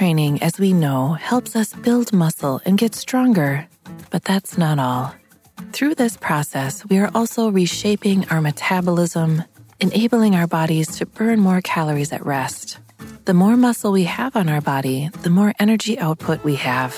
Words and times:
Training, 0.00 0.42
as 0.42 0.58
we 0.58 0.72
know, 0.72 1.12
helps 1.12 1.54
us 1.54 1.74
build 1.74 2.10
muscle 2.10 2.58
and 2.64 2.78
get 2.78 2.94
stronger. 2.94 3.68
But 4.08 4.24
that's 4.24 4.56
not 4.56 4.78
all. 4.78 5.14
Through 5.72 5.96
this 5.96 6.16
process, 6.16 6.86
we 6.88 6.96
are 6.96 7.10
also 7.14 7.50
reshaping 7.50 8.26
our 8.30 8.40
metabolism, 8.40 9.44
enabling 9.78 10.34
our 10.34 10.46
bodies 10.46 10.96
to 10.96 11.04
burn 11.04 11.38
more 11.38 11.60
calories 11.60 12.14
at 12.14 12.24
rest. 12.24 12.78
The 13.26 13.34
more 13.34 13.58
muscle 13.58 13.92
we 13.92 14.04
have 14.04 14.36
on 14.36 14.48
our 14.48 14.62
body, 14.62 15.10
the 15.20 15.28
more 15.28 15.52
energy 15.58 15.98
output 15.98 16.42
we 16.44 16.54
have, 16.54 16.96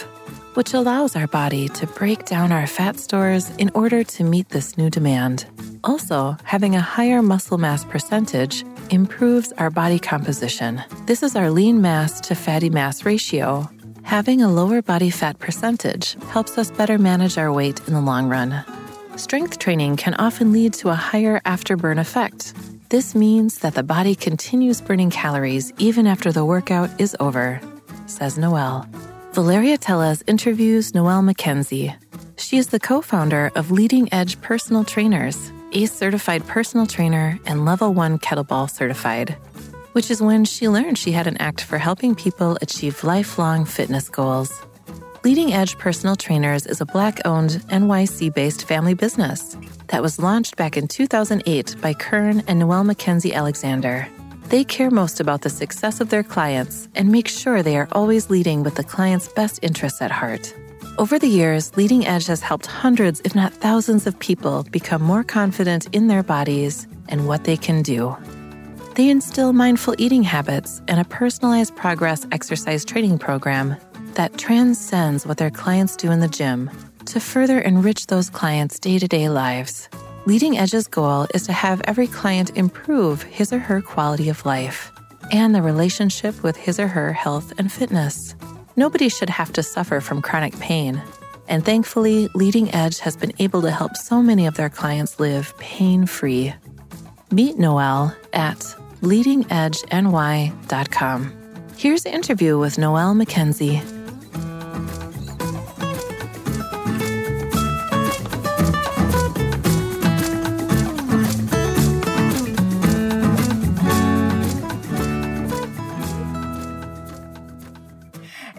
which 0.54 0.72
allows 0.72 1.16
our 1.16 1.26
body 1.26 1.68
to 1.70 1.88
break 1.98 2.24
down 2.24 2.52
our 2.52 2.68
fat 2.68 3.00
stores 3.00 3.50
in 3.58 3.72
order 3.74 4.04
to 4.04 4.22
meet 4.22 4.50
this 4.50 4.78
new 4.78 4.90
demand. 4.90 5.46
Also, 5.82 6.36
having 6.44 6.76
a 6.76 6.88
higher 6.94 7.20
muscle 7.20 7.58
mass 7.58 7.84
percentage 7.84 8.64
improves 8.92 9.52
our 9.52 9.70
body 9.70 9.98
composition. 9.98 10.82
This 11.06 11.22
is 11.22 11.34
our 11.34 11.50
lean 11.50 11.80
mass 11.80 12.20
to 12.22 12.34
fatty 12.34 12.68
mass 12.68 13.04
ratio. 13.04 13.68
Having 14.02 14.42
a 14.42 14.52
lower 14.52 14.82
body 14.82 15.08
fat 15.08 15.38
percentage 15.38 16.14
helps 16.28 16.58
us 16.58 16.70
better 16.70 16.98
manage 16.98 17.38
our 17.38 17.50
weight 17.50 17.80
in 17.88 17.94
the 17.94 18.00
long 18.00 18.28
run. 18.28 18.62
Strength 19.16 19.58
training 19.58 19.96
can 19.96 20.14
often 20.14 20.52
lead 20.52 20.74
to 20.74 20.90
a 20.90 20.94
higher 20.94 21.40
afterburn 21.40 21.98
effect. 21.98 22.52
This 22.90 23.14
means 23.14 23.58
that 23.60 23.74
the 23.74 23.82
body 23.82 24.14
continues 24.14 24.82
burning 24.82 25.10
calories 25.10 25.72
even 25.78 26.06
after 26.06 26.30
the 26.30 26.44
workout 26.44 26.90
is 27.00 27.16
over, 27.18 27.60
says 28.06 28.36
Noelle. 28.36 28.86
Valeria 29.32 29.78
Teles 29.78 30.22
interviews 30.26 30.94
Noelle 30.94 31.22
McKenzie. 31.22 31.96
She 32.36 32.58
is 32.58 32.66
the 32.66 32.80
co 32.80 33.00
founder 33.00 33.50
of 33.54 33.70
Leading 33.70 34.12
Edge 34.12 34.38
Personal 34.42 34.84
Trainers 34.84 35.50
ACE 35.72 35.92
certified 35.92 36.46
personal 36.46 36.86
trainer, 36.86 37.38
and 37.46 37.64
level 37.64 37.92
one 37.94 38.18
kettlebell 38.18 38.70
certified, 38.70 39.36
which 39.92 40.10
is 40.10 40.22
when 40.22 40.44
she 40.44 40.68
learned 40.68 40.98
she 40.98 41.12
had 41.12 41.26
an 41.26 41.36
act 41.38 41.62
for 41.62 41.78
helping 41.78 42.14
people 42.14 42.58
achieve 42.62 43.04
lifelong 43.04 43.64
fitness 43.64 44.08
goals. 44.08 44.62
Leading 45.24 45.52
Edge 45.52 45.78
Personal 45.78 46.16
Trainers 46.16 46.66
is 46.66 46.80
a 46.80 46.86
Black 46.86 47.20
owned, 47.24 47.62
NYC 47.68 48.34
based 48.34 48.66
family 48.66 48.94
business 48.94 49.56
that 49.88 50.02
was 50.02 50.18
launched 50.18 50.56
back 50.56 50.76
in 50.76 50.88
2008 50.88 51.76
by 51.80 51.94
Kern 51.94 52.42
and 52.48 52.58
Noelle 52.58 52.84
McKenzie 52.84 53.32
Alexander. 53.32 54.08
They 54.48 54.64
care 54.64 54.90
most 54.90 55.20
about 55.20 55.42
the 55.42 55.50
success 55.50 56.00
of 56.00 56.10
their 56.10 56.22
clients 56.22 56.88
and 56.94 57.10
make 57.10 57.28
sure 57.28 57.62
they 57.62 57.76
are 57.76 57.88
always 57.92 58.30
leading 58.30 58.62
with 58.62 58.74
the 58.74 58.84
client's 58.84 59.28
best 59.28 59.60
interests 59.62 60.02
at 60.02 60.10
heart. 60.10 60.54
Over 60.98 61.18
the 61.18 61.26
years, 61.26 61.74
Leading 61.74 62.06
Edge 62.06 62.26
has 62.26 62.42
helped 62.42 62.66
hundreds, 62.66 63.22
if 63.24 63.34
not 63.34 63.54
thousands, 63.54 64.06
of 64.06 64.18
people 64.18 64.64
become 64.64 65.00
more 65.00 65.24
confident 65.24 65.86
in 65.94 66.06
their 66.06 66.22
bodies 66.22 66.86
and 67.08 67.26
what 67.26 67.44
they 67.44 67.56
can 67.56 67.82
do. 67.82 68.14
They 68.94 69.08
instill 69.08 69.54
mindful 69.54 69.94
eating 69.96 70.22
habits 70.22 70.82
and 70.88 71.00
a 71.00 71.04
personalized 71.04 71.74
progress 71.76 72.26
exercise 72.30 72.84
training 72.84 73.18
program 73.18 73.76
that 74.14 74.36
transcends 74.36 75.26
what 75.26 75.38
their 75.38 75.50
clients 75.50 75.96
do 75.96 76.10
in 76.10 76.20
the 76.20 76.28
gym 76.28 76.70
to 77.06 77.20
further 77.20 77.58
enrich 77.58 78.08
those 78.08 78.28
clients' 78.28 78.78
day 78.78 78.98
to 78.98 79.08
day 79.08 79.30
lives. 79.30 79.88
Leading 80.26 80.58
Edge's 80.58 80.88
goal 80.88 81.26
is 81.32 81.44
to 81.44 81.54
have 81.54 81.80
every 81.84 82.06
client 82.06 82.50
improve 82.54 83.22
his 83.22 83.50
or 83.50 83.58
her 83.58 83.80
quality 83.80 84.28
of 84.28 84.44
life 84.44 84.92
and 85.30 85.54
the 85.54 85.62
relationship 85.62 86.42
with 86.42 86.56
his 86.56 86.78
or 86.78 86.88
her 86.88 87.14
health 87.14 87.54
and 87.56 87.72
fitness. 87.72 88.36
Nobody 88.76 89.08
should 89.08 89.30
have 89.30 89.52
to 89.54 89.62
suffer 89.62 90.00
from 90.00 90.20
chronic 90.22 90.58
pain. 90.58 91.00
And 91.48 91.64
thankfully, 91.64 92.28
Leading 92.34 92.74
Edge 92.74 92.98
has 93.00 93.16
been 93.16 93.32
able 93.38 93.62
to 93.62 93.70
help 93.70 93.96
so 93.96 94.20
many 94.22 94.46
of 94.46 94.54
their 94.54 94.70
clients 94.70 95.20
live 95.20 95.56
pain 95.58 96.06
free. 96.06 96.54
Meet 97.30 97.58
Noelle 97.58 98.16
at 98.32 98.58
leadingedgeny.com. 99.02 101.32
Here's 101.76 102.02
the 102.04 102.14
interview 102.14 102.58
with 102.58 102.78
Noelle 102.78 103.14
McKenzie. 103.14 104.01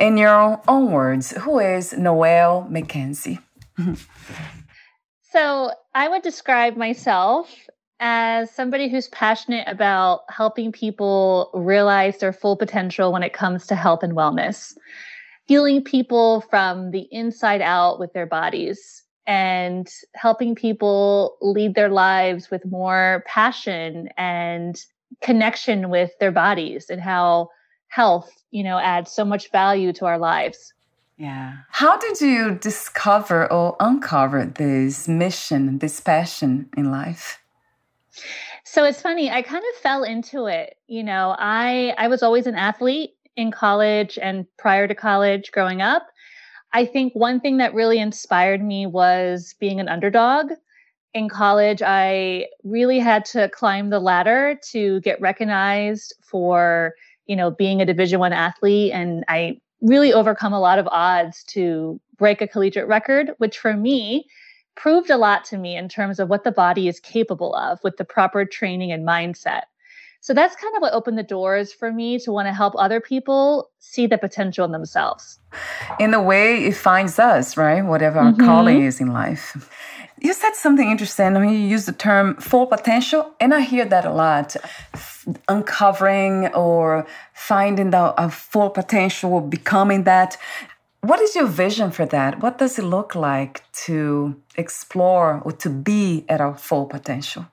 In 0.03 0.17
your 0.17 0.61
own 0.67 0.91
words, 0.91 1.31
who 1.31 1.59
is 1.59 1.93
Noelle 1.93 2.67
McKenzie? 2.69 3.41
so 5.31 5.71
I 5.95 6.09
would 6.09 6.23
describe 6.23 6.75
myself 6.75 7.49
as 8.01 8.51
somebody 8.51 8.89
who's 8.89 9.07
passionate 9.07 9.65
about 9.65 10.23
helping 10.27 10.73
people 10.73 11.51
realize 11.53 12.17
their 12.17 12.33
full 12.33 12.57
potential 12.57 13.13
when 13.13 13.23
it 13.23 13.31
comes 13.31 13.65
to 13.67 13.75
health 13.75 14.03
and 14.03 14.11
wellness, 14.11 14.75
healing 15.45 15.81
people 15.81 16.41
from 16.49 16.91
the 16.91 17.07
inside 17.09 17.61
out 17.61 17.97
with 17.97 18.11
their 18.11 18.27
bodies, 18.27 19.03
and 19.25 19.87
helping 20.15 20.53
people 20.53 21.37
lead 21.39 21.75
their 21.75 21.87
lives 21.87 22.51
with 22.51 22.65
more 22.65 23.23
passion 23.25 24.09
and 24.17 24.83
connection 25.21 25.89
with 25.89 26.11
their 26.19 26.33
bodies 26.33 26.89
and 26.89 26.99
how 26.99 27.47
health, 27.93 28.31
you 28.49 28.63
know, 28.63 28.79
adds 28.79 29.11
so 29.11 29.23
much 29.23 29.51
value 29.51 29.93
to 29.93 30.05
our 30.05 30.17
lives. 30.17 30.73
Yeah. 31.17 31.57
How 31.69 31.95
did 31.97 32.21
you 32.21 32.55
discover 32.55 33.51
or 33.51 33.75
uncover 33.79 34.45
this 34.45 35.07
mission, 35.07 35.77
this 35.77 35.99
passion 35.99 36.69
in 36.75 36.91
life? 36.91 37.39
So 38.63 38.83
it's 38.83 39.01
funny, 39.01 39.29
I 39.29 39.43
kind 39.43 39.63
of 39.63 39.81
fell 39.81 40.03
into 40.03 40.47
it. 40.47 40.75
You 40.87 41.03
know, 41.03 41.35
I 41.37 41.93
I 41.97 42.07
was 42.07 42.23
always 42.23 42.47
an 42.47 42.55
athlete 42.55 43.11
in 43.35 43.51
college 43.51 44.17
and 44.19 44.47
prior 44.57 44.87
to 44.87 44.95
college 44.95 45.51
growing 45.51 45.81
up. 45.81 46.07
I 46.71 46.85
think 46.85 47.13
one 47.13 47.39
thing 47.39 47.57
that 47.57 47.75
really 47.75 47.99
inspired 47.99 48.63
me 48.63 48.87
was 48.87 49.55
being 49.59 49.79
an 49.79 49.87
underdog. 49.87 50.51
In 51.13 51.29
college, 51.29 51.83
I 51.85 52.47
really 52.63 52.97
had 52.97 53.25
to 53.25 53.49
climb 53.49 53.91
the 53.91 53.99
ladder 53.99 54.59
to 54.71 54.99
get 55.01 55.21
recognized 55.21 56.15
for 56.23 56.95
you 57.27 57.35
know, 57.35 57.51
being 57.51 57.81
a 57.81 57.85
Division 57.85 58.19
One 58.19 58.33
athlete, 58.33 58.91
and 58.93 59.23
I 59.27 59.59
really 59.81 60.13
overcome 60.13 60.53
a 60.53 60.59
lot 60.59 60.79
of 60.79 60.87
odds 60.87 61.43
to 61.43 61.99
break 62.17 62.41
a 62.41 62.47
collegiate 62.47 62.87
record, 62.87 63.31
which 63.37 63.57
for 63.57 63.75
me 63.75 64.25
proved 64.75 65.09
a 65.09 65.17
lot 65.17 65.43
to 65.45 65.57
me 65.57 65.75
in 65.75 65.87
terms 65.87 66.19
of 66.19 66.29
what 66.29 66.43
the 66.43 66.51
body 66.51 66.87
is 66.87 66.99
capable 66.99 67.53
of 67.55 67.79
with 67.83 67.97
the 67.97 68.05
proper 68.05 68.45
training 68.45 68.91
and 68.91 69.07
mindset. 69.07 69.63
So 70.21 70.33
that's 70.33 70.55
kind 70.55 70.73
of 70.75 70.81
what 70.81 70.93
opened 70.93 71.17
the 71.17 71.23
doors 71.23 71.73
for 71.73 71.91
me 71.91 72.17
to 72.19 72.31
want 72.31 72.47
to 72.47 72.53
help 72.53 72.73
other 72.77 73.01
people 73.01 73.69
see 73.79 74.07
the 74.07 74.17
potential 74.17 74.63
in 74.63 74.71
themselves. 74.71 75.37
In 75.99 76.11
the 76.11 76.21
way, 76.21 76.63
it 76.63 76.77
finds 76.77 77.19
us, 77.19 77.57
right? 77.57 77.81
Whatever 77.81 78.19
our 78.19 78.31
mm-hmm. 78.31 78.45
calling 78.45 78.83
is 78.83 79.01
in 79.01 79.09
life. 79.09 79.69
You 80.23 80.31
said 80.33 80.55
something 80.55 80.89
interesting. 80.89 81.35
I 81.35 81.39
mean, 81.41 81.51
you 81.51 81.67
use 81.67 81.85
the 81.85 81.91
term 81.91 82.37
full 82.37 82.65
potential, 82.65 83.33
and 83.41 83.53
I 83.53 83.59
hear 83.59 83.83
that 83.83 84.05
a 84.05 84.13
lot. 84.13 84.55
Uncovering 85.49 86.47
or 86.53 87.05
finding 87.33 87.89
the 87.89 88.13
a 88.17 88.29
full 88.29 88.69
potential, 88.69 89.41
becoming 89.41 90.03
that. 90.05 90.37
What 91.01 91.19
is 91.19 91.35
your 91.35 91.47
vision 91.47 91.91
for 91.91 92.05
that? 92.05 92.41
What 92.41 92.57
does 92.57 92.79
it 92.79 92.85
look 92.85 93.15
like 93.15 93.69
to 93.85 94.41
explore 94.55 95.41
or 95.43 95.51
to 95.63 95.69
be 95.69 96.23
at 96.29 96.39
our 96.39 96.57
full 96.57 96.85
potential? 96.85 97.45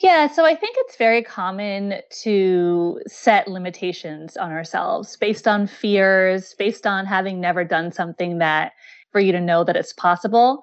Yeah, 0.00 0.28
so 0.28 0.46
I 0.46 0.54
think 0.54 0.76
it's 0.78 0.96
very 0.96 1.22
common 1.22 2.00
to 2.22 3.00
set 3.06 3.48
limitations 3.48 4.38
on 4.38 4.50
ourselves 4.50 5.16
based 5.18 5.46
on 5.46 5.66
fears, 5.66 6.54
based 6.58 6.86
on 6.86 7.04
having 7.04 7.38
never 7.38 7.64
done 7.64 7.92
something 7.92 8.38
that 8.38 8.72
for 9.10 9.20
you 9.20 9.32
to 9.32 9.40
know 9.40 9.62
that 9.62 9.76
it's 9.76 9.92
possible. 9.92 10.62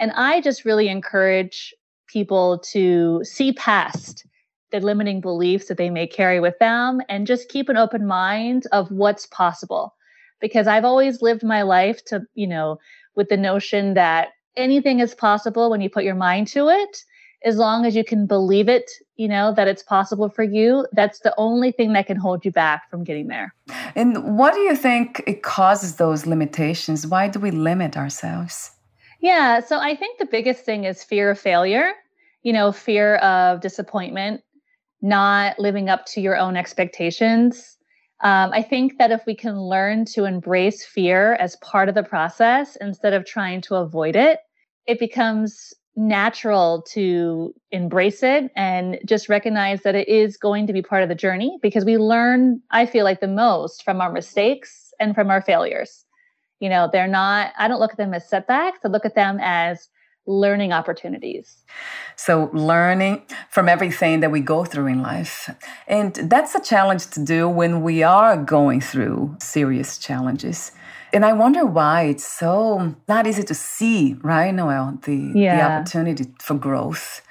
And 0.00 0.10
I 0.12 0.40
just 0.40 0.64
really 0.64 0.88
encourage 0.88 1.72
people 2.08 2.58
to 2.72 3.22
see 3.22 3.52
past 3.52 4.26
the 4.72 4.80
limiting 4.80 5.20
beliefs 5.20 5.68
that 5.68 5.76
they 5.76 5.90
may 5.90 6.06
carry 6.06 6.40
with 6.40 6.58
them 6.58 7.00
and 7.08 7.26
just 7.26 7.48
keep 7.48 7.68
an 7.68 7.76
open 7.76 8.06
mind 8.06 8.66
of 8.72 8.90
what's 8.90 9.26
possible. 9.26 9.94
Because 10.40 10.66
I've 10.66 10.84
always 10.84 11.22
lived 11.22 11.44
my 11.44 11.62
life 11.62 12.04
to, 12.06 12.22
you 12.34 12.48
know, 12.48 12.78
with 13.14 13.28
the 13.28 13.36
notion 13.36 13.94
that 13.94 14.30
anything 14.56 14.98
is 14.98 15.14
possible 15.14 15.70
when 15.70 15.80
you 15.80 15.90
put 15.90 16.02
your 16.02 16.14
mind 16.16 16.48
to 16.48 16.68
it 16.68 17.04
as 17.44 17.56
long 17.56 17.86
as 17.86 17.96
you 17.96 18.04
can 18.04 18.26
believe 18.26 18.68
it, 18.68 18.90
you 19.16 19.28
know, 19.28 19.54
that 19.54 19.66
it's 19.66 19.82
possible 19.82 20.28
for 20.28 20.42
you, 20.42 20.86
that's 20.92 21.20
the 21.20 21.34
only 21.38 21.72
thing 21.72 21.92
that 21.94 22.06
can 22.06 22.16
hold 22.16 22.44
you 22.44 22.50
back 22.50 22.90
from 22.90 23.02
getting 23.02 23.28
there. 23.28 23.54
And 23.94 24.36
what 24.36 24.54
do 24.54 24.60
you 24.60 24.76
think 24.76 25.22
it 25.26 25.42
causes 25.42 25.96
those 25.96 26.26
limitations? 26.26 27.06
Why 27.06 27.28
do 27.28 27.38
we 27.38 27.50
limit 27.50 27.96
ourselves? 27.96 28.72
Yeah, 29.20 29.60
so 29.60 29.78
I 29.78 29.94
think 29.94 30.18
the 30.18 30.26
biggest 30.26 30.64
thing 30.64 30.84
is 30.84 31.04
fear 31.04 31.30
of 31.30 31.38
failure, 31.38 31.92
you 32.42 32.52
know, 32.52 32.72
fear 32.72 33.16
of 33.16 33.60
disappointment, 33.60 34.42
not 35.02 35.58
living 35.58 35.90
up 35.90 36.06
to 36.06 36.20
your 36.20 36.36
own 36.36 36.56
expectations. 36.56 37.76
Um, 38.22 38.50
I 38.52 38.62
think 38.62 38.98
that 38.98 39.10
if 39.10 39.26
we 39.26 39.34
can 39.34 39.60
learn 39.60 40.04
to 40.06 40.24
embrace 40.24 40.84
fear 40.84 41.34
as 41.34 41.56
part 41.56 41.88
of 41.88 41.94
the 41.94 42.02
process 42.02 42.76
instead 42.76 43.12
of 43.14 43.26
trying 43.26 43.60
to 43.62 43.76
avoid 43.76 44.16
it, 44.16 44.40
it 44.86 44.98
becomes 44.98 45.74
natural 45.96 46.82
to 46.92 47.54
embrace 47.72 48.22
it 48.22 48.50
and 48.56 48.98
just 49.06 49.28
recognize 49.28 49.82
that 49.82 49.94
it 49.94 50.08
is 50.08 50.36
going 50.36 50.66
to 50.66 50.72
be 50.72 50.82
part 50.82 51.02
of 51.02 51.08
the 51.08 51.14
journey 51.14 51.58
because 51.62 51.84
we 51.84 51.98
learn, 51.98 52.60
I 52.70 52.86
feel 52.86 53.04
like, 53.04 53.20
the 53.20 53.28
most 53.28 53.82
from 53.84 54.00
our 54.00 54.12
mistakes 54.12 54.92
and 55.00 55.14
from 55.14 55.30
our 55.30 55.42
failures. 55.42 56.04
You 56.60 56.68
know, 56.68 56.88
they're 56.92 57.08
not, 57.08 57.52
I 57.58 57.68
don't 57.68 57.80
look 57.80 57.92
at 57.92 57.96
them 57.96 58.14
as 58.14 58.28
setbacks, 58.28 58.78
I 58.84 58.88
look 58.88 59.04
at 59.04 59.14
them 59.14 59.38
as 59.40 59.88
learning 60.26 60.72
opportunities. 60.72 61.64
So, 62.16 62.50
learning 62.52 63.22
from 63.48 63.68
everything 63.68 64.20
that 64.20 64.30
we 64.30 64.40
go 64.40 64.64
through 64.64 64.86
in 64.86 65.02
life. 65.02 65.50
And 65.88 66.14
that's 66.14 66.54
a 66.54 66.60
challenge 66.60 67.08
to 67.10 67.24
do 67.24 67.48
when 67.48 67.82
we 67.82 68.02
are 68.02 68.36
going 68.36 68.80
through 68.80 69.36
serious 69.40 69.98
challenges. 69.98 70.72
And 71.12 71.24
I 71.24 71.32
wonder 71.32 71.66
why 71.66 72.02
it's 72.02 72.26
so 72.26 72.94
not 73.08 73.26
easy 73.26 73.42
to 73.42 73.54
see, 73.54 74.16
right, 74.22 74.54
Noelle, 74.54 74.98
the, 75.02 75.32
yeah. 75.34 75.56
the 75.56 75.62
opportunity 75.62 76.26
for 76.38 76.54
growth. 76.54 77.22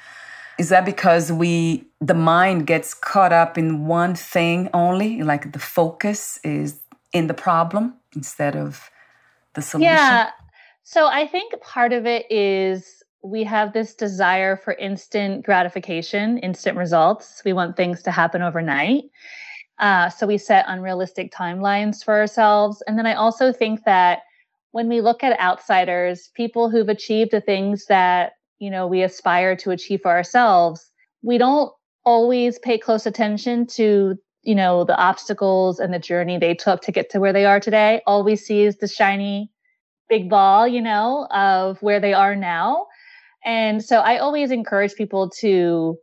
Is 0.57 0.67
that 0.69 0.83
because 0.83 1.31
we 1.31 1.85
the 2.01 2.13
mind 2.13 2.67
gets 2.67 2.93
caught 2.93 3.31
up 3.31 3.57
in 3.57 3.87
one 3.87 4.15
thing 4.15 4.69
only, 4.73 5.23
like 5.23 5.53
the 5.53 5.59
focus 5.59 6.39
is 6.43 6.81
in 7.13 7.27
the 7.27 7.33
problem 7.33 7.93
instead 8.13 8.57
of 8.57 8.89
the 9.55 9.61
solution? 9.61 9.93
Yeah. 9.93 10.31
So 10.83 11.07
I 11.07 11.27
think 11.27 11.59
part 11.61 11.93
of 11.93 12.05
it 12.05 12.25
is 12.31 13.03
we 13.21 13.43
have 13.43 13.73
this 13.73 13.93
desire 13.93 14.55
for 14.57 14.73
instant 14.73 15.45
gratification, 15.45 16.37
instant 16.39 16.77
results. 16.77 17.41
We 17.45 17.53
want 17.53 17.75
things 17.75 18.01
to 18.03 18.11
happen 18.11 18.41
overnight. 18.41 19.03
Uh, 19.77 20.09
so 20.09 20.27
we 20.27 20.37
set 20.37 20.65
unrealistic 20.67 21.31
timelines 21.31 22.03
for 22.03 22.13
ourselves. 22.17 22.81
And 22.87 22.97
then 22.97 23.05
I 23.05 23.13
also 23.13 23.51
think 23.53 23.85
that 23.85 24.19
when 24.71 24.87
we 24.87 25.01
look 25.01 25.23
at 25.23 25.39
outsiders, 25.39 26.29
people 26.35 26.69
who've 26.69 26.89
achieved 26.89 27.31
the 27.31 27.41
things 27.41 27.85
that, 27.85 28.33
you 28.59 28.69
know, 28.69 28.87
we 28.87 29.01
aspire 29.03 29.55
to 29.57 29.71
achieve 29.71 30.01
for 30.01 30.11
ourselves, 30.11 30.91
we 31.21 31.37
don't 31.37 31.71
always 32.05 32.59
pay 32.59 32.77
close 32.77 33.05
attention 33.05 33.65
to, 33.67 34.17
you 34.44 34.56
know, 34.56 34.83
the 34.83 34.97
obstacles 34.97 35.80
and 35.80 35.94
the 35.94 36.00
journey 36.00 36.38
they 36.38 36.53
took 36.53 36.81
to 36.81 36.91
get 36.91 37.09
to 37.12 37.19
where 37.19 37.33
they 37.33 37.45
are 37.45 37.59
today. 37.59 38.01
All 38.07 38.24
we 38.24 38.36
see 38.36 38.63
is 38.63 38.77
the 38.77 38.88
shiny 38.88 39.51
big 40.07 40.30
ball, 40.30 40.68
you 40.68 40.81
know, 40.81 41.27
of 41.31 41.81
where 41.81 42.00
they 42.00 42.13
are 42.13 42.36
now. 42.36 42.88
And 43.45 43.83
so 43.83 44.00
I 44.00 44.18
always 44.18 44.51
encourage 44.51 44.95
people 44.95 45.30
to 45.41 45.97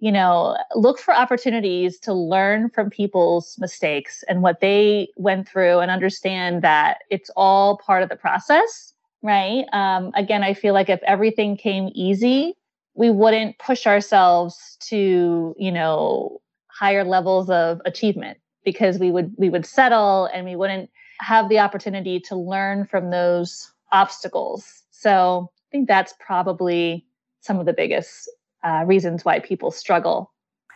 you 0.00 0.10
know, 0.10 0.56
look 0.74 0.98
for 0.98 1.14
opportunities 1.14 1.98
to 2.00 2.14
learn 2.14 2.70
from 2.70 2.88
people's 2.88 3.56
mistakes 3.58 4.24
and 4.28 4.42
what 4.42 4.60
they 4.60 5.08
went 5.16 5.46
through 5.46 5.78
and 5.78 5.90
understand 5.90 6.62
that 6.62 7.02
it's 7.10 7.30
all 7.36 7.76
part 7.76 8.02
of 8.02 8.08
the 8.08 8.16
process, 8.16 8.94
right? 9.22 9.66
Um, 9.74 10.10
again, 10.14 10.42
I 10.42 10.54
feel 10.54 10.72
like 10.72 10.88
if 10.88 11.02
everything 11.02 11.54
came 11.54 11.90
easy, 11.94 12.56
we 12.94 13.10
wouldn't 13.10 13.58
push 13.58 13.86
ourselves 13.86 14.78
to, 14.88 15.54
you 15.58 15.70
know, 15.70 16.40
higher 16.80 17.04
levels 17.04 17.50
of 17.50 17.78
achievement 17.84 18.38
because 18.64 18.98
we 18.98 19.10
would 19.10 19.34
we 19.36 19.50
would 19.50 19.66
settle 19.66 20.30
and 20.32 20.46
we 20.46 20.56
wouldn't 20.56 20.88
have 21.20 21.50
the 21.50 21.58
opportunity 21.58 22.18
to 22.18 22.34
learn 22.34 22.86
from 22.86 23.10
those 23.10 23.70
obstacles. 23.92 24.82
So 24.90 25.50
I 25.54 25.68
think 25.70 25.88
that's 25.88 26.14
probably 26.18 27.06
some 27.42 27.60
of 27.60 27.66
the 27.66 27.74
biggest 27.74 28.30
uh, 28.64 28.84
reasons 28.86 29.26
why 29.26 29.40
people 29.40 29.70
struggle. 29.70 30.32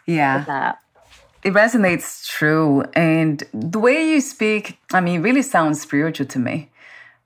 Yeah. 0.07 0.75
It 1.43 1.53
resonates 1.53 2.27
true. 2.27 2.85
And 2.95 3.43
the 3.53 3.79
way 3.79 4.11
you 4.11 4.21
speak, 4.21 4.79
I 4.93 5.01
mean, 5.01 5.23
really 5.23 5.43
sounds 5.43 5.81
spiritual 5.81 6.27
to 6.27 6.39
me 6.39 6.71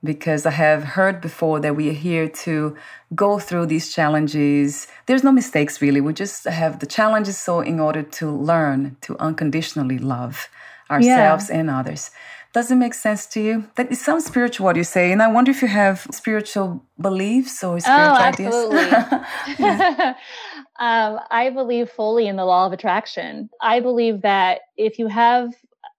because 0.02 0.46
I 0.46 0.50
have 0.50 0.84
heard 0.84 1.20
before 1.20 1.60
that 1.60 1.74
we 1.76 1.88
are 1.88 2.00
here 2.08 2.28
to 2.28 2.76
go 3.14 3.38
through 3.38 3.66
these 3.66 3.92
challenges. 3.92 4.86
There's 5.06 5.24
no 5.24 5.32
mistakes 5.32 5.82
really. 5.82 6.00
We 6.00 6.12
just 6.12 6.44
have 6.44 6.78
the 6.78 6.86
challenges 6.86 7.38
so 7.38 7.60
in 7.60 7.80
order 7.80 8.02
to 8.02 8.30
learn 8.30 8.96
to 9.02 9.16
unconditionally 9.18 9.98
love 9.98 10.48
ourselves 10.90 11.50
yeah. 11.50 11.58
and 11.58 11.70
others. 11.70 12.10
Does 12.54 12.70
it 12.70 12.76
make 12.76 12.94
sense 12.94 13.26
to 13.26 13.40
you? 13.40 13.68
That 13.74 13.92
it 13.92 13.96
sounds 13.96 14.24
spiritual 14.24 14.64
what 14.64 14.76
you 14.76 14.84
say, 14.84 15.12
and 15.12 15.22
I 15.22 15.28
wonder 15.28 15.50
if 15.50 15.60
you 15.60 15.68
have 15.68 16.06
spiritual 16.10 16.82
beliefs 16.98 17.62
or 17.62 17.78
spiritual 17.78 18.16
oh, 18.16 18.18
absolutely. 18.18 18.78
ideas. 18.78 19.12
um, 20.78 21.20
I 21.30 21.50
believe 21.54 21.90
fully 21.90 22.26
in 22.26 22.36
the 22.36 22.46
law 22.46 22.66
of 22.66 22.72
attraction. 22.72 23.50
I 23.60 23.80
believe 23.80 24.22
that 24.22 24.60
if 24.78 24.98
you 24.98 25.08
have 25.08 25.52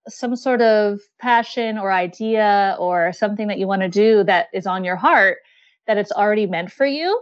some 0.08 0.36
sort 0.36 0.62
of 0.62 1.00
passion 1.18 1.78
or 1.78 1.92
idea 1.92 2.76
or 2.78 3.12
something 3.12 3.48
that 3.48 3.58
you 3.58 3.66
want 3.66 3.82
to 3.82 3.88
do 3.88 4.24
that 4.24 4.48
is 4.52 4.66
on 4.66 4.84
your 4.84 4.96
heart, 4.96 5.38
that 5.86 5.98
it's 5.98 6.12
already 6.12 6.46
meant 6.46 6.72
for 6.72 6.86
you. 6.86 7.20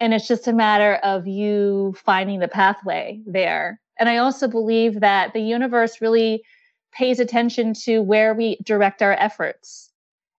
And 0.00 0.12
it's 0.12 0.26
just 0.26 0.48
a 0.48 0.52
matter 0.52 0.94
of 0.96 1.26
you 1.26 1.94
finding 1.96 2.40
the 2.40 2.48
pathway 2.48 3.20
there. 3.26 3.80
And 3.98 4.08
I 4.08 4.16
also 4.16 4.48
believe 4.48 5.00
that 5.00 5.32
the 5.32 5.40
universe 5.40 6.00
really 6.00 6.42
pays 6.92 7.20
attention 7.20 7.72
to 7.84 8.00
where 8.00 8.34
we 8.34 8.58
direct 8.64 9.02
our 9.02 9.14
efforts. 9.14 9.90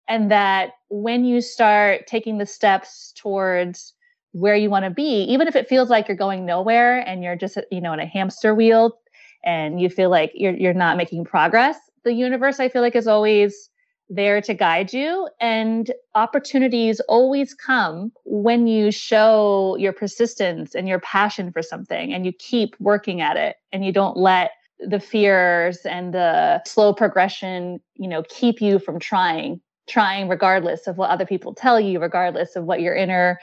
And 0.09 0.31
that 0.31 0.73
when 0.91 1.25
you 1.25 1.41
start 1.41 2.07
taking 2.07 2.38
the 2.38 2.47
steps 2.47 3.12
towards 3.17 3.95
where 4.33 4.57
you 4.57 4.69
want 4.69 4.85
to 4.85 4.91
be, 4.91 5.23
even 5.25 5.47
if 5.47 5.55
it 5.55 5.69
feels 5.69 5.91
like 5.91 6.09
you're 6.09 6.17
going 6.17 6.45
nowhere 6.45 6.99
and 7.07 7.23
you're 7.23 7.37
just, 7.37 7.57
you 7.71 7.81
know, 7.81 7.93
in 7.93 8.00
a 8.00 8.07
hamster 8.07 8.55
wheel 8.55 8.99
and 9.45 9.81
you 9.81 9.89
feel 9.89 10.11
like 10.11 10.33
you're, 10.35 10.55
you're 10.55 10.75
not 10.75 10.97
making 10.97 11.25
progress, 11.25 11.77
the 12.05 12.13
universe, 12.13 12.61
I 12.61 12.69
feel 12.69 12.83
like, 12.83 12.97
is 12.97 13.07
always 13.07 13.71
there 14.09 14.41
to 14.43 14.55
guide 14.55 14.93
you. 14.93 15.29
And 15.41 15.91
opportunities 16.15 17.01
always 17.09 17.55
come 17.55 18.13
when 18.25 18.67
you 18.67 18.91
show 18.91 19.77
your 19.79 19.93
persistence 19.93 20.75
and 20.75 20.87
your 20.87 21.01
passion 21.01 21.51
for 21.53 21.63
something 21.63 22.13
and 22.13 22.27
you 22.27 22.33
keep 22.33 22.77
working 22.79 23.21
at 23.21 23.37
it 23.37 23.57
and 23.73 23.85
you 23.85 23.93
don't 23.93 24.17
let 24.17 24.53
the 24.81 25.01
fears 25.01 25.79
and 25.87 26.13
the 26.13 26.63
slow 26.67 26.93
progression, 26.93 27.81
you 27.95 28.09
know, 28.09 28.23
keep 28.29 28.61
you 28.61 28.79
from 28.79 28.99
trying, 28.99 29.61
trying 29.89 30.29
regardless 30.29 30.87
of 30.87 30.99
what 30.99 31.11
other 31.11 31.27
people 31.27 31.55
tell 31.55 31.81
you, 31.81 32.01
regardless 32.01 32.57
of 32.57 32.65
what 32.65 32.81
your 32.81 32.95
inner 32.95 33.39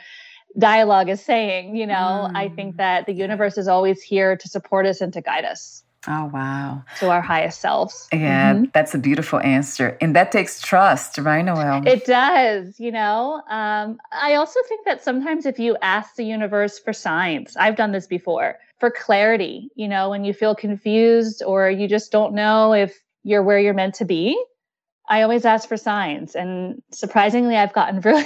dialogue 0.57 1.09
is 1.09 1.21
saying. 1.21 1.75
You 1.75 1.87
know, 1.87 2.27
mm. 2.29 2.35
I 2.35 2.49
think 2.49 2.75
mm. 2.75 2.77
that 2.77 3.05
the 3.05 3.13
universe 3.13 3.57
is 3.57 3.67
always 3.67 4.01
here 4.01 4.35
to 4.35 4.47
support 4.47 4.85
us 4.85 5.01
and 5.01 5.13
to 5.13 5.21
guide 5.21 5.45
us. 5.45 5.83
Oh, 6.07 6.29
wow. 6.33 6.83
To 6.99 7.09
our 7.09 7.21
highest 7.21 7.59
selves. 7.59 8.07
Yeah, 8.13 8.53
mm-hmm. 8.53 8.65
that's 8.73 8.95
a 8.95 8.97
beautiful 8.97 9.39
answer. 9.41 9.97
And 9.99 10.15
that 10.15 10.31
takes 10.31 10.61
trust, 10.61 11.17
right, 11.17 11.43
Noelle? 11.43 11.85
It 11.85 12.05
does, 12.05 12.79
you 12.79 12.91
know. 12.91 13.41
Um, 13.49 13.99
I 14.11 14.35
also 14.35 14.59
think 14.67 14.85
that 14.85 15.03
sometimes 15.03 15.45
if 15.45 15.59
you 15.59 15.75
ask 15.81 16.15
the 16.15 16.23
universe 16.23 16.79
for 16.79 16.93
signs, 16.93 17.57
I've 17.57 17.75
done 17.75 17.91
this 17.91 18.07
before, 18.07 18.57
for 18.79 18.89
clarity, 18.89 19.69
you 19.75 19.87
know, 19.89 20.09
when 20.09 20.23
you 20.23 20.33
feel 20.33 20.55
confused 20.55 21.43
or 21.45 21.69
you 21.69 21.87
just 21.87 22.11
don't 22.11 22.33
know 22.33 22.73
if 22.73 22.97
you're 23.23 23.43
where 23.43 23.59
you're 23.59 23.73
meant 23.73 23.95
to 23.95 24.05
be, 24.05 24.41
I 25.09 25.23
always 25.23 25.43
ask 25.43 25.67
for 25.67 25.75
signs. 25.75 26.33
And 26.33 26.81
surprisingly, 26.91 27.57
I've 27.57 27.73
gotten 27.73 27.99
really, 28.01 28.25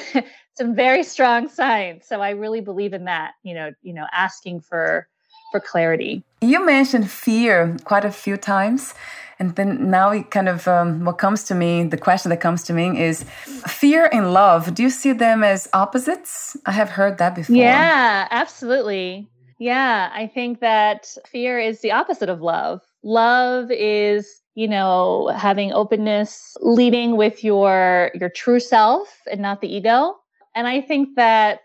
some 0.56 0.76
very 0.76 1.04
strong 1.04 1.50
signs. 1.50 2.06
So 2.08 2.22
I 2.22 2.32
really 2.32 2.62
believe 2.62 2.94
in 2.94 3.06
that, 3.06 3.32
you 3.42 3.56
know, 3.56 3.72
you 3.82 3.94
know, 3.94 4.06
asking 4.12 4.62
for 4.62 5.08
for 5.54 5.60
clarity. 5.60 6.24
You 6.42 6.66
mentioned 6.66 7.12
fear 7.12 7.78
quite 7.84 8.06
a 8.06 8.12
few 8.12 8.38
times. 8.38 8.96
And 9.38 9.56
then 9.56 9.92
now 9.92 10.10
it 10.12 10.32
kind 10.32 10.50
of 10.50 10.68
um, 10.68 11.06
what 11.06 11.18
comes 11.20 11.44
to 11.50 11.56
me, 11.56 11.84
the 11.84 11.98
question 11.98 12.30
that 12.30 12.42
comes 12.42 12.64
to 12.64 12.74
me 12.74 13.00
is 13.00 13.24
fear 13.68 14.10
and 14.12 14.34
love. 14.34 14.74
Do 14.74 14.82
you 14.82 14.90
see 14.90 15.14
them 15.14 15.44
as 15.44 15.70
opposites? 15.74 16.58
I 16.66 16.72
have 16.72 16.90
heard 16.90 17.20
that 17.20 17.36
before. 17.36 17.56
Yeah, 17.56 18.28
absolutely. 18.32 19.30
Yeah, 19.60 20.10
I 20.14 20.26
think 20.28 20.60
that 20.62 21.16
fear 21.28 21.60
is 21.60 21.82
the 21.82 21.92
opposite 21.92 22.30
of 22.30 22.42
love. 22.42 22.82
Love 23.04 23.70
is 23.70 24.42
you 24.56 24.68
know, 24.68 25.32
having 25.36 25.74
openness, 25.74 26.56
leading 26.62 27.18
with 27.18 27.44
your 27.44 28.12
your 28.14 28.30
true 28.30 28.60
self 28.60 29.08
and 29.32 29.42
not 29.42 29.62
the 29.62 29.76
ego. 29.76 30.16
And 30.56 30.68
I 30.68 30.80
think 30.82 31.16
that 31.16 31.62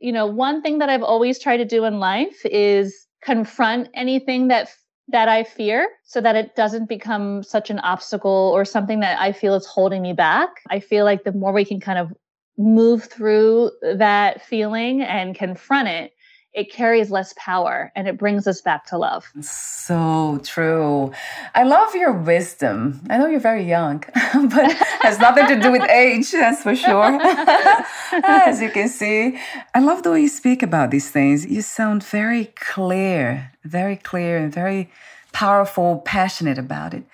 you 0.00 0.12
know, 0.12 0.26
one 0.26 0.62
thing 0.62 0.78
that 0.78 0.88
I've 0.88 1.02
always 1.02 1.38
tried 1.38 1.58
to 1.58 1.64
do 1.64 1.84
in 1.84 2.00
life 2.00 2.40
is 2.46 3.06
confront 3.22 3.88
anything 3.94 4.48
that 4.48 4.70
that 5.08 5.28
I 5.28 5.42
fear 5.42 5.88
so 6.04 6.20
that 6.20 6.36
it 6.36 6.54
doesn't 6.54 6.88
become 6.88 7.42
such 7.42 7.68
an 7.68 7.80
obstacle 7.80 8.52
or 8.54 8.64
something 8.64 9.00
that 9.00 9.20
I 9.20 9.32
feel 9.32 9.54
is 9.54 9.66
holding 9.66 10.02
me 10.02 10.12
back. 10.12 10.50
I 10.70 10.78
feel 10.78 11.04
like 11.04 11.24
the 11.24 11.32
more 11.32 11.52
we 11.52 11.64
can 11.64 11.80
kind 11.80 11.98
of 11.98 12.12
move 12.56 13.04
through 13.04 13.72
that 13.82 14.44
feeling 14.44 15.02
and 15.02 15.34
confront 15.34 15.88
it, 15.88 16.12
it 16.52 16.72
carries 16.72 17.10
less 17.10 17.32
power 17.36 17.92
and 17.94 18.08
it 18.08 18.18
brings 18.18 18.46
us 18.46 18.60
back 18.60 18.84
to 18.86 18.98
love. 18.98 19.24
So 19.40 20.40
true. 20.44 21.12
I 21.54 21.62
love 21.62 21.94
your 21.94 22.12
wisdom. 22.12 23.00
I 23.08 23.18
know 23.18 23.26
you're 23.26 23.38
very 23.38 23.64
young, 23.64 24.02
but 24.34 24.72
has 25.00 25.20
nothing 25.20 25.46
to 25.46 25.60
do 25.60 25.70
with 25.70 25.82
age, 25.90 26.32
that's 26.32 26.62
for 26.62 26.74
sure. 26.74 27.20
As 28.24 28.60
you 28.60 28.70
can 28.70 28.88
see, 28.88 29.38
I 29.74 29.80
love 29.80 30.02
the 30.02 30.10
way 30.10 30.22
you 30.22 30.28
speak 30.28 30.62
about 30.62 30.90
these 30.90 31.10
things. 31.10 31.46
You 31.46 31.62
sound 31.62 32.02
very 32.02 32.46
clear, 32.56 33.52
very 33.64 33.96
clear, 33.96 34.36
and 34.36 34.52
very 34.52 34.90
powerful, 35.32 36.02
passionate 36.04 36.58
about 36.58 36.94
it, 36.94 37.04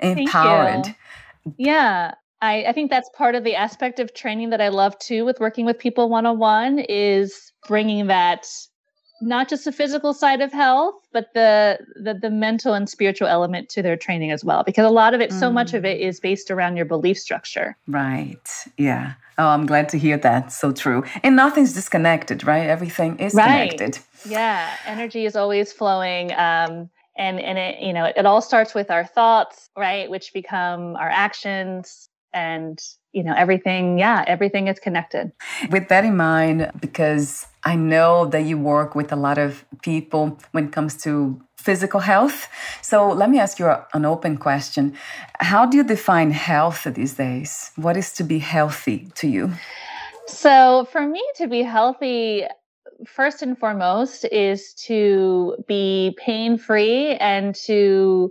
empowered. 0.00 0.94
Yeah. 1.58 2.14
I, 2.42 2.64
I 2.64 2.72
think 2.72 2.90
that's 2.90 3.08
part 3.16 3.34
of 3.34 3.44
the 3.44 3.54
aspect 3.54 3.98
of 3.98 4.12
training 4.12 4.50
that 4.50 4.60
I 4.60 4.68
love 4.68 4.98
too 4.98 5.24
with 5.24 5.40
working 5.40 5.64
with 5.64 5.78
people 5.78 6.10
one 6.10 6.26
on 6.26 6.38
one 6.38 6.78
is 6.78 7.52
bringing 7.66 8.08
that 8.08 8.46
not 9.20 9.48
just 9.48 9.64
the 9.64 9.72
physical 9.72 10.12
side 10.12 10.40
of 10.40 10.52
health, 10.52 10.94
but 11.12 11.32
the, 11.34 11.78
the 11.96 12.14
the 12.14 12.30
mental 12.30 12.74
and 12.74 12.88
spiritual 12.88 13.28
element 13.28 13.68
to 13.70 13.82
their 13.82 13.96
training 13.96 14.30
as 14.30 14.44
well. 14.44 14.62
Because 14.64 14.84
a 14.84 14.90
lot 14.90 15.14
of 15.14 15.20
it, 15.20 15.30
mm. 15.30 15.38
so 15.38 15.50
much 15.50 15.74
of 15.74 15.84
it, 15.84 16.00
mm. 16.00 16.20
based 16.20 16.50
around 16.50 16.76
your 16.76 16.86
belief 16.86 17.18
structure. 17.18 17.76
Right. 17.86 18.64
Yeah. 18.76 19.14
Oh, 19.38 19.48
I'm 19.48 19.66
glad 19.66 19.88
to 19.90 19.98
hear 19.98 20.16
that. 20.18 20.52
So 20.52 20.72
true. 20.72 21.04
And 21.22 21.36
nothing's 21.36 21.72
disconnected, 21.72 22.46
right? 22.46 22.68
Everything 22.68 23.18
is 23.18 23.34
right. 23.34 23.70
connected. 23.70 24.02
Yeah. 24.26 24.74
Energy 24.86 25.26
is 25.26 25.36
always 25.36 25.72
flowing. 25.72 26.32
Um, 26.32 26.90
and 27.18 27.40
and 27.40 27.58
it 27.58 27.80
you 27.80 27.92
know 27.92 28.04
it, 28.04 28.14
it 28.16 28.26
all 28.26 28.42
starts 28.42 28.74
with 28.74 28.90
our 28.90 29.04
thoughts, 29.04 29.70
right, 29.76 30.10
which 30.10 30.32
become 30.34 30.96
our 30.96 31.08
actions, 31.08 32.08
and 32.32 32.78
you 33.12 33.24
know 33.24 33.34
everything 33.34 33.98
yeah 33.98 34.22
everything 34.26 34.68
is 34.68 34.78
connected 34.78 35.32
with 35.70 35.88
that 35.88 36.04
in 36.04 36.16
mind 36.16 36.70
because 36.78 37.46
i 37.72 37.74
know 37.74 38.26
that 38.32 38.44
you 38.50 38.56
work 38.56 38.94
with 38.94 39.12
a 39.12 39.16
lot 39.26 39.38
of 39.38 39.64
people 39.82 40.38
when 40.52 40.64
it 40.68 40.72
comes 40.72 40.96
to 40.96 41.12
physical 41.66 41.98
health. 41.98 42.48
So 42.80 43.08
let 43.10 43.28
me 43.28 43.40
ask 43.40 43.58
you 43.58 43.66
an 43.92 44.04
open 44.04 44.36
question. 44.36 44.94
How 45.40 45.66
do 45.66 45.76
you 45.76 45.84
define 45.84 46.30
health 46.30 46.84
these 46.84 47.14
days? 47.14 47.72
What 47.74 47.96
is 47.96 48.12
to 48.18 48.22
be 48.22 48.38
healthy 48.38 49.08
to 49.16 49.26
you? 49.26 49.50
So 50.28 50.86
for 50.92 51.04
me 51.06 51.22
to 51.38 51.48
be 51.48 51.62
healthy 51.62 52.44
first 53.06 53.42
and 53.42 53.58
foremost 53.58 54.24
is 54.26 54.74
to 54.86 55.56
be 55.66 56.16
pain 56.24 56.56
free 56.56 57.16
and 57.16 57.54
to 57.66 58.30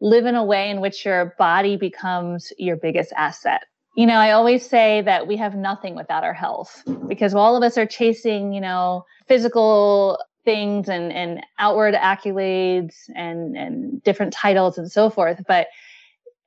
live 0.00 0.26
in 0.26 0.36
a 0.36 0.44
way 0.44 0.70
in 0.70 0.80
which 0.80 1.04
your 1.04 1.34
body 1.38 1.76
becomes 1.76 2.52
your 2.56 2.76
biggest 2.76 3.12
asset. 3.16 3.62
You 3.96 4.06
know, 4.06 4.14
I 4.14 4.30
always 4.32 4.68
say 4.68 5.02
that 5.02 5.26
we 5.26 5.36
have 5.36 5.56
nothing 5.56 5.94
without 5.96 6.24
our 6.24 6.32
health 6.32 6.82
because 7.08 7.34
all 7.34 7.56
of 7.56 7.62
us 7.62 7.76
are 7.76 7.86
chasing, 7.86 8.52
you 8.52 8.60
know, 8.60 9.04
physical 9.26 10.18
things 10.44 10.88
and, 10.88 11.12
and 11.12 11.44
outward 11.58 11.94
accolades 11.94 12.94
and, 13.14 13.56
and 13.56 14.02
different 14.02 14.32
titles 14.32 14.78
and 14.78 14.90
so 14.90 15.10
forth. 15.10 15.42
But 15.46 15.66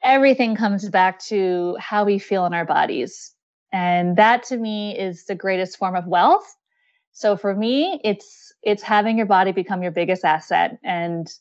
everything 0.03 0.55
comes 0.55 0.89
back 0.89 1.19
to 1.25 1.75
how 1.79 2.05
we 2.05 2.19
feel 2.19 2.45
in 2.45 2.53
our 2.53 2.65
bodies. 2.65 3.33
And 3.71 4.17
that 4.17 4.43
to 4.43 4.57
me 4.57 4.97
is 4.97 5.25
the 5.25 5.35
greatest 5.35 5.77
form 5.77 5.95
of 5.95 6.05
wealth. 6.07 6.55
So 7.11 7.37
for 7.37 7.55
me, 7.55 7.99
it's 8.03 8.53
it's 8.63 8.81
having 8.81 9.17
your 9.17 9.25
body 9.25 9.51
become 9.51 9.83
your 9.83 9.91
biggest 9.91 10.23
asset 10.23 10.79
and 10.83 11.31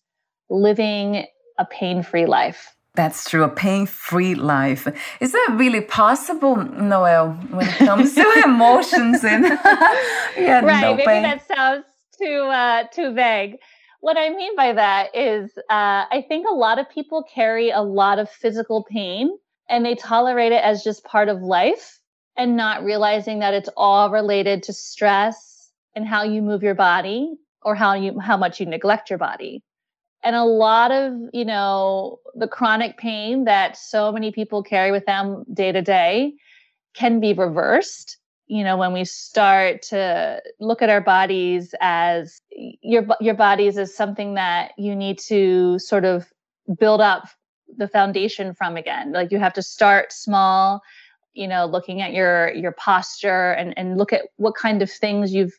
living 0.51 1.27
a 1.59 1.65
pain 1.65 2.03
free 2.03 2.27
life. 2.27 2.75
That's 2.95 3.29
true, 3.29 3.43
a 3.43 3.49
pain 3.49 3.87
free 3.87 4.35
life. 4.35 4.87
Is 5.21 5.33
that 5.33 5.49
really 5.53 5.81
possible, 5.81 6.57
Noelle, 6.57 7.33
when 7.51 7.67
it 7.67 7.77
comes 7.77 8.15
to 8.15 8.43
emotions 8.45 9.25
and 9.25 9.45
yeah, 10.37 10.61
right? 10.61 10.83
No 10.83 10.95
maybe 10.95 11.07
pain. 11.07 11.23
that 11.23 11.47
sounds 11.47 11.87
too 12.19 12.49
uh, 12.53 12.85
too 12.93 13.15
vague. 13.15 13.57
What 14.01 14.19
I 14.19 14.29
mean 14.31 14.57
by 14.57 14.75
that 14.75 15.17
is, 15.17 15.51
uh, 15.71 16.05
I 16.11 16.25
think 16.29 16.47
a 16.51 16.55
lot 16.55 16.79
of 16.79 16.91
people 16.91 17.25
carry 17.33 17.71
a 17.71 17.81
lot 17.81 18.19
of 18.19 18.29
physical 18.29 18.85
pain 18.85 19.31
and 19.71 19.87
they 19.87 19.95
tolerate 19.95 20.53
it 20.53 20.63
as 20.63 20.83
just 20.83 21.05
part 21.05 21.29
of 21.29 21.41
life 21.41 21.99
and 22.37 22.57
not 22.57 22.85
realizing 22.85 23.39
that 23.39 23.55
it's 23.55 23.71
all 23.77 24.11
related 24.11 24.65
to 24.65 24.73
stress 24.73 25.71
and 25.95 26.07
how 26.07 26.25
you 26.25 26.43
move 26.43 26.63
your 26.63 26.75
body 26.75 27.35
or 27.63 27.75
how 27.75 27.95
you 27.95 28.19
how 28.19 28.37
much 28.37 28.61
you 28.61 28.67
neglect 28.67 29.09
your 29.09 29.19
body 29.19 29.63
and 30.23 30.37
a 30.37 30.45
lot 30.45 30.91
of 30.91 31.15
you 31.33 31.45
know 31.45 32.19
the 32.35 32.49
chronic 32.49 32.97
pain 32.99 33.45
that 33.45 33.77
so 33.77 34.13
many 34.13 34.31
people 34.31 34.63
carry 34.63 34.93
with 34.93 35.07
them 35.07 35.45
day 35.53 35.73
to 35.73 35.83
day 35.83 36.35
can 36.95 37.21
be 37.21 37.33
reversed 37.33 38.19
you 38.47 38.63
know 38.63 38.77
when 38.77 38.93
we 38.93 39.05
start 39.05 39.83
to 39.83 40.41
look 40.61 40.83
at 40.83 40.91
our 40.91 41.01
bodies 41.01 41.75
as 41.81 42.41
your 42.51 43.07
your 43.21 43.35
bodies 43.35 43.79
as 43.79 43.95
something 43.95 44.35
that 44.35 44.73
you 44.77 44.95
need 44.95 45.19
to 45.19 45.79
sort 45.79 46.05
of 46.05 46.33
build 46.79 47.01
up 47.01 47.29
the 47.77 47.89
foundation 47.89 48.55
from 48.55 48.77
again. 48.77 49.13
Like 49.13 49.33
you 49.33 49.39
have 49.39 49.55
to 49.55 49.63
start 49.63 50.13
small 50.13 50.83
you 51.35 51.49
know 51.49 51.65
looking 51.65 52.03
at 52.03 52.13
your 52.13 52.53
your 52.53 52.73
posture 52.73 53.53
and 53.53 53.73
and 53.79 53.97
look 53.97 54.13
at 54.13 54.23
what 54.37 54.55
kind 54.55 54.83
of 54.83 54.91
things 54.91 55.33
you've 55.33 55.59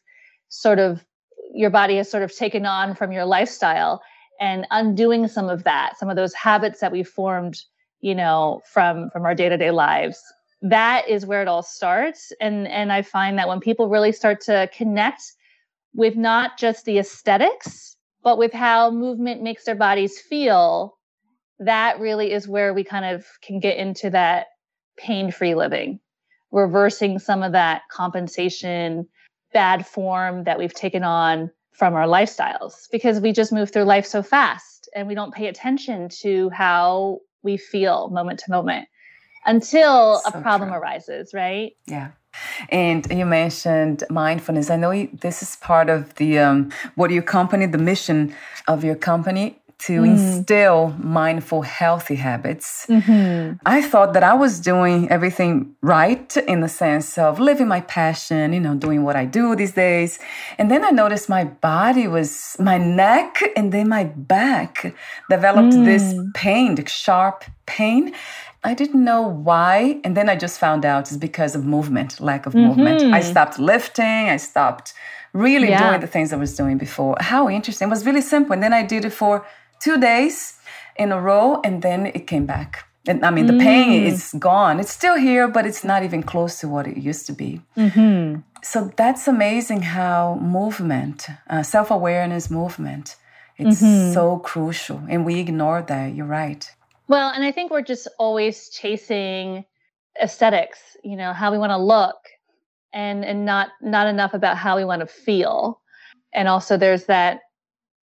sort 0.50 0.78
of 0.78 1.04
your 1.52 1.72
body 1.72 1.98
has 1.98 2.10
sort 2.10 2.22
of 2.22 2.36
taken 2.36 2.66
on 2.66 2.96
from 2.96 3.12
your 3.12 3.26
lifestyle 3.26 4.02
and 4.40 4.68
undoing 4.72 5.28
some 5.28 5.50
of 5.50 5.64
that, 5.64 5.98
some 5.98 6.10
of 6.10 6.16
those 6.16 6.34
habits 6.34 6.80
that 6.80 6.92
we 6.92 7.04
formed, 7.04 7.62
you 8.02 8.16
know, 8.16 8.62
from 8.72 9.10
from 9.12 9.24
our 9.26 9.36
day-to-day 9.36 9.72
lives. 9.72 10.22
That 10.62 11.08
is 11.10 11.26
where 11.26 11.42
it 11.42 11.48
all 11.48 11.64
starts. 11.64 12.32
And 12.40 12.68
and 12.68 12.92
I 12.92 13.02
find 13.02 13.38
that 13.38 13.48
when 13.48 13.60
people 13.60 13.90
really 13.90 14.12
start 14.12 14.42
to 14.42 14.70
connect 14.76 15.22
with 15.94 16.16
not 16.16 16.58
just 16.58 16.86
the 16.86 16.98
aesthetics, 16.98 17.96
but 18.24 18.38
with 18.38 18.54
how 18.54 18.90
movement 18.90 19.42
makes 19.42 19.66
their 19.66 19.76
bodies 19.76 20.20
feel, 20.20 20.98
that 21.60 22.00
really 22.00 22.32
is 22.32 22.48
where 22.48 22.74
we 22.74 22.84
kind 22.84 23.06
of 23.06 23.26
can 23.42 23.60
get 23.60 23.78
into 23.78 24.10
that 24.10 24.48
pain-free 24.98 25.56
living, 25.56 26.00
reversing 26.52 27.20
some 27.20 27.44
of 27.44 27.52
that 27.52 27.84
compensation, 27.92 29.08
bad 29.54 29.86
form 29.86 30.44
that 30.46 30.58
we've 30.58 30.74
taken 30.74 31.04
on 31.04 31.52
from 31.74 31.96
our 31.96 32.06
lifestyles 32.06 32.88
because 32.92 33.20
we 33.20 33.32
just 33.32 33.52
move 33.52 33.72
through 33.72 33.84
life 33.84 34.06
so 34.06 34.22
fast 34.22 34.90
and 34.96 35.08
we 35.08 35.16
don't 35.16 35.34
pay 35.34 35.48
attention 35.48 36.10
to 36.10 36.50
how 36.50 37.20
we 37.42 37.58
feel 37.58 38.10
moment 38.10 38.40
to 38.40 38.52
moment 38.52 38.88
until 39.46 40.20
so 40.20 40.30
a 40.30 40.42
problem 40.42 40.70
true. 40.70 40.80
arises, 40.80 41.34
right? 41.34 41.74
Yeah. 41.88 42.12
And 42.70 43.06
you 43.12 43.26
mentioned 43.26 44.04
mindfulness. 44.10 44.70
I 44.70 44.76
know 44.76 45.08
this 45.14 45.44
is 45.44 45.56
part 45.58 45.90
of 45.90 46.16
the 46.16 46.40
um, 46.40 46.72
what 46.96 47.12
your 47.12 47.22
company, 47.22 47.66
the 47.66 47.78
mission 47.78 48.36
of 48.68 48.84
your 48.84 48.96
company 48.96 49.62
to 49.86 50.02
mm. 50.02 50.10
instill 50.12 50.96
mindful, 51.00 51.62
healthy 51.62 52.16
habits. 52.16 52.86
Mm-hmm. 52.88 53.58
I 53.66 53.82
thought 53.82 54.14
that 54.14 54.24
I 54.24 54.34
was 54.34 54.60
doing 54.60 55.10
everything 55.10 55.76
right 55.82 56.38
in 56.38 56.62
the 56.62 56.70
sense 56.70 57.18
of 57.18 57.40
living 57.40 57.68
my 57.68 57.82
passion, 57.82 58.54
you 58.54 58.60
know, 58.60 58.76
doing 58.76 59.04
what 59.04 59.16
I 59.16 59.26
do 59.26 59.56
these 59.56 59.74
days. 59.74 60.20
And 60.58 60.72
then 60.72 60.86
I 60.86 60.92
noticed 60.92 61.28
my 61.28 61.44
body 61.44 62.08
was, 62.08 62.56
my 62.60 62.78
neck 62.78 63.42
and 63.56 63.72
then 63.72 63.90
my 63.90 64.06
back 64.06 64.96
developed 65.30 65.74
mm. 65.74 65.86
this 65.86 66.14
pain, 66.34 66.84
sharp 66.86 67.44
pain. 67.66 68.14
I 68.64 68.74
didn't 68.74 69.04
know 69.04 69.22
why. 69.22 70.00
And 70.06 70.16
then 70.16 70.30
I 70.30 70.36
just 70.38 70.60
found 70.60 70.86
out 70.86 71.10
it's 71.10 71.18
because 71.18 71.56
of 71.56 71.66
movement, 71.66 72.22
lack 72.22 72.46
of 72.46 72.54
mm-hmm. 72.54 72.68
movement. 72.68 73.14
I 73.14 73.22
stopped 73.22 73.60
lifting, 73.60 74.30
I 74.30 74.38
stopped 74.38 74.94
really 75.34 75.70
yeah. 75.70 75.90
doing 75.90 76.00
the 76.00 76.08
things 76.08 76.32
I 76.32 76.38
was 76.38 76.56
doing 76.56 76.78
before. 76.78 77.18
How 77.20 77.50
interesting. 77.50 77.88
It 77.88 77.92
was 77.92 78.06
really 78.06 78.22
simple. 78.22 78.54
And 78.54 78.64
then 78.64 78.72
I 78.72 78.84
did 78.84 79.04
it 79.04 79.12
for 79.12 79.46
two 79.84 80.00
days 80.00 80.58
in 80.96 81.12
a 81.12 81.20
row, 81.20 81.60
and 81.64 81.82
then 81.82 82.08
it 82.08 82.28
came 82.28 82.46
back. 82.46 82.86
And 83.06 83.26
I 83.26 83.32
mean, 83.32 83.48
the 83.48 83.54
mm. 83.54 83.62
pain 83.62 84.04
is 84.06 84.34
gone. 84.40 84.80
It's 84.80 84.92
still 84.92 85.18
here, 85.18 85.48
but 85.48 85.66
it's 85.66 85.84
not 85.84 86.04
even 86.04 86.24
close 86.24 86.60
to 86.62 86.70
what 86.70 86.88
it 86.88 86.98
used 86.98 87.26
to 87.28 87.34
be. 87.34 87.62
Mm-hmm. 87.76 88.40
So 88.64 88.92
that's 88.96 89.28
amazing 89.28 89.82
how 89.82 90.36
movement, 90.42 91.28
uh, 91.50 91.64
self 91.64 91.92
awareness 91.92 92.50
movement, 92.50 93.18
it's 93.58 93.82
mm-hmm. 93.82 94.14
so 94.14 94.40
crucial. 94.40 95.02
And 95.10 95.26
we 95.26 95.40
ignore 95.40 95.82
that. 95.82 96.16
You're 96.16 96.26
right. 96.26 96.70
Well, 97.10 97.30
and 97.30 97.44
I 97.44 97.52
think 97.52 97.72
we're 97.72 97.82
just 97.82 98.08
always 98.18 98.70
chasing 98.70 99.66
aesthetics, 100.22 100.80
you 101.04 101.18
know, 101.18 101.34
how 101.34 101.52
we 101.52 101.58
want 101.58 101.72
to 101.72 101.78
look 101.78 102.16
and 102.94 103.26
and 103.26 103.46
not 103.46 103.70
not 103.82 104.08
enough 104.08 104.34
about 104.34 104.56
how 104.56 104.78
we 104.78 104.86
want 104.86 105.02
to 105.02 105.08
feel. 105.08 105.82
And 106.34 106.48
also 106.48 106.78
there's 106.78 107.06
that 107.06 107.42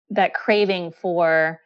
that 0.09 0.33
craving 0.33 0.91
for 0.91 1.59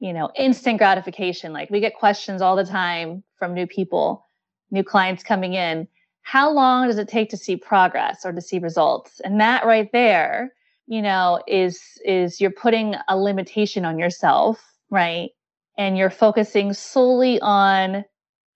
you 0.00 0.14
know, 0.14 0.30
instant 0.34 0.78
gratification. 0.78 1.52
Like 1.52 1.70
we 1.70 1.78
get 1.78 1.94
questions 1.94 2.42
all 2.42 2.56
the 2.56 2.64
time 2.64 3.22
from 3.38 3.54
new 3.54 3.66
people, 3.66 4.26
new 4.70 4.82
clients 4.82 5.22
coming 5.22 5.54
in. 5.54 5.86
How 6.22 6.50
long 6.50 6.88
does 6.88 6.98
it 6.98 7.08
take 7.08 7.28
to 7.30 7.36
see 7.36 7.56
progress 7.56 8.24
or 8.24 8.32
to 8.32 8.40
see 8.40 8.58
results? 8.58 9.20
And 9.20 9.40
that 9.40 9.64
right 9.64 9.90
there, 9.92 10.54
you 10.86 11.02
know, 11.02 11.40
is 11.46 11.80
is 12.04 12.40
you're 12.40 12.50
putting 12.50 12.94
a 13.08 13.16
limitation 13.16 13.84
on 13.84 13.98
yourself, 13.98 14.60
right? 14.90 15.30
And 15.78 15.96
you're 15.96 16.10
focusing 16.10 16.72
solely 16.72 17.38
on 17.40 18.04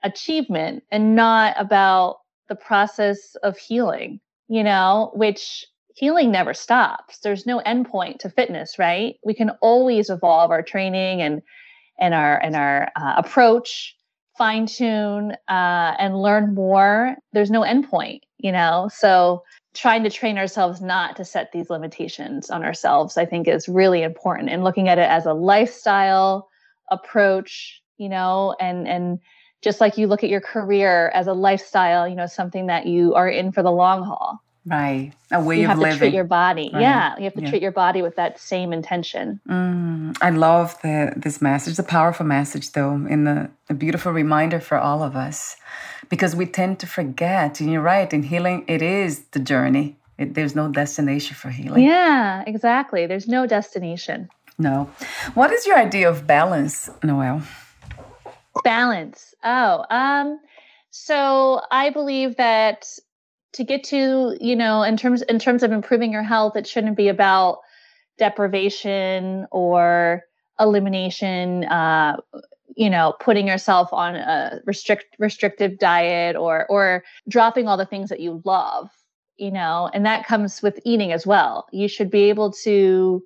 achievement 0.03 0.83
and 0.91 1.15
not 1.15 1.55
about 1.59 2.19
the 2.49 2.57
process 2.57 3.35
of 3.43 3.57
healing, 3.57 4.21
you 4.49 4.63
know, 4.63 5.11
which 5.15 5.67
healing 5.95 6.31
never 6.31 6.53
stops. 6.53 7.19
There's 7.21 7.47
no 7.47 7.61
endpoint 7.61 8.19
to 8.19 8.31
fitness, 8.31 8.79
right? 8.79 9.17
We 9.25 9.33
can 9.33 9.51
always 9.63 10.11
evolve 10.11 10.51
our 10.51 10.63
training 10.63 11.23
and 11.23 11.41
and 11.99 12.13
our 12.13 12.43
and 12.43 12.57
our 12.57 12.91
uh, 12.97 13.15
approach, 13.17 13.97
fine 14.37 14.67
tune, 14.67 15.33
uh, 15.49 15.95
and 15.99 16.21
learn 16.21 16.55
more. 16.55 17.17
There's 17.33 17.51
no 17.51 17.63
endpoint, 17.63 18.21
you 18.39 18.51
know. 18.53 18.91
So 18.93 19.45
trying 19.75 20.03
to 20.03 20.11
train 20.11 20.37
ourselves 20.37 20.81
not 20.81 21.17
to 21.17 21.25
set 21.25 21.53
these 21.53 21.71
limitations 21.71 22.51
on 22.51 22.65
ourselves, 22.65 23.17
I 23.17 23.25
think, 23.25 23.49
is 23.49 23.69
really 23.69 24.03
important. 24.03 24.51
And 24.51 24.65
looking 24.65 24.89
at 24.89 24.99
it 24.99 25.09
as 25.09 25.27
a 25.27 25.33
lifestyle 25.33 26.49
approach, 26.91 27.81
you 27.99 28.09
know, 28.09 28.57
and 28.61 28.89
and 28.89 29.21
just 29.63 29.81
like 29.81 29.97
you 29.97 30.09
look 30.09 30.25
at 30.25 30.31
your 30.31 30.41
career 30.41 31.11
as 31.15 31.29
a 31.29 31.33
lifestyle, 31.33 32.09
you 32.09 32.17
know, 32.17 32.27
something 32.27 32.67
that 32.67 32.87
you 32.87 33.15
are 33.15 33.29
in 33.29 33.53
for 33.53 33.63
the 33.63 33.71
long 33.71 34.03
haul. 34.03 34.41
Right. 34.67 35.13
A 35.31 35.41
way 35.41 35.61
you 35.61 35.65
of 35.71 35.79
have 35.79 35.91
to 35.93 35.99
treat 35.99 36.15
your 36.15 36.25
body. 36.25 36.71
Right. 36.73 36.83
Yeah. 36.83 37.17
You 37.19 37.25
have 37.25 37.35
to 37.35 37.43
Yeah. 37.43 37.51
treat 37.51 37.63
your 37.63 37.73
body 37.73 38.01
with 38.03 38.17
that 38.17 38.39
same 38.41 38.73
intention. 38.73 39.41
Mm, 39.49 40.17
I 40.23 40.31
love 40.31 40.81
the, 40.83 41.13
this 41.17 41.43
message. 41.43 41.73
It's 41.73 41.79
a 41.79 41.83
powerful 41.83 42.25
message, 42.25 42.73
though, 42.73 42.93
and 42.93 43.29
a, 43.29 43.51
a 43.69 43.75
beautiful 43.75 44.13
reminder 44.13 44.61
for 44.61 44.79
all 44.79 45.03
of 45.03 45.17
us 45.17 45.57
because 46.09 46.35
we 46.35 46.47
tend 46.47 46.79
to 46.81 46.87
forget. 46.87 47.61
And 47.61 47.71
you're 47.71 47.83
right, 47.83 48.11
in 48.13 48.23
healing, 48.23 48.65
it 48.67 48.81
is 48.81 49.25
the 49.33 49.39
journey. 49.41 49.97
It, 50.17 50.35
there's 50.35 50.55
no 50.55 50.69
destination 50.69 51.35
for 51.37 51.51
healing. 51.51 51.83
Yeah, 51.85 52.43
exactly. 52.47 53.07
There's 53.07 53.29
no 53.29 53.47
destination. 53.47 54.29
No. 54.59 54.89
What 55.35 55.53
is 55.53 55.67
your 55.67 55.77
idea 55.77 56.09
of 56.09 56.27
balance, 56.27 56.89
Noelle? 57.03 57.43
Balance. 58.63 59.35
Oh, 59.43 59.85
um, 59.91 60.41
so 60.91 61.61
I 61.71 61.91
believe 61.91 62.37
that 62.37 62.87
to 63.55 63.65
get 63.65 63.85
to, 63.85 64.37
you 64.41 64.57
know, 64.57 64.83
in 64.83 64.97
terms 64.97 65.23
in 65.23 65.39
terms 65.39 65.63
of 65.63 65.73
improving 65.73 66.13
your 66.13 66.23
health, 66.23 66.57
it 66.57 66.67
shouldn't 66.67 66.97
be 66.97 67.09
about 67.09 67.59
deprivation 68.19 69.47
or 69.51 70.23
elimination, 70.61 71.65
uh, 71.65 72.17
you 72.77 72.91
know, 72.91 73.15
putting 73.21 73.47
yourself 73.47 73.93
on 73.93 74.17
a 74.17 74.61
restrict 74.67 75.17
restrictive 75.19 75.79
diet 75.79 76.37
or 76.37 76.67
or 76.69 77.05
dropping 77.29 77.69
all 77.69 77.77
the 77.77 77.87
things 77.87 78.09
that 78.09 78.21
you 78.21 78.43
love, 78.45 78.91
you 79.37 79.51
know, 79.51 79.91
and 79.95 80.05
that 80.05 80.27
comes 80.27 80.63
with 80.63 80.81
eating 80.85 81.13
as 81.13 81.27
well. 81.27 81.67
You 81.73 81.89
should 81.89 82.11
be 82.11 82.25
able 82.25 82.53
to 82.65 83.23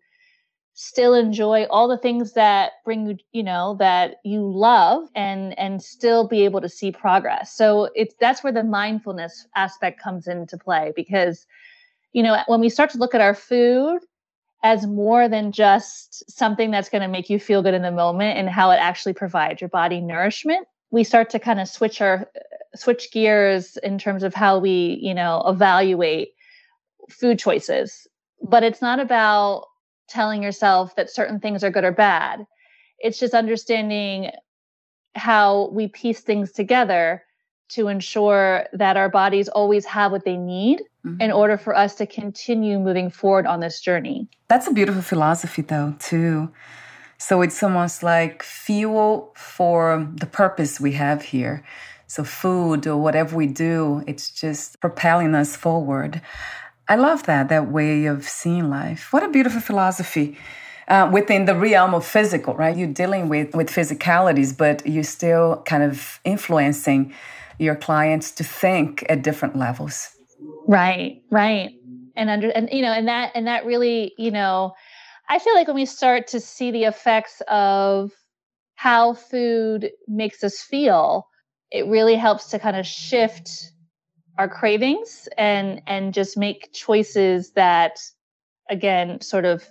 still 0.80 1.14
enjoy 1.14 1.64
all 1.70 1.88
the 1.88 1.99
things 1.99 2.35
that 2.35 2.73
bring 2.85 3.06
you 3.06 3.16
you 3.32 3.42
know 3.42 3.76
that 3.78 4.16
you 4.25 4.40
love 4.40 5.08
and 5.14 5.58
and 5.58 5.82
still 5.82 6.26
be 6.26 6.44
able 6.44 6.61
to 6.61 6.68
see 6.68 6.92
progress. 6.92 7.52
So 7.52 7.90
it's 7.94 8.14
that's 8.20 8.44
where 8.44 8.52
the 8.52 8.64
mindfulness 8.64 9.47
aspect 9.56 10.00
comes 10.00 10.28
into 10.28 10.56
play 10.56 10.92
because 10.94 11.47
you 12.12 12.23
know 12.23 12.38
when 12.47 12.61
we 12.61 12.68
start 12.68 12.90
to 12.90 12.99
look 12.99 13.14
at 13.14 13.20
our 13.20 13.35
food 13.35 14.00
as 14.62 14.87
more 14.87 15.28
than 15.28 15.52
just 15.52 16.28
something 16.30 16.70
that's 16.70 16.88
going 16.88 17.02
to 17.02 17.08
make 17.08 17.30
you 17.30 17.38
feel 17.38 17.62
good 17.62 17.75
in 17.75 17.82
the 17.82 17.92
moment 17.92 18.38
and 18.38 18.49
how 18.49 18.70
it 18.70 18.76
actually 18.76 19.12
provides 19.12 19.61
your 19.61 19.68
body 19.68 20.00
nourishment 20.00 20.66
we 20.90 21.04
start 21.04 21.30
to 21.30 21.38
kind 21.38 21.60
of 21.60 21.69
switch 21.69 22.00
our 22.00 22.28
switch 22.75 23.10
gears 23.12 23.76
in 23.78 23.99
terms 23.99 24.23
of 24.23 24.34
how 24.34 24.58
we 24.58 24.99
you 25.02 25.14
know 25.14 25.43
evaluate 25.47 26.30
food 27.10 27.38
choices. 27.38 28.06
But 28.43 28.62
it's 28.62 28.82
not 28.82 29.00
about 29.00 29.67
telling 30.08 30.42
yourself 30.42 30.97
that 30.97 31.10
certain 31.10 31.40
things 31.40 31.62
are 31.62 31.71
good 31.71 31.84
or 31.84 31.92
bad. 31.92 32.44
It's 32.99 33.18
just 33.18 33.34
understanding 33.34 34.30
how 35.14 35.68
we 35.73 35.88
piece 35.88 36.21
things 36.21 36.52
together 36.52 37.23
to 37.71 37.88
ensure 37.88 38.66
that 38.73 38.97
our 38.97 39.08
bodies 39.08 39.49
always 39.49 39.84
have 39.84 40.10
what 40.12 40.25
they 40.25 40.36
need 40.36 40.82
Mhm. 41.04 41.21
in 41.21 41.30
order 41.30 41.56
for 41.58 41.76
us 41.76 41.94
to 41.97 42.06
continue 42.06 42.78
moving 42.78 43.10
forward 43.10 43.47
on 43.47 43.60
this 43.60 43.80
journey. 43.80 44.28
That's 44.49 44.66
a 44.66 44.73
beautiful 44.73 45.02
philosophy, 45.02 45.62
though, 45.62 45.94
too. 45.99 46.50
So 47.18 47.42
it's 47.42 47.62
almost 47.62 48.02
like 48.02 48.42
fuel 48.42 49.32
for 49.36 50.08
the 50.14 50.26
purpose 50.26 50.80
we 50.80 50.92
have 50.92 51.23
here. 51.23 51.62
So, 52.06 52.25
food 52.25 52.86
or 52.86 52.97
whatever 52.97 53.36
we 53.36 53.47
do, 53.47 54.02
it's 54.06 54.30
just 54.30 54.80
propelling 54.80 55.34
us 55.34 55.54
forward. 55.56 56.23
I 56.88 56.96
love 56.96 57.24
that, 57.24 57.48
that 57.48 57.70
way 57.70 58.06
of 58.06 58.28
seeing 58.28 58.70
life. 58.70 59.12
What 59.12 59.22
a 59.22 59.28
beautiful 59.28 59.60
philosophy. 59.60 60.38
Uh, 60.88 61.06
within 61.12 61.44
the 61.44 61.54
realm 61.54 61.92
of 61.92 62.02
physical, 62.02 62.54
right? 62.54 62.74
You're 62.74 62.88
dealing 62.88 63.28
with, 63.28 63.54
with 63.54 63.68
physicalities, 63.68 64.56
but 64.56 64.86
you're 64.86 65.04
still 65.04 65.62
kind 65.66 65.82
of 65.82 66.18
influencing 66.24 67.12
your 67.58 67.76
clients 67.76 68.30
to 68.30 68.42
think 68.42 69.04
at 69.10 69.22
different 69.22 69.54
levels. 69.54 70.08
Right, 70.66 71.22
right. 71.30 71.74
And 72.16 72.30
under 72.30 72.48
and 72.48 72.70
you 72.72 72.80
know, 72.80 72.92
and 72.92 73.06
that 73.06 73.32
and 73.34 73.46
that 73.46 73.66
really, 73.66 74.14
you 74.16 74.30
know, 74.30 74.72
I 75.28 75.38
feel 75.38 75.54
like 75.54 75.66
when 75.66 75.76
we 75.76 75.84
start 75.84 76.26
to 76.28 76.40
see 76.40 76.70
the 76.70 76.84
effects 76.84 77.42
of 77.48 78.12
how 78.76 79.12
food 79.12 79.90
makes 80.06 80.42
us 80.42 80.60
feel, 80.62 81.28
it 81.70 81.86
really 81.86 82.16
helps 82.16 82.48
to 82.50 82.58
kind 82.58 82.76
of 82.76 82.86
shift 82.86 83.72
our 84.38 84.48
cravings 84.48 85.28
and 85.36 85.82
and 85.86 86.14
just 86.14 86.36
make 86.36 86.72
choices 86.72 87.50
that 87.50 88.00
again 88.70 89.20
sort 89.20 89.44
of 89.44 89.68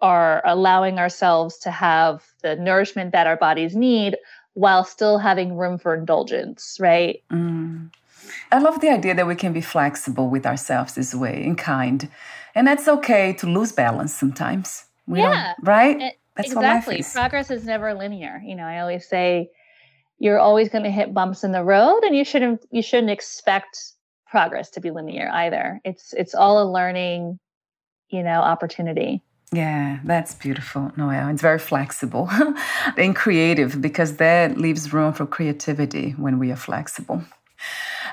are 0.00 0.40
allowing 0.46 0.98
ourselves 0.98 1.58
to 1.58 1.70
have 1.70 2.24
the 2.42 2.54
nourishment 2.56 3.12
that 3.12 3.26
our 3.26 3.36
bodies 3.36 3.74
need 3.74 4.16
while 4.54 4.84
still 4.84 5.18
having 5.18 5.56
room 5.56 5.78
for 5.78 5.94
indulgence, 5.94 6.76
right? 6.80 7.22
Mm. 7.32 7.90
I 8.52 8.58
love 8.58 8.80
the 8.80 8.90
idea 8.90 9.14
that 9.14 9.26
we 9.26 9.34
can 9.34 9.52
be 9.52 9.60
flexible 9.60 10.28
with 10.28 10.46
ourselves 10.46 10.94
this 10.94 11.14
way 11.14 11.44
and 11.44 11.58
kind. 11.58 12.08
And 12.54 12.66
that's 12.66 12.88
okay 12.88 13.32
to 13.34 13.46
lose 13.46 13.72
balance 13.72 14.14
sometimes. 14.14 14.84
We 15.06 15.20
Yeah. 15.20 15.54
right? 15.62 16.14
That's 16.36 16.54
what 16.54 16.64
life 16.64 16.76
exactly. 16.76 16.98
is. 17.00 17.12
Progress 17.12 17.50
is 17.50 17.64
never 17.64 17.94
linear. 17.94 18.40
You 18.44 18.54
know, 18.54 18.64
I 18.64 18.80
always 18.80 19.08
say 19.08 19.50
you're 20.18 20.38
always 20.38 20.68
going 20.68 20.84
to 20.84 20.90
hit 20.90 21.14
bumps 21.14 21.44
in 21.44 21.52
the 21.52 21.62
road 21.62 22.00
and 22.04 22.16
you 22.16 22.24
shouldn't 22.24 22.64
you 22.70 22.82
shouldn't 22.82 23.10
expect 23.10 23.78
progress 24.26 24.70
to 24.70 24.80
be 24.80 24.90
linear 24.90 25.30
either. 25.32 25.80
It's 25.84 26.12
it's 26.12 26.34
all 26.34 26.62
a 26.62 26.70
learning, 26.70 27.38
you 28.10 28.22
know, 28.22 28.40
opportunity. 28.40 29.22
Yeah, 29.52 30.00
that's 30.04 30.34
beautiful, 30.34 30.92
Noelle. 30.96 31.28
It's 31.28 31.40
very 31.40 31.58
flexible 31.58 32.28
and 32.98 33.16
creative 33.16 33.80
because 33.80 34.16
that 34.16 34.58
leaves 34.58 34.92
room 34.92 35.14
for 35.14 35.24
creativity 35.24 36.10
when 36.12 36.38
we 36.38 36.50
are 36.50 36.56
flexible, 36.56 37.22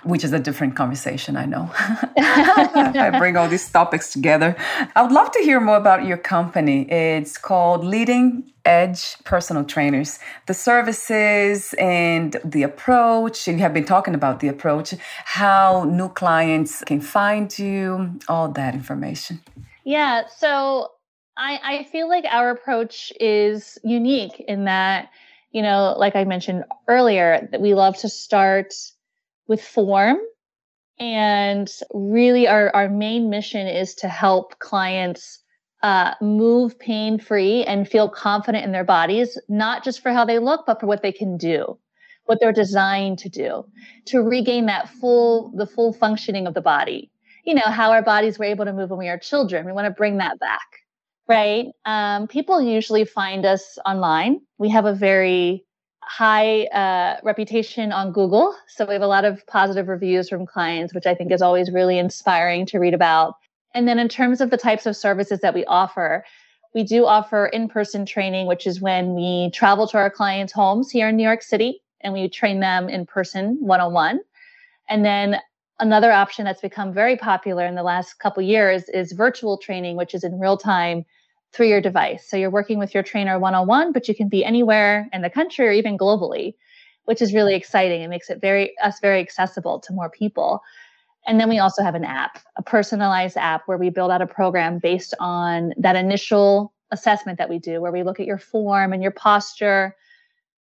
which 0.04 0.24
is 0.24 0.34
a 0.34 0.40
different 0.40 0.76
conversation, 0.76 1.36
I 1.36 1.46
know. 1.46 1.70
I 2.18 3.16
bring 3.18 3.38
all 3.38 3.48
these 3.48 3.70
topics 3.70 4.12
together. 4.12 4.56
I 4.96 5.02
would 5.02 5.12
love 5.12 5.32
to 5.32 5.40
hear 5.40 5.60
more 5.60 5.78
about 5.78 6.06
your 6.06 6.18
company. 6.18 6.90
It's 6.92 7.38
called 7.38 7.84
Leading 7.84 8.52
Edge 8.66 9.18
Personal 9.24 9.64
Trainers. 9.64 10.20
The 10.48 10.54
services 10.54 11.74
and 11.80 12.38
the 12.44 12.64
approach, 12.64 13.48
you 13.48 13.58
have 13.58 13.74
been 13.74 13.86
talking 13.86 14.14
about 14.14 14.40
the 14.40 14.48
approach, 14.48 14.94
how 15.26 15.86
new 15.86 16.10
clients 16.10 16.84
can 16.84 17.02
find 17.02 17.58
you, 17.58 18.20
all 18.28 18.50
that 18.50 18.74
information. 18.74 19.42
Yeah, 19.84 20.24
so 20.36 20.92
I, 21.38 21.60
I 21.64 21.84
feel 21.86 22.10
like 22.10 22.26
our 22.30 22.50
approach 22.50 23.12
is 23.20 23.78
unique 23.84 24.40
in 24.48 24.66
that, 24.66 25.10
you 25.52 25.62
know, 25.62 25.96
like 25.98 26.16
I 26.16 26.24
mentioned 26.24 26.64
earlier, 26.88 27.48
that 27.52 27.62
we 27.62 27.74
love 27.74 27.98
to 27.98 28.10
start 28.10 28.74
with 29.48 29.62
form. 29.62 30.18
And 31.00 31.70
really, 31.94 32.48
our, 32.48 32.74
our 32.74 32.90
main 32.90 33.30
mission 33.30 33.68
is 33.68 33.96
to 33.96 34.08
help 34.08 34.58
clients 34.60 35.40
uh, 35.84 36.14
move 36.22 36.80
pain 36.80 37.20
free 37.20 37.64
and 37.66 37.88
feel 37.88 38.10
confident 38.10 38.64
in 38.64 38.72
their 38.72 38.86
bodies, 38.86 39.40
not 39.50 39.84
just 39.84 40.02
for 40.02 40.12
how 40.12 40.26
they 40.26 40.40
look, 40.40 40.66
but 40.66 40.80
for 40.80 40.88
what 40.88 41.02
they 41.02 41.12
can 41.12 41.38
do, 41.38 41.78
what 42.26 42.40
they're 42.40 42.54
designed 42.54 43.20
to 43.20 43.30
do, 43.30 43.66
to 44.06 44.22
regain 44.22 44.68
that 44.68 44.90
full, 44.90 45.52
the 45.56 45.68
full 45.68 45.92
functioning 45.92 46.48
of 46.48 46.54
the 46.54 46.62
body. 46.62 47.12
You 47.44 47.56
know, 47.56 47.62
how 47.66 47.92
our 47.92 48.02
bodies 48.02 48.40
were 48.40 48.46
able 48.46 48.66
to 48.66 48.74
move 48.74 48.90
when 48.90 49.00
we 49.00 49.10
were 49.10 49.18
children. 49.18 49.66
We 49.66 49.74
want 49.74 49.86
to 49.86 49.92
bring 49.92 50.18
that 50.18 50.40
back 50.40 50.66
right? 51.28 51.68
Um, 51.86 52.28
people 52.28 52.62
usually 52.62 53.06
find 53.06 53.46
us 53.46 53.78
online. 53.86 54.42
We 54.58 54.70
have 54.70 54.86
a 54.86 54.94
very 54.94 55.65
high 56.08 56.66
uh, 56.66 57.20
reputation 57.24 57.92
on 57.92 58.12
Google. 58.12 58.56
So 58.68 58.86
we 58.86 58.94
have 58.94 59.02
a 59.02 59.08
lot 59.08 59.26
of 59.26 59.46
positive 59.48 59.88
reviews 59.88 60.30
from 60.30 60.46
clients, 60.46 60.94
which 60.94 61.06
I 61.06 61.16
think 61.16 61.32
is 61.32 61.42
always 61.42 61.72
really 61.72 61.98
inspiring 61.98 62.66
to 62.68 62.80
read 62.80 62.94
about. 62.94 63.36
And 63.74 63.88
then 63.88 64.00
in 64.00 64.08
terms 64.08 64.40
of 64.40 64.50
the 64.50 64.58
types 64.58 64.86
of 64.86 64.96
services 64.96 65.40
that 65.42 65.54
we 65.54 65.66
offer, 65.66 66.24
we 66.74 66.84
do 66.84 67.06
offer 67.06 67.48
in 67.48 67.68
person 67.68 68.06
training, 68.06 68.48
which 68.48 68.68
is 68.68 68.82
when 68.82 69.16
we 69.16 69.50
travel 69.52 69.88
to 69.88 69.98
our 69.98 70.10
clients' 70.10 70.54
homes 70.54 70.92
here 70.92 71.10
in 71.10 71.16
New 71.16 71.24
York 71.24 71.42
City 71.42 71.82
and 72.02 72.14
we 72.14 72.30
train 72.30 72.60
them 72.60 72.88
in 72.90 73.06
person 73.06 73.58
one 73.60 73.82
on 73.82 73.94
one. 73.94 74.20
And 74.88 75.04
then 75.04 75.38
another 75.80 76.12
option 76.12 76.46
that's 76.46 76.62
become 76.62 76.94
very 76.94 77.18
popular 77.18 77.66
in 77.66 77.76
the 77.76 77.84
last 77.84 78.20
couple 78.20 78.44
years 78.44 78.88
is 78.90 79.12
virtual 79.12 79.58
training, 79.58 79.98
which 79.98 80.14
is 80.14 80.24
in 80.24 80.40
real 80.40 80.58
time 80.58 81.06
through 81.56 81.68
your 81.68 81.82
device. 81.82 82.28
So 82.30 82.36
you're 82.36 82.50
working 82.50 82.78
with 82.78 82.94
your 82.94 83.04
trainer 83.04 83.40
one 83.40 83.56
on 83.56 83.66
one, 83.68 83.94
but 83.94 84.08
you 84.08 84.16
can 84.16 84.28
be 84.28 84.44
anywhere 84.44 85.08
in 85.14 85.22
the 85.22 85.30
country 85.30 85.68
or 85.68 85.72
even 85.72 85.98
globally, 85.98 86.56
which 87.06 87.22
is 87.22 87.34
really 87.34 87.56
exciting. 87.56 88.02
It 88.02 88.10
makes 88.10 88.30
it 88.30 88.42
very 88.42 88.78
us 88.80 89.00
very 89.00 89.22
accessible 89.22 89.80
to 89.80 89.94
more 89.94 90.10
people. 90.10 90.62
And 91.28 91.40
then 91.40 91.50
we 91.50 91.58
also 91.58 91.82
have 91.82 91.96
an 91.96 92.04
app, 92.04 92.40
a 92.58 92.62
personalized 92.62 93.38
app 93.38 93.64
where 93.68 93.78
we 93.78 93.90
build 93.90 94.12
out 94.12 94.22
a 94.22 94.28
program 94.28 94.80
based 94.80 95.14
on 95.20 95.74
that 95.78 95.96
initial 95.96 96.74
assessment 96.92 97.40
that 97.40 97.50
we 97.50 97.58
do, 97.58 97.82
where 97.82 97.92
we 97.92 98.04
look 98.04 98.20
at 98.20 98.28
your 98.28 98.38
form 98.38 98.94
and 98.94 99.02
your 99.02 99.12
posture. 99.12 99.96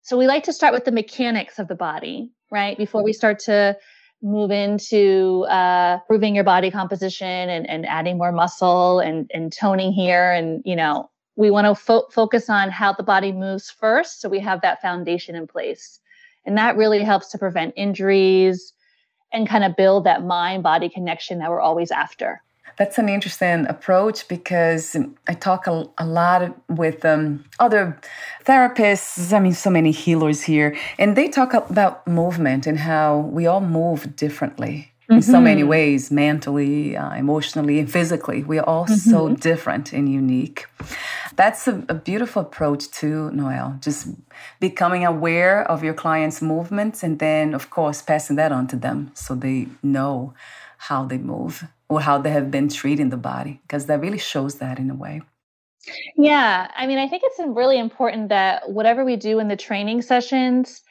So 0.02 0.16
we 0.16 0.26
like 0.26 0.44
to 0.44 0.52
start 0.52 0.74
with 0.74 0.85
the 0.85 0.92
mechanics 0.92 1.59
of 1.59 1.68
the 1.68 1.74
body, 1.74 2.31
right? 2.50 2.76
Before 2.76 3.02
we 3.02 3.12
start 3.12 3.38
to 3.40 3.76
move 4.22 4.50
into 4.50 5.44
uh, 5.48 5.98
improving 6.02 6.35
your 6.35 6.44
body 6.44 6.70
composition 6.70 7.26
and, 7.26 7.68
and 7.68 7.85
adding 7.87 8.16
more 8.18 8.32
muscle 8.32 9.00
and, 9.00 9.30
and 9.35 9.52
toning 9.52 9.92
here. 9.92 10.32
And, 10.32 10.62
you 10.64 10.76
know, 10.76 11.11
we 11.37 11.50
want 11.50 11.66
to 11.66 11.74
fo- 11.74 12.08
focus 12.11 12.48
on 12.48 12.70
how 12.70 12.92
the 12.92 13.02
body 13.02 13.32
moves 13.32 13.70
first. 13.70 14.20
So 14.20 14.28
we 14.28 14.38
have 14.40 14.61
that 14.62 14.80
foundation 14.80 15.35
in 15.35 15.46
place. 15.46 15.98
And 16.44 16.56
that 16.56 16.76
really 16.76 17.02
helps 17.02 17.28
to 17.30 17.38
prevent 17.38 17.74
injuries, 17.76 18.72
and 19.32 19.48
kind 19.48 19.64
of 19.64 19.76
build 19.76 20.04
that 20.04 20.24
mind 20.24 20.62
body 20.62 20.88
connection 20.88 21.38
that 21.38 21.48
we're 21.48 21.61
always 21.61 21.90
after. 21.90 22.42
That's 22.78 22.98
an 22.98 23.08
interesting 23.08 23.66
approach 23.66 24.28
because 24.28 24.96
I 25.28 25.35
talk 25.35 25.66
a, 25.66 25.88
a 25.98 26.06
lot 26.06 26.54
with 26.68 27.04
um, 27.04 27.44
other 27.58 27.98
therapists. 28.44 29.32
I 29.32 29.40
mean, 29.40 29.54
so 29.54 29.70
many 29.70 29.90
healers 29.90 30.42
here, 30.42 30.76
and 30.98 31.16
they 31.16 31.28
talk 31.28 31.54
about 31.54 32.06
movement 32.06 32.66
and 32.66 32.78
how 32.78 33.18
we 33.18 33.46
all 33.46 33.61
move 33.61 34.16
differently 34.16 34.92
in 35.08 35.18
mm-hmm. 35.18 35.30
so 35.30 35.40
many 35.40 35.62
ways 35.62 36.11
mentally, 36.11 36.96
uh, 36.96 37.14
emotionally, 37.14 37.78
and 37.78 37.90
physically. 37.90 38.42
We 38.42 38.58
are 38.58 38.68
all 38.68 38.87
mm-hmm. 38.87 39.11
so 39.11 39.35
different 39.35 39.92
and 39.92 40.11
unique. 40.11 40.66
That's 41.37 41.66
a, 41.68 41.85
a, 41.88 41.94
beautiful 41.94 42.42
approach 42.42 42.90
too, 42.90 43.30
Noelle, 43.32 43.78
Just 43.80 44.08
becoming 44.61 45.04
aware 45.04 45.62
of 45.70 45.82
your 45.82 45.94
client's 45.94 46.42
movements 46.42 47.02
and 47.02 47.18
then, 47.18 47.54
of 47.54 47.70
course, 47.70 48.02
passing 48.02 48.37
that 48.37 48.52
on 48.52 48.66
to 48.68 48.76
them 48.76 49.11
so 49.14 49.35
they 49.35 49.68
know 49.82 50.35
how 50.88 51.04
they 51.04 51.18
move 51.18 51.64
or 51.92 52.00
how 52.00 52.18
they 52.18 52.31
have 52.31 52.50
been 52.50 52.68
treating 52.68 53.11
the 53.11 53.16
body, 53.16 53.61
because 53.62 53.87
that 53.87 54.00
really 54.00 54.18
shows 54.18 54.57
that 54.57 54.78
in 54.78 54.90
a 54.90 54.94
way. 54.94 55.22
Yeah. 56.16 56.70
I 56.76 56.87
mean, 56.87 56.98
I 56.98 57.09
think 57.09 57.22
it's 57.24 57.40
really 57.44 57.78
important 57.78 58.28
that 58.28 58.70
whatever 58.70 59.05
we 59.05 59.16
do 59.16 59.38
in 59.40 59.48
the 59.48 59.57
training 59.57 60.02
sessions 60.02 60.83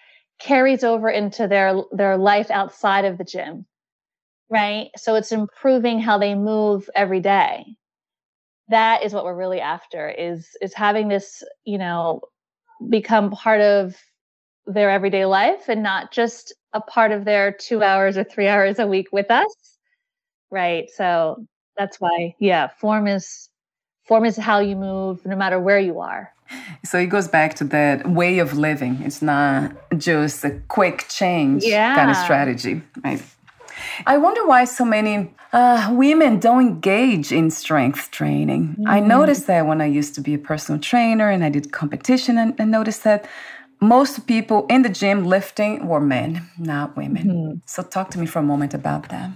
carries 0.42 0.84
over 0.84 1.10
into 1.10 1.48
their 1.48 1.84
their 1.92 2.18
life 2.18 2.50
outside 2.50 3.06
of 3.06 3.18
the 3.18 3.24
gym 3.24 3.66
right 4.50 4.90
so 4.98 5.14
it's 5.16 5.32
improving 5.32 6.00
how 6.00 6.18
they 6.18 6.34
move 6.34 6.90
every 6.96 7.20
day 7.20 7.64
that 8.70 9.04
is 9.04 9.14
what 9.14 9.24
we're 9.24 9.36
really 9.36 9.62
after 9.62 10.10
is 10.10 10.50
is 10.62 10.74
having 10.74 11.08
this 11.08 11.44
you 11.64 11.78
know 11.78 12.22
become 12.90 13.30
part 13.30 13.62
of 13.62 13.96
their 14.66 14.90
everyday 14.90 15.26
life 15.26 15.70
and 15.70 15.84
not 15.84 16.12
just 16.12 16.54
a 16.74 16.82
part 16.82 17.12
of 17.12 17.24
their 17.24 17.52
two 17.52 17.84
hours 17.84 18.18
or 18.18 18.24
three 18.24 18.48
hours 18.48 18.80
a 18.80 18.88
week 18.88 19.08
with 19.12 19.30
us 19.30 19.71
right 20.52 20.90
so 20.96 21.46
that's 21.78 22.00
why 22.00 22.36
yeah 22.40 22.68
form 22.68 23.08
is 23.08 23.50
form 24.04 24.26
is 24.26 24.38
how 24.38 24.60
you 24.60 24.76
move 24.76 25.26
no 25.26 25.36
matter 25.36 25.60
where 25.60 25.80
you 25.80 26.00
are 26.00 26.32
so 26.84 26.98
it 26.98 27.08
goes 27.08 27.28
back 27.28 27.54
to 27.56 27.64
that 27.64 28.08
way 28.10 28.40
of 28.40 28.58
living 28.58 29.02
it's 29.02 29.22
not 29.22 29.72
just 29.98 30.44
a 30.44 30.52
quick 30.68 31.08
change 31.08 31.64
yeah. 31.64 31.96
kind 31.96 32.12
of 32.12 32.18
strategy 32.18 32.82
right 33.04 33.22
I 34.06 34.18
wonder 34.18 34.46
why 34.46 34.66
so 34.66 34.86
many 34.86 35.34
uh, 35.54 35.90
women 35.92 36.40
don't 36.40 36.62
engage 36.62 37.32
in 37.32 37.52
strength 37.52 38.12
training. 38.12 38.76
Mm. 38.80 38.88
I 38.88 39.00
noticed 39.00 39.48
that 39.48 39.66
when 39.66 39.82
I 39.82 39.86
used 39.86 40.16
to 40.16 40.22
be 40.22 40.34
a 40.34 40.38
personal 40.38 40.80
trainer 40.80 41.30
and 41.30 41.44
I 41.44 41.50
did 41.50 41.72
competition, 41.72 42.38
and 42.38 42.56
I 42.60 42.66
noticed 42.66 43.04
that 43.04 43.28
most 43.82 44.28
people 44.28 44.66
in 44.70 44.84
the 44.84 44.90
gym 44.90 45.26
lifting 45.26 45.88
were 45.88 46.00
men, 46.00 46.50
not 46.58 46.96
women. 46.96 47.28
Mm-hmm. 47.28 47.58
So, 47.66 47.84
talk 47.84 48.12
to 48.12 48.20
me 48.20 48.26
for 48.28 48.40
a 48.40 48.44
moment 48.44 48.74
about 48.74 49.10
that. 49.10 49.32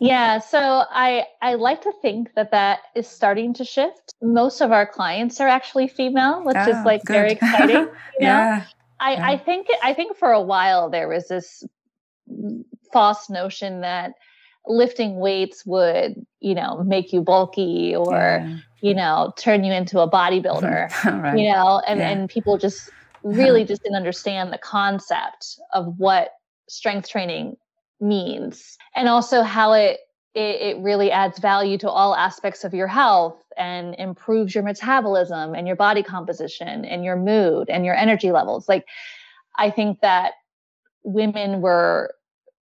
Yeah, 0.00 0.38
so 0.38 0.84
I 0.90 1.24
I 1.42 1.54
like 1.54 1.82
to 1.82 1.92
think 2.00 2.34
that 2.34 2.52
that 2.52 2.80
is 2.94 3.08
starting 3.08 3.52
to 3.54 3.64
shift. 3.64 4.14
Most 4.22 4.60
of 4.60 4.70
our 4.70 4.86
clients 4.86 5.40
are 5.40 5.48
actually 5.48 5.88
female, 5.88 6.44
which 6.44 6.56
oh, 6.56 6.70
is 6.70 6.84
like 6.84 7.04
good. 7.04 7.14
very 7.14 7.32
exciting. 7.32 7.76
You 8.20 8.26
know? 8.26 8.28
yeah. 8.28 8.64
I, 9.00 9.12
yeah. 9.12 9.28
I 9.28 9.38
think 9.38 9.68
I 9.82 9.94
think 9.94 10.16
for 10.16 10.32
a 10.32 10.42
while 10.42 10.90
there 10.90 11.08
was 11.08 11.28
this 11.28 11.64
false 12.92 13.28
notion 13.30 13.80
that 13.80 14.12
lifting 14.66 15.18
weights 15.18 15.64
would, 15.66 16.14
you 16.40 16.54
know, 16.54 16.82
make 16.84 17.12
you 17.12 17.22
bulky 17.22 17.94
or, 17.96 18.42
yeah. 18.44 18.56
you 18.80 18.94
know, 18.94 19.32
turn 19.36 19.64
you 19.64 19.72
into 19.72 20.00
a 20.00 20.10
bodybuilder. 20.10 21.04
right. 21.22 21.38
You 21.38 21.52
know, 21.52 21.80
and, 21.86 22.00
yeah. 22.00 22.10
and 22.10 22.28
people 22.28 22.58
just 22.58 22.90
really 23.22 23.64
just 23.64 23.82
didn't 23.82 23.96
understand 23.96 24.52
the 24.52 24.58
concept 24.58 25.58
of 25.72 25.98
what 25.98 26.32
strength 26.68 27.08
training 27.08 27.56
means 28.00 28.76
and 28.94 29.08
also 29.08 29.42
how 29.42 29.72
it, 29.72 29.98
it 30.34 30.76
it 30.76 30.82
really 30.82 31.10
adds 31.10 31.38
value 31.38 31.78
to 31.78 31.90
all 31.90 32.14
aspects 32.14 32.64
of 32.64 32.74
your 32.74 32.86
health 32.86 33.42
and 33.56 33.94
improves 33.96 34.54
your 34.54 34.64
metabolism 34.64 35.54
and 35.54 35.66
your 35.66 35.76
body 35.76 36.02
composition 36.02 36.84
and 36.84 37.04
your 37.04 37.16
mood 37.16 37.68
and 37.68 37.84
your 37.84 37.94
energy 37.94 38.30
levels. 38.30 38.68
Like 38.68 38.86
i 39.56 39.70
think 39.70 40.00
that 40.00 40.32
women 41.02 41.60
were 41.60 42.14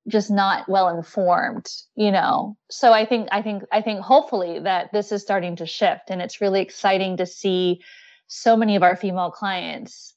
just 0.08 0.30
not 0.30 0.68
well 0.68 0.88
informed 0.88 1.66
you 1.96 2.10
know? 2.10 2.56
So 2.70 2.92
i 2.92 3.04
think 3.04 3.28
i 3.32 3.42
think 3.42 3.64
i 3.72 3.82
think 3.82 4.00
hopefully 4.00 4.60
that 4.60 4.92
this 4.92 5.12
is 5.12 5.22
starting 5.22 5.56
to 5.56 5.66
shift 5.66 6.10
and 6.10 6.22
it's 6.22 6.40
really 6.40 6.62
exciting 6.62 7.18
to 7.18 7.26
see 7.26 7.82
so 8.28 8.56
many 8.56 8.76
of 8.76 8.82
our 8.82 8.96
female 8.96 9.30
clients 9.30 10.14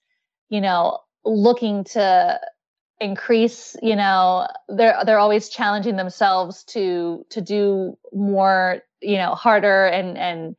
you 0.49 0.61
know 0.61 0.99
looking 1.25 1.83
to 1.83 2.39
increase 3.01 3.77
you 3.81 3.95
know 3.95 4.45
they're 4.67 4.97
they're 5.05 5.19
always 5.19 5.47
challenging 5.47 5.95
themselves 5.95 6.63
to 6.65 7.25
to 7.29 7.39
do 7.39 7.97
more 8.11 8.81
you 9.01 9.15
know 9.15 9.35
harder 9.35 9.85
and 9.85 10.17
and 10.17 10.55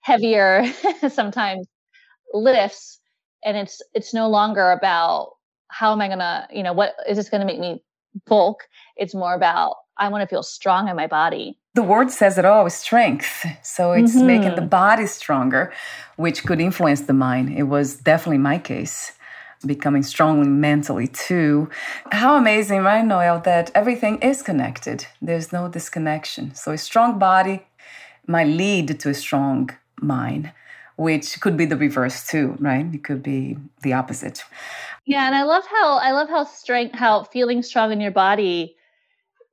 heavier 0.00 0.64
sometimes 1.08 1.66
lifts 2.34 2.98
and 3.44 3.56
it's 3.56 3.80
it's 3.94 4.12
no 4.12 4.28
longer 4.28 4.72
about 4.72 5.30
how 5.68 5.92
am 5.92 6.00
i 6.00 6.08
going 6.08 6.18
to 6.18 6.46
you 6.52 6.62
know 6.62 6.72
what 6.72 6.94
is 7.08 7.16
this 7.16 7.28
going 7.28 7.40
to 7.40 7.46
make 7.46 7.60
me 7.60 7.80
bulk. 8.24 8.68
It's 8.96 9.14
more 9.14 9.34
about 9.34 9.76
I 9.98 10.08
want 10.08 10.22
to 10.22 10.26
feel 10.26 10.42
strong 10.42 10.88
in 10.88 10.96
my 10.96 11.06
body. 11.06 11.58
The 11.74 11.82
word 11.82 12.10
says 12.10 12.36
it 12.38 12.44
all 12.44 12.68
strength. 12.70 13.46
So 13.62 13.92
it's 13.92 14.14
mm-hmm. 14.14 14.26
making 14.26 14.54
the 14.54 14.62
body 14.62 15.06
stronger, 15.06 15.72
which 16.16 16.44
could 16.44 16.60
influence 16.60 17.02
the 17.02 17.12
mind. 17.12 17.56
It 17.56 17.64
was 17.64 17.96
definitely 17.96 18.38
my 18.38 18.58
case. 18.58 19.12
Becoming 19.64 20.02
strong 20.02 20.60
mentally 20.60 21.08
too. 21.08 21.70
How 22.12 22.36
amazing, 22.36 22.82
right, 22.82 23.04
Noelle, 23.04 23.40
that 23.40 23.70
everything 23.74 24.18
is 24.20 24.42
connected. 24.42 25.06
There's 25.22 25.52
no 25.52 25.68
disconnection. 25.68 26.54
So 26.54 26.72
a 26.72 26.78
strong 26.78 27.18
body 27.18 27.66
might 28.26 28.48
lead 28.48 29.00
to 29.00 29.10
a 29.10 29.14
strong 29.14 29.70
mind, 30.00 30.52
which 30.96 31.40
could 31.40 31.56
be 31.56 31.64
the 31.64 31.76
reverse 31.76 32.26
too, 32.26 32.56
right? 32.60 32.86
It 32.92 33.04
could 33.04 33.22
be 33.22 33.56
the 33.82 33.92
opposite. 33.92 34.44
Yeah, 35.06 35.26
and 35.26 35.34
I 35.34 35.44
love 35.44 35.64
how 35.66 35.98
I 35.98 36.10
love 36.12 36.28
how 36.28 36.44
strength 36.44 36.94
how 36.94 37.24
feeling 37.24 37.62
strong 37.62 37.92
in 37.92 38.00
your 38.00 38.10
body 38.10 38.76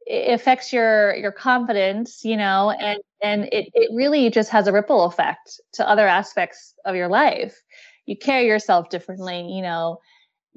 affects 0.10 0.74
your 0.74 1.16
your 1.16 1.32
confidence, 1.32 2.26
you 2.26 2.36
know, 2.38 2.72
and 2.72 3.00
and 3.22 3.46
it 3.46 3.70
it 3.74 3.90
really 3.94 4.30
just 4.30 4.50
has 4.50 4.68
a 4.68 4.74
ripple 4.74 5.06
effect 5.06 5.62
to 5.74 5.88
other 5.88 6.08
aspects 6.08 6.74
of 6.86 6.96
your 6.96 7.08
life. 7.08 7.62
You 8.06 8.18
carry 8.18 8.48
yourself 8.48 8.90
differently, 8.90 9.50
you 9.52 9.62
know. 9.62 10.00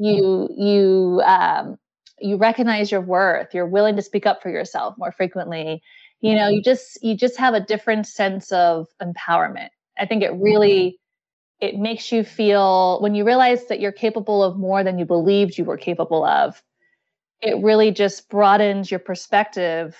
Mm-hmm. 0.01 0.05
You 0.05 0.49
you 0.57 1.23
um 1.23 1.79
you 2.21 2.37
recognize 2.37 2.91
your 2.91 3.01
worth. 3.01 3.55
You're 3.55 3.67
willing 3.67 3.97
to 3.97 4.03
speak 4.03 4.27
up 4.27 4.43
for 4.43 4.51
yourself 4.51 4.97
more 4.99 5.13
frequently. 5.13 5.83
You 6.21 6.35
know, 6.35 6.49
you 6.49 6.61
mm-hmm. 6.61 6.65
just 6.65 7.03
you 7.03 7.17
just 7.17 7.37
have 7.39 7.55
a 7.55 7.61
different 7.61 8.07
sense 8.07 8.53
of 8.53 8.89
empowerment. 9.03 9.69
I 9.99 10.07
think 10.07 10.23
it 10.23 10.33
really 10.35 10.99
mm-hmm. 11.63 11.67
it 11.67 11.79
makes 11.79 12.13
you 12.13 12.25
feel 12.25 13.01
when 13.01 13.15
you 13.15 13.25
realize 13.25 13.67
that 13.67 13.81
you're 13.81 13.93
capable 13.93 14.43
of 14.43 14.59
more 14.59 14.83
than 14.85 14.99
you 14.99 15.05
believed 15.05 15.59
you 15.59 15.65
were 15.65 15.79
capable 15.79 16.25
of 16.25 16.63
it 17.41 17.63
really 17.63 17.91
just 17.91 18.29
broadens 18.29 18.91
your 18.91 19.01
perspective 19.01 19.97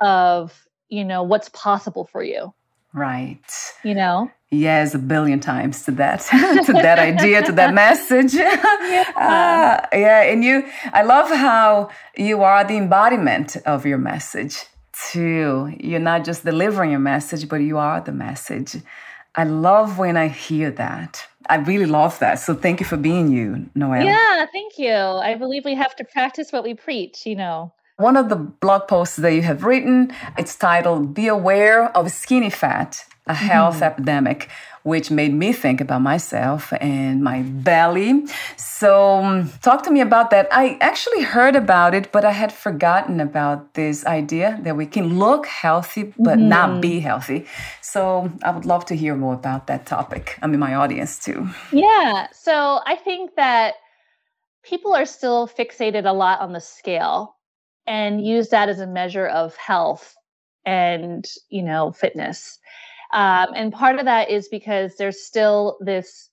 of 0.00 0.66
you 0.88 1.04
know 1.04 1.22
what's 1.22 1.48
possible 1.50 2.06
for 2.06 2.22
you 2.22 2.52
right 2.92 3.74
you 3.84 3.94
know 3.94 4.30
yes 4.50 4.94
a 4.94 4.98
billion 4.98 5.38
times 5.38 5.84
to 5.84 5.90
that 5.92 6.20
to 6.66 6.72
that 6.72 6.98
idea 6.98 7.42
to 7.42 7.52
that 7.52 7.72
message 7.72 8.34
yeah. 8.34 9.04
Uh, 9.16 9.86
yeah 9.92 10.22
and 10.22 10.42
you 10.44 10.64
i 10.92 11.02
love 11.02 11.28
how 11.30 11.88
you 12.16 12.42
are 12.42 12.64
the 12.64 12.76
embodiment 12.76 13.56
of 13.66 13.86
your 13.86 13.98
message 13.98 14.66
too 15.10 15.72
you're 15.78 16.00
not 16.00 16.24
just 16.24 16.44
delivering 16.44 16.90
your 16.90 17.00
message 17.00 17.48
but 17.48 17.56
you 17.56 17.78
are 17.78 18.00
the 18.00 18.12
message 18.12 18.76
I 19.34 19.44
love 19.44 19.98
when 19.98 20.16
I 20.16 20.28
hear 20.28 20.70
that. 20.72 21.26
I 21.48 21.56
really 21.56 21.86
love 21.86 22.18
that. 22.18 22.40
So 22.40 22.54
thank 22.54 22.80
you 22.80 22.86
for 22.86 22.96
being 22.96 23.30
you, 23.30 23.70
Noelle. 23.74 24.04
Yeah, 24.04 24.46
thank 24.52 24.78
you. 24.78 24.92
I 24.92 25.34
believe 25.34 25.64
we 25.64 25.74
have 25.74 25.94
to 25.96 26.04
practice 26.04 26.52
what 26.52 26.64
we 26.64 26.74
preach, 26.74 27.26
you 27.26 27.36
know. 27.36 27.72
One 28.00 28.16
of 28.16 28.30
the 28.30 28.36
blog 28.36 28.88
posts 28.88 29.16
that 29.16 29.34
you 29.34 29.42
have 29.42 29.62
written, 29.62 30.10
it's 30.38 30.56
titled 30.56 31.12
Be 31.12 31.28
Aware 31.28 31.94
of 31.94 32.10
Skinny 32.10 32.48
Fat, 32.48 33.04
a 33.26 33.34
Health 33.34 33.74
mm-hmm. 33.74 33.92
Epidemic 33.92 34.48
which 34.82 35.10
made 35.10 35.34
me 35.34 35.52
think 35.52 35.78
about 35.82 36.00
myself 36.00 36.72
and 36.80 37.22
my 37.22 37.42
belly. 37.42 38.24
So, 38.56 39.22
um, 39.22 39.52
talk 39.60 39.82
to 39.82 39.90
me 39.90 40.00
about 40.00 40.30
that. 40.30 40.48
I 40.50 40.78
actually 40.80 41.20
heard 41.20 41.54
about 41.54 41.92
it, 41.92 42.10
but 42.12 42.24
I 42.24 42.30
had 42.30 42.50
forgotten 42.50 43.20
about 43.20 43.74
this 43.74 44.06
idea 44.06 44.58
that 44.62 44.78
we 44.78 44.86
can 44.86 45.18
look 45.18 45.44
healthy 45.44 46.14
but 46.18 46.38
mm-hmm. 46.38 46.48
not 46.48 46.80
be 46.80 47.00
healthy. 47.00 47.44
So, 47.82 48.32
I 48.42 48.52
would 48.52 48.64
love 48.64 48.86
to 48.86 48.96
hear 48.96 49.14
more 49.14 49.34
about 49.34 49.66
that 49.66 49.84
topic. 49.84 50.38
I 50.40 50.46
mean, 50.46 50.60
my 50.60 50.74
audience 50.74 51.18
too. 51.18 51.50
Yeah. 51.72 52.28
So, 52.32 52.80
I 52.86 52.96
think 52.96 53.36
that 53.36 53.74
people 54.62 54.94
are 54.94 55.04
still 55.04 55.46
fixated 55.46 56.06
a 56.06 56.12
lot 56.14 56.40
on 56.40 56.54
the 56.54 56.60
scale 56.60 57.36
and 57.90 58.24
use 58.24 58.50
that 58.50 58.68
as 58.68 58.78
a 58.78 58.86
measure 58.86 59.26
of 59.26 59.56
health 59.56 60.14
and, 60.64 61.26
you 61.48 61.60
know, 61.60 61.90
fitness. 61.90 62.60
Um, 63.12 63.48
and 63.56 63.72
part 63.72 63.98
of 63.98 64.04
that 64.04 64.30
is 64.30 64.46
because 64.46 64.94
there's 64.96 65.20
still 65.20 65.76
this, 65.80 66.30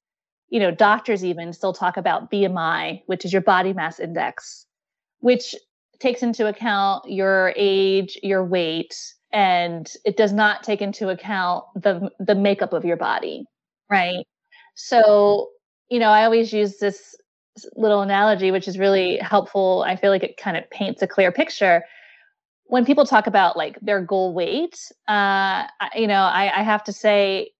you 0.50 0.60
know, 0.60 0.70
doctors 0.70 1.26
even 1.26 1.52
still 1.52 1.74
talk 1.74 1.98
about 1.98 2.30
BMI, 2.30 3.02
which 3.08 3.26
is 3.26 3.34
your 3.34 3.42
body 3.42 3.74
mass 3.74 4.00
index, 4.00 4.68
which 5.22 5.56
takes 6.00 6.22
into 6.22 6.46
account 6.46 7.10
your 7.10 7.54
age, 7.56 8.20
your 8.22 8.46
weight, 8.46 8.96
and 9.34 9.92
it 10.06 10.16
does 10.16 10.34
not 10.34 10.62
take 10.62 10.84
into 10.84 11.10
account 11.10 11.66
the 11.74 12.12
the 12.20 12.36
makeup 12.36 12.72
of 12.72 12.86
your 12.86 12.98
body, 12.98 13.46
right? 13.90 14.24
So, 14.76 15.50
you 15.90 15.98
know, 15.98 16.10
I 16.10 16.24
always 16.24 16.54
use 16.54 16.78
this 16.78 17.16
little 17.76 18.02
analogy, 18.02 18.52
which 18.52 18.68
is 18.68 18.78
really 18.78 19.18
helpful. 19.18 19.84
I 19.88 19.96
feel 19.96 20.12
like 20.12 20.24
it 20.24 20.38
kind 20.38 20.58
of 20.58 20.70
paints 20.70 21.02
a 21.02 21.08
clear 21.08 21.32
picture 21.32 21.84
when 22.68 22.86
people 22.86 23.06
talk 23.06 23.28
about 23.28 23.58
like 23.58 23.80
their 23.82 24.02
goal 24.02 24.34
weight, 24.34 24.78
uh, 25.08 25.66
you 25.96 26.08
know, 26.08 26.22
I, 26.22 26.60
I 26.60 26.64
have 26.64 26.84
to 26.86 26.94
say 26.94 27.52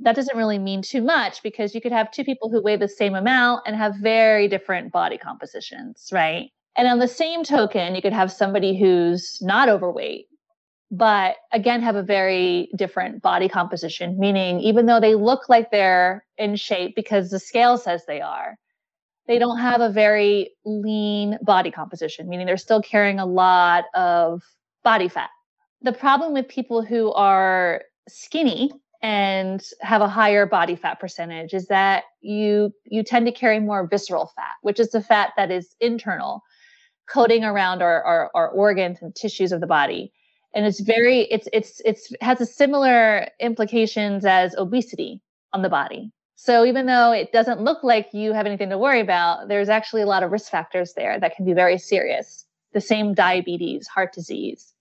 that 0.00 0.16
doesn't 0.16 0.36
really 0.36 0.58
mean 0.58 0.82
too 0.82 1.02
much 1.02 1.42
because 1.42 1.74
you 1.74 1.80
could 1.80 1.92
have 1.92 2.10
two 2.10 2.24
people 2.24 2.50
who 2.50 2.62
weigh 2.62 2.76
the 2.76 2.88
same 2.88 3.14
amount 3.14 3.62
and 3.66 3.76
have 3.76 3.94
very 3.96 4.48
different 4.48 4.92
body 4.92 5.18
compositions, 5.18 6.08
right? 6.10 6.50
And 6.76 6.88
on 6.88 6.98
the 6.98 7.08
same 7.08 7.44
token, 7.44 7.94
you 7.94 8.00
could 8.00 8.14
have 8.14 8.32
somebody 8.32 8.78
who's 8.78 9.38
not 9.42 9.68
overweight, 9.68 10.26
but 10.90 11.36
again, 11.52 11.82
have 11.82 11.96
a 11.96 12.02
very 12.02 12.70
different 12.76 13.20
body 13.20 13.48
composition, 13.48 14.18
meaning 14.18 14.60
even 14.60 14.86
though 14.86 15.00
they 15.00 15.14
look 15.14 15.50
like 15.50 15.70
they're 15.70 16.24
in 16.38 16.56
shape 16.56 16.96
because 16.96 17.28
the 17.28 17.38
scale 17.38 17.76
says 17.76 18.04
they 18.06 18.22
are, 18.22 18.56
they 19.30 19.38
don't 19.38 19.58
have 19.58 19.80
a 19.80 19.88
very 19.88 20.50
lean 20.64 21.38
body 21.40 21.70
composition, 21.70 22.28
meaning 22.28 22.46
they're 22.46 22.56
still 22.56 22.82
carrying 22.82 23.20
a 23.20 23.24
lot 23.24 23.84
of 23.94 24.42
body 24.82 25.08
fat. 25.08 25.30
The 25.82 25.92
problem 25.92 26.32
with 26.32 26.48
people 26.48 26.82
who 26.82 27.12
are 27.12 27.84
skinny 28.08 28.72
and 29.02 29.62
have 29.82 30.02
a 30.02 30.08
higher 30.08 30.46
body 30.46 30.74
fat 30.74 30.98
percentage 30.98 31.54
is 31.54 31.68
that 31.68 32.02
you 32.20 32.74
you 32.86 33.04
tend 33.04 33.24
to 33.26 33.32
carry 33.32 33.60
more 33.60 33.86
visceral 33.86 34.32
fat, 34.34 34.56
which 34.62 34.80
is 34.80 34.90
the 34.90 35.00
fat 35.00 35.30
that 35.36 35.52
is 35.52 35.76
internal, 35.78 36.42
coating 37.08 37.44
around 37.44 37.82
our, 37.82 38.02
our, 38.02 38.32
our 38.34 38.48
organs 38.48 38.98
and 39.00 39.14
tissues 39.14 39.52
of 39.52 39.60
the 39.60 39.66
body. 39.68 40.12
And 40.56 40.66
it's 40.66 40.80
very 40.80 41.20
it's 41.30 41.46
it's 41.52 41.80
it's 41.84 42.12
has 42.20 42.40
a 42.40 42.46
similar 42.46 43.28
implications 43.38 44.24
as 44.24 44.56
obesity 44.56 45.22
on 45.52 45.62
the 45.62 45.68
body. 45.68 46.10
So 46.42 46.64
even 46.64 46.86
though 46.86 47.12
it 47.12 47.32
doesn't 47.32 47.60
look 47.60 47.84
like 47.84 48.14
you 48.14 48.32
have 48.32 48.46
anything 48.46 48.70
to 48.70 48.78
worry 48.78 49.00
about, 49.00 49.48
there's 49.48 49.68
actually 49.68 50.00
a 50.00 50.06
lot 50.06 50.22
of 50.22 50.32
risk 50.32 50.50
factors 50.50 50.94
there 50.94 51.20
that 51.20 51.36
can 51.36 51.44
be 51.44 51.52
very 51.52 51.76
serious. 51.76 52.46
The 52.72 52.80
same 52.80 53.12
diabetes, 53.12 53.86
heart 53.86 54.14
disease, 54.14 54.72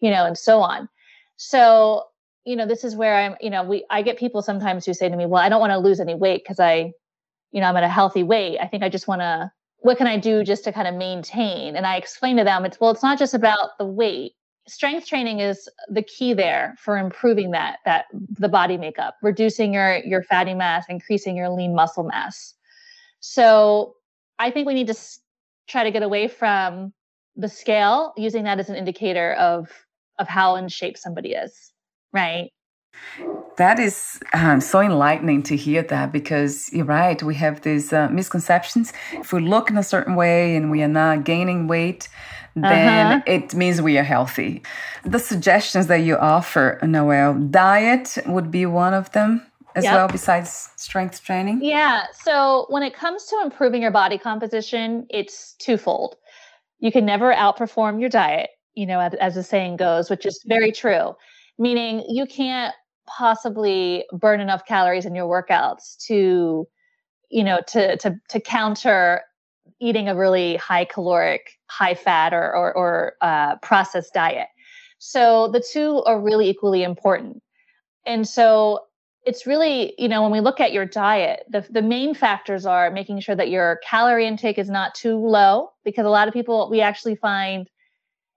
you 0.00 0.10
know, 0.10 0.24
and 0.24 0.38
so 0.38 0.60
on. 0.60 0.88
So, 1.36 2.04
you 2.46 2.56
know, 2.56 2.64
this 2.64 2.82
is 2.82 2.96
where 2.96 3.14
I'm, 3.14 3.36
you 3.42 3.50
know, 3.50 3.62
we 3.62 3.84
I 3.90 4.00
get 4.00 4.16
people 4.16 4.40
sometimes 4.40 4.86
who 4.86 4.94
say 4.94 5.10
to 5.10 5.16
me, 5.18 5.26
"Well, 5.26 5.42
I 5.42 5.50
don't 5.50 5.60
want 5.60 5.72
to 5.72 5.78
lose 5.78 6.00
any 6.00 6.14
weight 6.14 6.42
because 6.44 6.60
I, 6.60 6.94
you 7.52 7.60
know, 7.60 7.68
I'm 7.68 7.76
at 7.76 7.84
a 7.84 7.88
healthy 7.88 8.22
weight. 8.22 8.58
I 8.58 8.66
think 8.66 8.82
I 8.82 8.88
just 8.88 9.06
want 9.06 9.20
to 9.20 9.52
what 9.80 9.98
can 9.98 10.06
I 10.06 10.16
do 10.16 10.44
just 10.44 10.64
to 10.64 10.72
kind 10.72 10.88
of 10.88 10.94
maintain?" 10.94 11.76
And 11.76 11.86
I 11.86 11.96
explain 11.96 12.38
to 12.38 12.44
them, 12.44 12.64
it's 12.64 12.80
well, 12.80 12.90
it's 12.90 13.02
not 13.02 13.18
just 13.18 13.34
about 13.34 13.76
the 13.78 13.84
weight 13.84 14.32
strength 14.68 15.06
training 15.06 15.40
is 15.40 15.68
the 15.88 16.02
key 16.02 16.34
there 16.34 16.74
for 16.78 16.98
improving 16.98 17.52
that 17.52 17.78
that 17.84 18.06
the 18.12 18.48
body 18.48 18.76
makeup 18.76 19.16
reducing 19.22 19.72
your 19.72 19.98
your 19.98 20.22
fatty 20.22 20.54
mass 20.54 20.84
increasing 20.88 21.36
your 21.36 21.48
lean 21.48 21.74
muscle 21.74 22.04
mass 22.04 22.54
so 23.20 23.94
i 24.38 24.50
think 24.50 24.66
we 24.66 24.74
need 24.74 24.88
to 24.88 24.96
try 25.68 25.84
to 25.84 25.90
get 25.90 26.02
away 26.02 26.26
from 26.26 26.92
the 27.36 27.48
scale 27.48 28.12
using 28.16 28.44
that 28.44 28.58
as 28.58 28.68
an 28.68 28.76
indicator 28.76 29.34
of 29.34 29.70
of 30.18 30.26
how 30.26 30.56
in 30.56 30.68
shape 30.68 30.96
somebody 30.96 31.32
is 31.32 31.72
right 32.12 32.50
that 33.56 33.78
is 33.78 34.20
um, 34.34 34.60
so 34.60 34.80
enlightening 34.80 35.42
to 35.44 35.56
hear 35.56 35.82
that 35.82 36.12
because 36.12 36.70
you're 36.72 36.84
right. 36.84 37.22
We 37.22 37.34
have 37.36 37.62
these 37.62 37.92
uh, 37.92 38.08
misconceptions. 38.08 38.92
If 39.12 39.32
we 39.32 39.40
look 39.40 39.70
in 39.70 39.78
a 39.78 39.82
certain 39.82 40.14
way 40.14 40.56
and 40.56 40.70
we 40.70 40.82
are 40.82 40.88
not 40.88 41.24
gaining 41.24 41.66
weight, 41.66 42.08
then 42.64 43.06
uh-huh. 43.06 43.22
it 43.26 43.54
means 43.54 43.82
we 43.82 43.98
are 43.98 44.02
healthy. 44.02 44.62
The 45.04 45.18
suggestions 45.18 45.88
that 45.88 45.98
you 45.98 46.16
offer, 46.16 46.78
Noelle, 46.82 47.34
diet 47.34 48.18
would 48.26 48.50
be 48.50 48.66
one 48.66 48.94
of 48.94 49.12
them 49.12 49.46
as 49.76 49.84
yep. 49.84 49.94
well, 49.94 50.08
besides 50.08 50.70
strength 50.76 51.22
training? 51.22 51.60
Yeah. 51.62 52.04
So 52.24 52.66
when 52.70 52.82
it 52.82 52.94
comes 52.94 53.26
to 53.26 53.40
improving 53.44 53.82
your 53.82 53.90
body 53.90 54.16
composition, 54.16 55.06
it's 55.10 55.52
twofold. 55.58 56.16
You 56.78 56.90
can 56.90 57.04
never 57.04 57.32
outperform 57.32 58.00
your 58.00 58.08
diet, 58.08 58.50
you 58.74 58.86
know, 58.86 59.00
as, 59.00 59.14
as 59.14 59.34
the 59.34 59.42
saying 59.42 59.76
goes, 59.76 60.08
which 60.08 60.24
is 60.24 60.42
very 60.46 60.72
true. 60.72 61.14
Meaning 61.58 62.04
you 62.08 62.26
can't 62.26 62.74
possibly 63.06 64.04
burn 64.12 64.40
enough 64.40 64.64
calories 64.66 65.04
in 65.04 65.14
your 65.14 65.26
workouts 65.26 65.96
to, 66.06 66.66
you 67.30 67.44
know, 67.44 67.60
to 67.68 67.96
to 67.98 68.18
to 68.28 68.40
counter 68.40 69.22
eating 69.80 70.08
a 70.08 70.16
really 70.16 70.56
high 70.56 70.84
caloric, 70.84 71.55
high 71.68 71.94
fat, 71.94 72.32
or, 72.32 72.54
or, 72.54 72.74
or 72.76 73.12
uh, 73.20 73.56
processed 73.56 74.14
diet. 74.14 74.48
So 74.98 75.48
the 75.48 75.60
two 75.72 76.02
are 76.04 76.20
really 76.20 76.48
equally 76.48 76.82
important. 76.82 77.42
And 78.06 78.26
so 78.26 78.80
it's 79.24 79.46
really, 79.46 79.92
you 79.98 80.08
know, 80.08 80.22
when 80.22 80.30
we 80.30 80.40
look 80.40 80.60
at 80.60 80.72
your 80.72 80.86
diet, 80.86 81.44
the, 81.50 81.66
the 81.68 81.82
main 81.82 82.14
factors 82.14 82.64
are 82.64 82.90
making 82.90 83.18
sure 83.20 83.34
that 83.34 83.50
your 83.50 83.80
calorie 83.82 84.26
intake 84.26 84.58
is 84.58 84.70
not 84.70 84.94
too 84.94 85.16
low, 85.16 85.70
because 85.84 86.06
a 86.06 86.10
lot 86.10 86.28
of 86.28 86.34
people, 86.34 86.70
we 86.70 86.80
actually 86.80 87.16
find, 87.16 87.68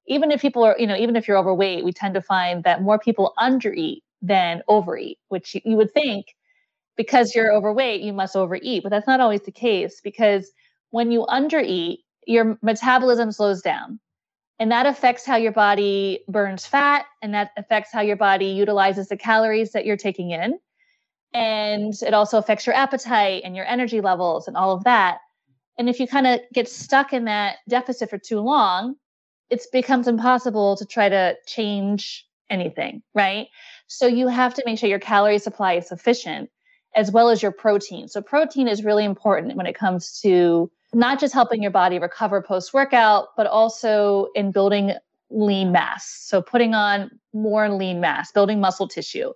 even 0.07 0.31
if 0.31 0.41
people 0.41 0.63
are, 0.63 0.75
you 0.79 0.87
know, 0.87 0.95
even 0.97 1.15
if 1.15 1.27
you're 1.27 1.37
overweight, 1.37 1.85
we 1.85 1.93
tend 1.93 2.15
to 2.15 2.21
find 2.21 2.63
that 2.63 2.81
more 2.81 2.97
people 2.97 3.33
undereat 3.37 3.99
than 4.23 4.63
overeat, 4.67 5.19
which 5.27 5.53
you, 5.53 5.61
you 5.63 5.77
would 5.77 5.93
think 5.93 6.25
because 6.97 7.35
you're 7.35 7.53
overweight, 7.53 8.01
you 8.01 8.11
must 8.11 8.35
overeat. 8.35 8.81
But 8.81 8.89
that's 8.89 9.07
not 9.07 9.19
always 9.19 9.41
the 9.41 9.51
case 9.51 10.01
because 10.03 10.51
when 10.89 11.11
you 11.11 11.27
undereat, 11.29 11.99
your 12.29 12.59
metabolism 12.61 13.31
slows 13.31 13.61
down. 13.61 13.99
And 14.59 14.71
that 14.71 14.85
affects 14.85 15.25
how 15.25 15.35
your 15.35 15.51
body 15.51 16.19
burns 16.27 16.65
fat, 16.65 17.05
and 17.21 17.33
that 17.33 17.51
affects 17.57 17.91
how 17.91 18.01
your 18.01 18.17
body 18.17 18.47
utilizes 18.47 19.07
the 19.07 19.17
calories 19.17 19.71
that 19.71 19.85
you're 19.85 19.97
taking 19.97 20.31
in. 20.31 20.59
And 21.33 21.93
it 22.05 22.13
also 22.13 22.37
affects 22.37 22.67
your 22.67 22.75
appetite 22.75 23.41
and 23.43 23.55
your 23.55 23.65
energy 23.65 23.99
levels 24.01 24.47
and 24.47 24.55
all 24.55 24.71
of 24.71 24.83
that. 24.83 25.19
And 25.77 25.89
if 25.89 25.99
you 25.99 26.07
kind 26.07 26.27
of 26.27 26.41
get 26.53 26.69
stuck 26.69 27.13
in 27.13 27.25
that 27.25 27.57
deficit 27.67 28.09
for 28.09 28.17
too 28.17 28.41
long, 28.41 28.95
it 29.49 29.65
becomes 29.71 30.07
impossible 30.07 30.75
to 30.77 30.85
try 30.85 31.09
to 31.09 31.35
change 31.47 32.27
anything, 32.49 33.01
right? 33.15 33.47
So 33.87 34.05
you 34.05 34.27
have 34.27 34.53
to 34.55 34.63
make 34.65 34.77
sure 34.77 34.89
your 34.89 34.99
calorie 34.99 35.39
supply 35.39 35.73
is 35.73 35.87
sufficient 35.87 36.49
as 36.95 37.11
well 37.11 37.29
as 37.29 37.41
your 37.41 37.51
protein. 37.51 38.07
So 38.07 38.21
protein 38.21 38.67
is 38.67 38.83
really 38.83 39.05
important 39.05 39.55
when 39.55 39.67
it 39.67 39.75
comes 39.75 40.19
to 40.21 40.69
not 40.93 41.19
just 41.19 41.33
helping 41.33 41.61
your 41.61 41.71
body 41.71 41.99
recover 41.99 42.41
post 42.41 42.73
workout, 42.73 43.29
but 43.37 43.47
also 43.47 44.27
in 44.35 44.51
building 44.51 44.93
lean 45.29 45.71
mass. 45.71 46.07
So 46.25 46.41
putting 46.41 46.73
on 46.73 47.11
more 47.33 47.69
lean 47.69 47.99
mass, 47.99 48.31
building 48.31 48.59
muscle 48.59 48.87
tissue, 48.87 49.31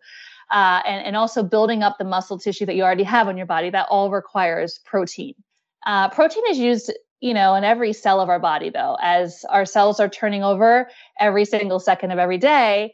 uh, 0.51 0.81
and, 0.85 1.05
and 1.05 1.15
also 1.15 1.43
building 1.43 1.83
up 1.83 1.97
the 1.97 2.05
muscle 2.05 2.39
tissue 2.39 2.65
that 2.65 2.75
you 2.75 2.83
already 2.83 3.03
have 3.03 3.27
on 3.27 3.37
your 3.37 3.45
body. 3.45 3.69
That 3.69 3.87
all 3.89 4.09
requires 4.09 4.79
protein. 4.85 5.35
Uh, 5.85 6.09
protein 6.09 6.43
is 6.49 6.57
used, 6.57 6.91
you 7.19 7.33
know, 7.33 7.55
in 7.55 7.63
every 7.63 7.93
cell 7.93 8.19
of 8.19 8.29
our 8.29 8.39
body, 8.39 8.69
though, 8.69 8.97
as 9.01 9.45
our 9.49 9.65
cells 9.65 9.99
are 9.99 10.09
turning 10.09 10.43
over 10.43 10.89
every 11.19 11.45
single 11.45 11.79
second 11.79 12.11
of 12.11 12.19
every 12.19 12.37
day. 12.37 12.93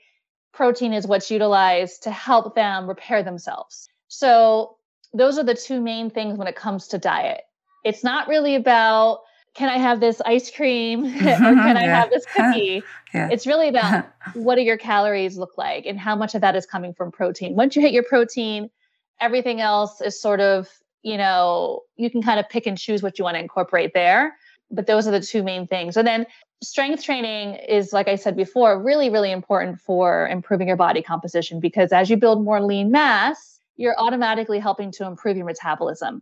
Protein 0.51 0.93
is 0.93 1.07
what's 1.07 1.31
utilized 1.31 2.03
to 2.03 2.11
help 2.11 2.55
them 2.55 2.87
repair 2.87 3.23
themselves. 3.23 3.87
So 4.07 4.77
those 5.13 5.37
are 5.37 5.43
the 5.43 5.53
two 5.53 5.79
main 5.79 6.09
things 6.09 6.37
when 6.37 6.47
it 6.47 6.55
comes 6.55 6.87
to 6.89 6.97
diet 6.97 7.41
it's 7.83 8.03
not 8.03 8.27
really 8.27 8.55
about 8.55 9.21
can 9.55 9.69
I 9.69 9.77
have 9.77 9.99
this 9.99 10.21
ice 10.25 10.51
cream 10.51 11.05
or 11.17 11.19
can 11.19 11.77
I 11.77 11.83
have 11.83 12.09
this 12.09 12.25
cookie? 12.25 12.83
yeah. 13.13 13.29
It's 13.31 13.45
really 13.47 13.67
about 13.67 14.05
what 14.33 14.55
do 14.55 14.61
your 14.61 14.77
calories 14.77 15.37
look 15.37 15.57
like 15.57 15.85
and 15.85 15.99
how 15.99 16.15
much 16.15 16.35
of 16.35 16.41
that 16.41 16.55
is 16.55 16.65
coming 16.65 16.93
from 16.93 17.11
protein. 17.11 17.55
Once 17.55 17.75
you 17.75 17.81
hit 17.81 17.91
your 17.91 18.03
protein, 18.03 18.69
everything 19.19 19.59
else 19.59 20.01
is 20.01 20.19
sort 20.19 20.39
of, 20.39 20.69
you 21.01 21.17
know, 21.17 21.81
you 21.97 22.09
can 22.09 22.21
kind 22.21 22.39
of 22.39 22.47
pick 22.49 22.67
and 22.67 22.77
choose 22.77 23.01
what 23.01 23.17
you 23.17 23.25
want 23.25 23.35
to 23.35 23.41
incorporate 23.41 23.93
there. 23.93 24.35
But 24.71 24.85
those 24.85 25.07
are 25.07 25.11
the 25.11 25.19
two 25.19 25.41
main 25.41 25.65
things. 25.65 25.97
And 25.97 26.07
then 26.07 26.27
strength 26.61 27.03
training 27.03 27.55
is, 27.55 27.91
like 27.91 28.07
I 28.07 28.15
said 28.15 28.37
before, 28.37 28.81
really, 28.81 29.09
really 29.09 29.31
important 29.31 29.79
for 29.79 30.27
improving 30.27 30.67
your 30.67 30.77
body 30.77 31.01
composition 31.01 31.59
because 31.59 31.91
as 31.91 32.09
you 32.09 32.17
build 32.17 32.43
more 32.43 32.61
lean 32.61 32.91
mass, 32.91 33.59
you're 33.77 33.95
automatically 33.97 34.59
helping 34.59 34.91
to 34.91 35.05
improve 35.05 35.37
your 35.37 35.45
metabolism. 35.45 36.21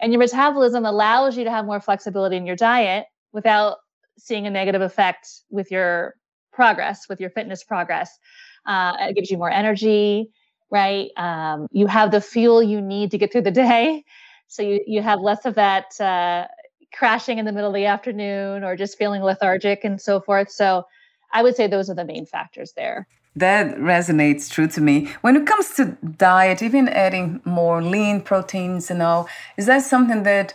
And 0.00 0.12
your 0.12 0.18
metabolism 0.18 0.84
allows 0.84 1.36
you 1.36 1.44
to 1.44 1.50
have 1.50 1.66
more 1.66 1.80
flexibility 1.80 2.36
in 2.36 2.46
your 2.46 2.56
diet 2.56 3.06
without 3.32 3.78
seeing 4.18 4.46
a 4.46 4.50
negative 4.50 4.82
effect 4.82 5.28
with 5.50 5.70
your 5.70 6.14
progress, 6.52 7.08
with 7.08 7.20
your 7.20 7.30
fitness 7.30 7.64
progress. 7.64 8.18
Uh, 8.66 8.94
it 9.00 9.16
gives 9.16 9.30
you 9.30 9.38
more 9.38 9.50
energy, 9.50 10.30
right? 10.70 11.08
Um, 11.16 11.66
you 11.70 11.86
have 11.86 12.10
the 12.10 12.20
fuel 12.20 12.62
you 12.62 12.80
need 12.80 13.10
to 13.12 13.18
get 13.18 13.32
through 13.32 13.42
the 13.42 13.50
day. 13.66 14.04
So 14.48 14.62
you, 14.62 14.80
you 14.86 15.02
have 15.02 15.20
less 15.20 15.44
of 15.44 15.54
that 15.54 15.98
uh, 16.00 16.46
crashing 16.92 17.38
in 17.38 17.44
the 17.44 17.52
middle 17.52 17.70
of 17.70 17.74
the 17.74 17.86
afternoon 17.86 18.64
or 18.64 18.76
just 18.76 18.98
feeling 18.98 19.22
lethargic 19.22 19.84
and 19.84 20.00
so 20.00 20.20
forth. 20.20 20.50
So 20.50 20.84
I 21.32 21.42
would 21.42 21.56
say 21.56 21.66
those 21.66 21.88
are 21.88 21.94
the 21.94 22.04
main 22.04 22.26
factors 22.26 22.72
there. 22.76 23.06
That 23.36 23.76
resonates 23.76 24.50
true 24.50 24.66
to 24.68 24.80
me. 24.80 25.08
When 25.20 25.36
it 25.36 25.46
comes 25.46 25.70
to 25.74 25.96
diet, 26.16 26.62
even 26.62 26.88
adding 26.88 27.40
more 27.44 27.82
lean 27.82 28.22
proteins 28.22 28.90
and 28.90 29.02
all, 29.02 29.28
is 29.56 29.66
that 29.66 29.82
something 29.82 30.24
that 30.24 30.52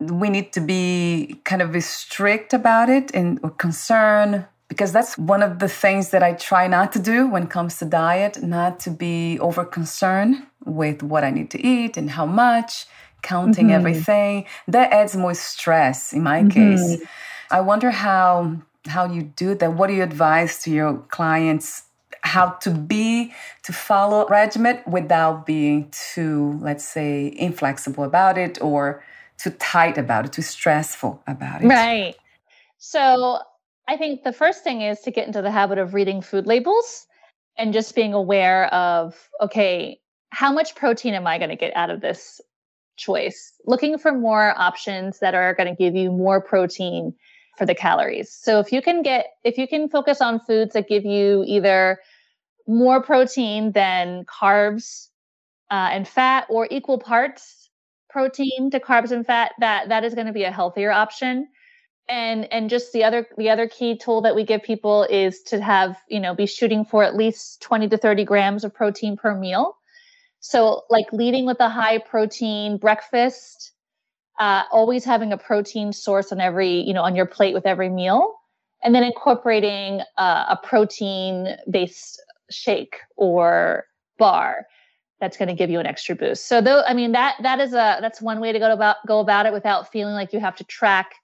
we 0.00 0.28
need 0.28 0.52
to 0.52 0.60
be 0.60 1.40
kind 1.44 1.62
of 1.62 1.82
strict 1.82 2.52
about 2.52 2.88
it 2.88 3.14
and 3.14 3.38
or 3.42 3.50
concern? 3.50 4.46
Because 4.68 4.92
that's 4.92 5.16
one 5.16 5.42
of 5.44 5.60
the 5.60 5.68
things 5.68 6.10
that 6.10 6.24
I 6.24 6.32
try 6.32 6.66
not 6.66 6.92
to 6.94 6.98
do 6.98 7.28
when 7.28 7.44
it 7.44 7.50
comes 7.50 7.78
to 7.78 7.84
diet, 7.84 8.42
not 8.42 8.80
to 8.80 8.90
be 8.90 9.38
over 9.38 9.64
concerned 9.64 10.44
with 10.64 11.04
what 11.04 11.22
I 11.22 11.30
need 11.30 11.50
to 11.52 11.64
eat 11.64 11.96
and 11.96 12.10
how 12.10 12.26
much, 12.26 12.86
counting 13.22 13.66
mm-hmm. 13.66 13.76
everything. 13.76 14.46
That 14.66 14.92
adds 14.92 15.16
more 15.16 15.34
stress 15.34 16.12
in 16.12 16.24
my 16.24 16.42
mm-hmm. 16.42 16.48
case. 16.48 17.02
I 17.52 17.60
wonder 17.60 17.92
how 17.92 18.56
how 18.88 19.04
you 19.06 19.22
do 19.22 19.54
that. 19.54 19.72
What 19.72 19.86
do 19.88 19.94
you 19.94 20.02
advise 20.02 20.62
to 20.62 20.70
your 20.70 20.98
clients 21.08 21.85
how 22.26 22.50
to 22.50 22.70
be 22.70 23.32
to 23.62 23.72
follow 23.72 24.26
regimen 24.28 24.80
without 24.86 25.46
being 25.46 25.90
too 25.90 26.58
let's 26.60 26.84
say 26.84 27.32
inflexible 27.36 28.04
about 28.04 28.36
it 28.36 28.60
or 28.60 29.02
too 29.38 29.50
tight 29.50 29.98
about 29.98 30.24
it 30.24 30.32
too 30.32 30.42
stressful 30.42 31.22
about 31.26 31.62
it. 31.62 31.68
Right. 31.68 32.14
So 32.78 33.38
i 33.88 33.96
think 33.96 34.24
the 34.24 34.32
first 34.32 34.64
thing 34.64 34.82
is 34.82 35.00
to 35.00 35.10
get 35.10 35.26
into 35.26 35.42
the 35.42 35.50
habit 35.50 35.78
of 35.78 35.94
reading 35.94 36.20
food 36.20 36.46
labels 36.46 37.06
and 37.56 37.72
just 37.72 37.94
being 37.94 38.12
aware 38.12 38.66
of 38.74 39.14
okay 39.40 40.00
how 40.30 40.52
much 40.52 40.74
protein 40.74 41.14
am 41.14 41.26
i 41.26 41.38
going 41.38 41.50
to 41.50 41.56
get 41.56 41.74
out 41.76 41.90
of 41.90 42.00
this 42.00 42.40
choice? 42.96 43.52
Looking 43.64 43.98
for 43.98 44.12
more 44.12 44.58
options 44.58 45.20
that 45.20 45.34
are 45.34 45.54
going 45.54 45.68
to 45.68 45.76
give 45.76 45.94
you 45.94 46.10
more 46.10 46.40
protein 46.40 47.14
for 47.56 47.66
the 47.66 47.74
calories. 47.74 48.30
So 48.30 48.58
if 48.58 48.72
you 48.72 48.82
can 48.82 49.02
get 49.02 49.26
if 49.44 49.56
you 49.56 49.66
can 49.68 49.88
focus 49.88 50.20
on 50.20 50.40
foods 50.40 50.74
that 50.74 50.88
give 50.88 51.04
you 51.04 51.44
either 51.46 51.98
more 52.66 53.02
protein 53.02 53.72
than 53.72 54.24
carbs 54.24 55.08
uh, 55.70 55.90
and 55.92 56.06
fat 56.06 56.46
or 56.48 56.68
equal 56.70 56.98
parts 56.98 57.70
protein 58.08 58.70
to 58.70 58.80
carbs 58.80 59.10
and 59.10 59.26
fat 59.26 59.52
that 59.60 59.88
that 59.90 60.04
is 60.04 60.14
going 60.14 60.26
to 60.26 60.32
be 60.32 60.44
a 60.44 60.50
healthier 60.50 60.90
option. 60.90 61.48
And 62.08 62.50
and 62.52 62.70
just 62.70 62.92
the 62.92 63.04
other 63.04 63.26
the 63.36 63.50
other 63.50 63.68
key 63.68 63.98
tool 63.98 64.22
that 64.22 64.34
we 64.34 64.44
give 64.44 64.62
people 64.62 65.04
is 65.04 65.42
to 65.44 65.60
have 65.60 65.96
you 66.08 66.20
know 66.20 66.34
be 66.34 66.46
shooting 66.46 66.84
for 66.84 67.02
at 67.02 67.16
least 67.16 67.60
20 67.62 67.88
to 67.88 67.96
30 67.98 68.24
grams 68.24 68.64
of 68.64 68.74
protein 68.74 69.16
per 69.16 69.34
meal. 69.34 69.76
So 70.40 70.82
like 70.88 71.12
leading 71.12 71.46
with 71.46 71.58
a 71.60 71.68
high 71.68 71.98
protein 71.98 72.78
breakfast 72.78 73.72
uh, 74.38 74.64
always 74.70 75.04
having 75.04 75.32
a 75.32 75.38
protein 75.38 75.92
source 75.92 76.32
on 76.32 76.40
every 76.40 76.80
you 76.80 76.94
know 76.94 77.02
on 77.02 77.16
your 77.16 77.26
plate 77.26 77.54
with 77.54 77.66
every 77.66 77.88
meal 77.88 78.34
and 78.82 78.94
then 78.94 79.02
incorporating 79.02 80.00
uh, 80.18 80.44
a 80.50 80.58
protein 80.62 81.56
based 81.70 82.22
shake 82.50 82.96
or 83.16 83.84
bar 84.18 84.66
that's 85.20 85.36
going 85.36 85.48
to 85.48 85.54
give 85.54 85.70
you 85.70 85.80
an 85.80 85.86
extra 85.86 86.14
boost. 86.14 86.46
So 86.46 86.60
though 86.60 86.82
I 86.86 86.94
mean 86.94 87.12
that 87.12 87.36
that 87.42 87.60
is 87.60 87.72
a 87.72 87.98
that's 88.00 88.20
one 88.20 88.40
way 88.40 88.52
to 88.52 88.58
go 88.58 88.72
about 88.72 88.96
go 89.06 89.20
about 89.20 89.46
it 89.46 89.52
without 89.52 89.90
feeling 89.90 90.14
like 90.14 90.32
you 90.32 90.40
have 90.40 90.56
to 90.56 90.64
track 90.64 91.14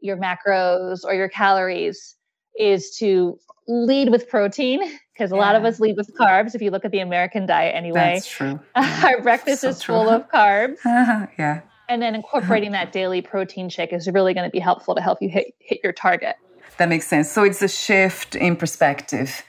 your 0.00 0.16
macros 0.16 1.04
or 1.04 1.14
your 1.14 1.28
calories 1.28 2.16
is 2.58 2.96
to 2.98 3.38
lead 3.68 4.10
with 4.10 4.28
protein 4.28 4.80
because 5.14 5.32
a 5.32 5.36
yeah. 5.36 5.40
lot 5.40 5.54
of 5.54 5.64
us 5.64 5.80
lead 5.80 5.96
with 5.96 6.10
carbs 6.18 6.54
if 6.54 6.60
you 6.60 6.70
look 6.70 6.84
at 6.84 6.90
the 6.90 6.98
American 6.98 7.46
diet 7.46 7.74
anyway. 7.74 8.14
That's 8.14 8.28
true. 8.28 8.60
Our 8.74 9.22
breakfast 9.22 9.62
so 9.62 9.68
is 9.68 9.80
true. 9.80 9.94
full 9.94 10.08
of 10.08 10.28
carbs. 10.34 10.78
yeah. 10.84 11.60
And 11.88 12.02
then 12.02 12.14
incorporating 12.14 12.72
that 12.72 12.92
daily 12.92 13.22
protein 13.22 13.68
shake 13.68 13.92
is 13.92 14.08
really 14.08 14.34
going 14.34 14.46
to 14.46 14.50
be 14.50 14.58
helpful 14.58 14.94
to 14.94 15.00
help 15.00 15.22
you 15.22 15.28
hit 15.28 15.54
hit 15.58 15.80
your 15.82 15.92
target. 15.92 16.36
That 16.78 16.88
makes 16.88 17.06
sense. 17.06 17.30
So 17.30 17.44
it's 17.44 17.62
a 17.62 17.68
shift 17.68 18.34
in 18.34 18.56
perspective 18.56 19.44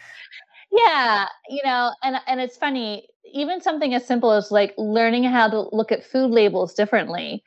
yeah, 0.76 1.28
you 1.50 1.62
know, 1.64 1.92
and 2.04 2.18
and 2.28 2.42
it's 2.42 2.58
funny, 2.58 3.08
even 3.32 3.62
something 3.62 3.94
as 3.94 4.06
simple 4.06 4.32
as 4.32 4.52
like 4.52 4.74
learning 4.78 5.24
how 5.24 5.48
to 5.50 5.70
look 5.76 5.92
at 5.92 6.04
food 6.06 6.32
labels 6.32 6.74
differently. 6.74 7.44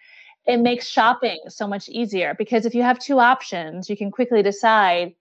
It 0.47 0.59
makes 0.59 0.87
shopping 0.87 1.39
so 1.49 1.67
much 1.67 1.89
easier 1.89 2.35
because 2.39 2.67
if 2.67 2.75
you 2.75 2.83
have 2.83 2.99
two 3.01 3.19
options, 3.19 3.91
you 3.91 3.97
can 3.97 4.13
quickly 4.13 4.43
decide, 4.45 5.15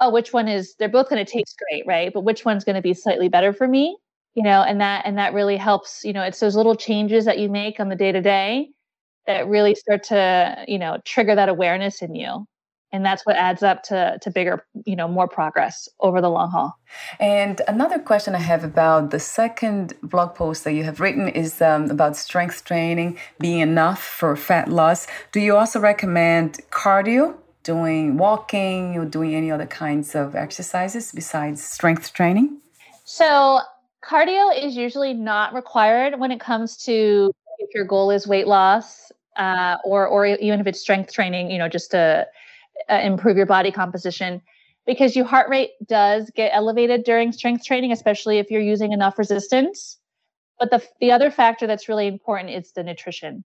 oh, 0.00 0.10
which 0.12 0.32
one 0.32 0.48
is 0.48 0.76
they're 0.78 0.88
both 0.90 1.10
going 1.10 1.24
to 1.24 1.30
taste 1.32 1.58
great, 1.70 1.86
right? 1.86 2.12
But 2.14 2.22
which 2.24 2.44
one's 2.46 2.64
going 2.64 2.76
to 2.76 2.82
be 2.82 2.94
slightly 2.94 3.28
better 3.28 3.52
for 3.54 3.68
me? 3.68 3.98
You 4.34 4.44
know, 4.44 4.62
and 4.62 4.80
that 4.82 5.04
and 5.06 5.18
that 5.18 5.34
really 5.34 5.56
helps, 5.58 6.04
you 6.04 6.12
know, 6.14 6.22
it's 6.24 6.40
those 6.40 6.56
little 6.56 6.76
changes 6.76 7.24
that 7.26 7.38
you 7.40 7.48
make 7.50 7.80
on 7.80 7.88
the 7.90 7.96
day 7.96 8.12
to 8.12 8.22
day 8.22 8.70
that 9.28 9.48
really 9.48 9.74
start 9.76 10.04
to, 10.04 10.64
you 10.68 10.78
know, 10.80 10.98
trigger 11.06 11.34
that 11.36 11.48
awareness 11.50 12.02
in 12.02 12.14
you 12.16 12.46
and 12.92 13.04
that's 13.04 13.24
what 13.24 13.36
adds 13.36 13.62
up 13.62 13.82
to 13.84 14.18
to 14.20 14.30
bigger 14.30 14.64
you 14.84 14.94
know 14.94 15.08
more 15.08 15.26
progress 15.26 15.88
over 16.00 16.20
the 16.20 16.28
long 16.28 16.50
haul. 16.50 16.78
And 17.18 17.60
another 17.66 17.98
question 17.98 18.34
i 18.34 18.38
have 18.38 18.64
about 18.64 19.10
the 19.10 19.20
second 19.20 19.94
blog 20.02 20.34
post 20.34 20.64
that 20.64 20.72
you 20.72 20.84
have 20.84 21.00
written 21.00 21.28
is 21.28 21.62
um, 21.62 21.90
about 21.90 22.16
strength 22.16 22.64
training 22.64 23.18
being 23.38 23.60
enough 23.60 24.02
for 24.02 24.36
fat 24.36 24.68
loss. 24.68 25.06
Do 25.32 25.40
you 25.40 25.56
also 25.56 25.80
recommend 25.80 26.60
cardio 26.70 27.34
doing 27.62 28.18
walking 28.18 28.96
or 28.98 29.04
doing 29.04 29.34
any 29.34 29.50
other 29.50 29.66
kinds 29.66 30.14
of 30.14 30.34
exercises 30.34 31.12
besides 31.12 31.62
strength 31.62 32.12
training? 32.12 32.58
So 33.04 33.60
cardio 34.04 34.56
is 34.56 34.76
usually 34.76 35.14
not 35.14 35.54
required 35.54 36.18
when 36.18 36.30
it 36.30 36.40
comes 36.40 36.76
to 36.84 37.32
if 37.58 37.74
your 37.74 37.84
goal 37.84 38.10
is 38.10 38.26
weight 38.26 38.48
loss 38.48 39.12
uh, 39.36 39.76
or 39.84 40.06
or 40.06 40.26
even 40.26 40.60
if 40.60 40.66
it's 40.66 40.80
strength 40.80 41.12
training 41.12 41.50
you 41.50 41.58
know 41.58 41.68
just 41.68 41.90
to 41.92 42.26
uh, 42.88 43.00
improve 43.02 43.36
your 43.36 43.46
body 43.46 43.70
composition 43.70 44.42
because 44.86 45.14
your 45.14 45.24
heart 45.24 45.48
rate 45.48 45.70
does 45.86 46.30
get 46.34 46.50
elevated 46.54 47.04
during 47.04 47.32
strength 47.32 47.64
training, 47.64 47.92
especially 47.92 48.38
if 48.38 48.50
you're 48.50 48.60
using 48.60 48.92
enough 48.92 49.18
resistance. 49.18 49.98
But 50.58 50.70
the 50.70 50.82
the 51.00 51.10
other 51.12 51.30
factor 51.30 51.66
that's 51.66 51.88
really 51.88 52.06
important 52.06 52.50
is 52.50 52.72
the 52.72 52.82
nutrition 52.82 53.44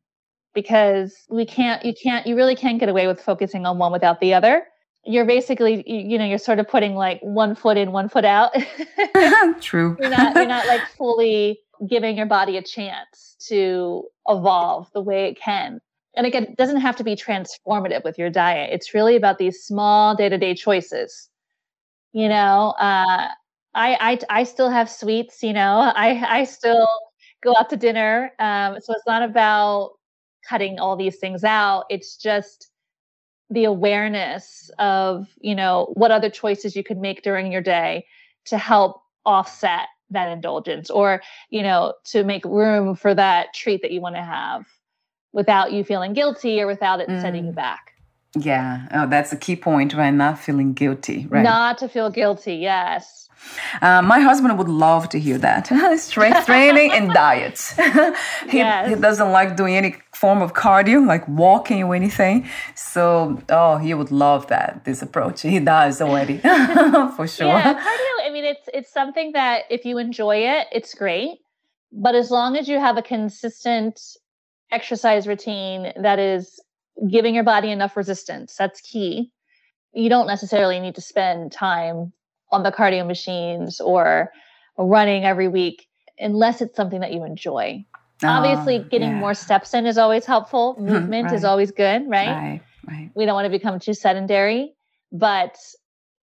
because 0.54 1.16
we 1.30 1.46
can't 1.46 1.84
you 1.86 1.94
can't 1.94 2.26
you 2.28 2.36
really 2.36 2.56
can't 2.56 2.80
get 2.80 2.90
away 2.90 3.08
with 3.08 3.22
focusing 3.22 3.66
on 3.66 3.78
one 3.78 3.92
without 3.92 4.20
the 4.20 4.34
other. 4.34 4.66
You're 5.04 5.26
basically 5.26 5.84
you, 5.88 6.12
you 6.12 6.18
know 6.18 6.26
you're 6.26 6.38
sort 6.38 6.60
of 6.60 6.68
putting 6.68 6.96
like 6.96 7.20
one 7.22 7.56
foot 7.56 7.78
in, 7.78 7.92
one 7.92 8.10
foot 8.10 8.26
out. 8.26 8.52
True. 9.62 9.98
you're 10.00 10.10
not 10.10 10.36
you're 10.36 10.46
not 10.46 10.68
like 10.68 10.82
fully 10.98 11.60
giving 11.88 12.18
your 12.18 12.26
body 12.26 12.58
a 12.58 12.64
chance 12.64 13.36
to 13.48 14.04
evolve 14.28 14.90
the 14.94 15.02
way 15.02 15.28
it 15.30 15.40
can 15.40 15.80
and 16.18 16.26
again, 16.26 16.44
it 16.44 16.58
doesn't 16.58 16.82
have 16.82 16.96
to 16.98 17.04
be 17.04 17.16
transformative 17.16 18.04
with 18.04 18.18
your 18.18 18.30
diet. 18.30 18.72
It's 18.74 18.94
really 18.94 19.16
about 19.16 19.38
these 19.38 19.64
small 19.64 20.16
day 20.16 20.28
to 20.28 20.38
day 20.38 20.56
choices. 20.56 21.30
You 22.12 22.28
know, 22.28 22.74
uh, 22.80 23.28
I, 23.76 23.98
I 24.00 24.20
I 24.30 24.44
still 24.44 24.70
have 24.70 24.90
sweets. 24.90 25.44
You 25.44 25.54
know, 25.54 25.80
I 25.96 26.40
I 26.40 26.44
still 26.44 26.88
go 27.44 27.56
out 27.58 27.70
to 27.70 27.78
dinner. 27.78 28.32
Um, 28.40 28.80
so 28.82 28.94
it's 28.94 29.08
not 29.08 29.22
about 29.22 29.92
cutting 30.48 30.80
all 30.80 30.96
these 30.96 31.18
things 31.18 31.44
out. 31.44 31.86
It's 31.90 32.18
just 32.18 32.72
the 33.50 33.66
awareness 33.66 34.70
of 34.80 35.28
you 35.40 35.56
know 35.56 35.94
what 35.94 36.12
other 36.12 36.30
choices 36.30 36.76
you 36.76 36.84
could 36.84 36.98
make 36.98 37.22
during 37.22 37.52
your 37.52 37.62
day 37.62 38.06
to 38.46 38.58
help 38.58 39.02
offset 39.26 39.88
that 40.10 40.30
indulgence 40.30 40.90
or 40.90 41.22
you 41.50 41.62
know 41.62 41.94
to 42.06 42.24
make 42.24 42.44
room 42.46 42.96
for 42.96 43.14
that 43.14 43.54
treat 43.54 43.82
that 43.82 43.92
you 43.92 44.02
want 44.02 44.16
to 44.16 44.22
have 44.22 44.66
without 45.34 45.72
you 45.72 45.84
feeling 45.84 46.14
guilty 46.14 46.62
or 46.62 46.68
without 46.68 47.00
it 47.00 47.10
mm. 47.10 47.22
setting 47.22 47.46
you 47.46 47.52
mm. 47.52 47.56
back. 47.56 47.94
Yeah. 48.38 48.88
Oh, 48.92 49.08
that's 49.08 49.32
a 49.32 49.38
key 49.38 49.56
point, 49.56 49.94
right? 49.94 50.12
Not 50.12 50.40
feeling 50.40 50.74
guilty, 50.74 51.28
right? 51.30 51.44
Not 51.44 51.78
to 51.80 51.90
feel 51.90 52.10
guilty, 52.10 52.56
yes. 52.56 53.30
Uh, 53.82 54.02
my 54.02 54.20
husband 54.20 54.58
would 54.58 54.68
love 54.68 55.10
to 55.10 55.20
hear 55.20 55.38
that. 55.38 55.68
Strength 56.00 56.46
training 56.46 56.92
and 56.92 57.14
diets. 57.14 57.72
he, 58.50 58.58
yes. 58.58 58.90
he 58.90 58.96
doesn't 58.96 59.32
like 59.32 59.56
doing 59.56 59.76
any 59.76 59.96
form 60.14 60.42
of 60.42 60.54
cardio, 60.54 61.06
like 61.06 61.28
walking 61.28 61.84
or 61.84 61.96
anything. 61.96 62.48
So, 62.76 63.42
oh, 63.50 63.78
he 63.78 63.94
would 63.94 64.12
love 64.12 64.48
that, 64.48 64.84
this 64.86 65.02
approach. 65.02 65.42
He 65.42 65.60
does 65.60 66.02
already, 66.02 66.40
for 66.40 67.28
sure. 67.28 67.48
Yeah, 67.48 67.74
cardio, 67.76 68.28
I 68.28 68.30
mean, 68.32 68.46
it's, 68.46 68.68
it's 68.74 68.92
something 68.92 69.32
that 69.34 69.64
if 69.70 69.86
you 69.86 69.98
enjoy 69.98 70.38
it, 70.38 70.68
it's 70.72 70.94
great. 70.94 71.40
But 71.92 72.16
as 72.16 72.32
long 72.32 72.58
as 72.58 72.68
you 72.68 72.80
have 72.80 72.98
a 72.98 73.02
consistent 73.02 74.02
exercise 74.72 75.28
routine 75.28 75.94
that 75.96 76.20
is 76.20 76.60
giving 77.10 77.36
your 77.36 77.44
body 77.44 77.72
enough 77.72 77.96
resistance, 77.96 78.56
that's 78.56 78.82
key. 78.82 79.32
You 79.94 80.10
don't 80.10 80.28
necessarily 80.28 80.80
need 80.80 80.96
to 80.96 81.02
spend 81.02 81.52
time 81.52 82.14
on 82.52 82.64
the 82.64 82.72
cardio 82.72 83.06
machines 83.06 83.80
or 83.80 84.32
running 84.78 85.26
every 85.26 85.48
week 85.48 85.88
unless 86.20 86.62
it's 86.62 86.76
something 86.76 87.02
that 87.02 87.14
you 87.14 87.24
enjoy. 87.24 87.86
Oh, 88.24 88.28
Obviously, 88.28 88.80
getting 88.80 89.10
yeah. 89.10 89.20
more 89.20 89.34
steps 89.34 89.74
in 89.74 89.86
is 89.86 89.98
always 89.98 90.26
helpful. 90.26 90.76
Movement 90.80 91.26
right. 91.26 91.34
is 91.34 91.44
always 91.44 91.72
good, 91.72 92.08
right? 92.08 92.30
Right, 92.30 92.62
right. 92.88 93.12
We 93.16 93.26
don't 93.26 93.36
want 93.36 93.46
to 93.46 93.50
become 93.50 93.80
too 93.80 93.94
sedentary, 93.94 94.74
but 95.12 95.58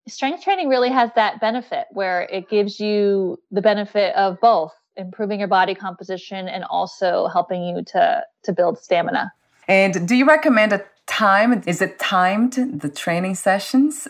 strength 0.07 0.43
training 0.43 0.67
really 0.67 0.89
has 0.89 1.09
that 1.15 1.39
benefit 1.39 1.87
where 1.91 2.23
it 2.23 2.49
gives 2.49 2.79
you 2.79 3.37
the 3.51 3.61
benefit 3.61 4.13
of 4.15 4.39
both 4.41 4.73
improving 4.97 5.39
your 5.39 5.47
body 5.47 5.75
composition 5.75 6.47
and 6.47 6.63
also 6.65 7.27
helping 7.27 7.63
you 7.63 7.83
to 7.83 8.23
to 8.43 8.53
build 8.53 8.79
stamina. 8.79 9.31
And 9.67 10.07
do 10.07 10.15
you 10.15 10.25
recommend 10.25 10.73
a 10.73 10.83
time? 11.07 11.63
Is 11.65 11.81
it 11.81 11.99
timed 11.99 12.53
the 12.53 12.89
training 12.89 13.35
sessions? 13.35 14.07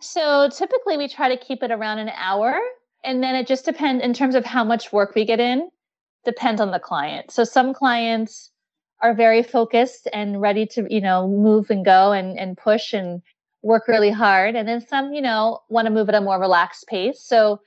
So 0.00 0.48
typically 0.50 0.96
we 0.96 1.08
try 1.08 1.28
to 1.28 1.36
keep 1.36 1.62
it 1.62 1.70
around 1.70 1.98
an 1.98 2.10
hour 2.16 2.58
and 3.04 3.22
then 3.22 3.34
it 3.34 3.46
just 3.46 3.64
depends 3.64 4.02
in 4.02 4.12
terms 4.12 4.34
of 4.34 4.44
how 4.44 4.64
much 4.64 4.92
work 4.92 5.14
we 5.14 5.24
get 5.24 5.40
in 5.40 5.70
depends 6.24 6.60
on 6.60 6.72
the 6.72 6.78
client. 6.78 7.30
So 7.30 7.44
some 7.44 7.72
clients 7.72 8.50
are 9.00 9.14
very 9.14 9.42
focused 9.42 10.08
and 10.12 10.40
ready 10.40 10.66
to, 10.66 10.86
you 10.92 11.00
know, 11.00 11.28
move 11.28 11.70
and 11.70 11.84
go 11.84 12.12
and, 12.12 12.38
and 12.38 12.56
push 12.56 12.92
and 12.92 13.22
work 13.62 13.88
really 13.88 14.10
hard. 14.10 14.56
And 14.56 14.66
then 14.66 14.84
some, 14.86 15.12
you 15.12 15.22
know, 15.22 15.60
want 15.68 15.86
to 15.86 15.92
move 15.92 16.08
at 16.08 16.14
a 16.14 16.20
more 16.20 16.40
relaxed 16.40 16.86
pace. 16.88 17.22
So 17.22 17.60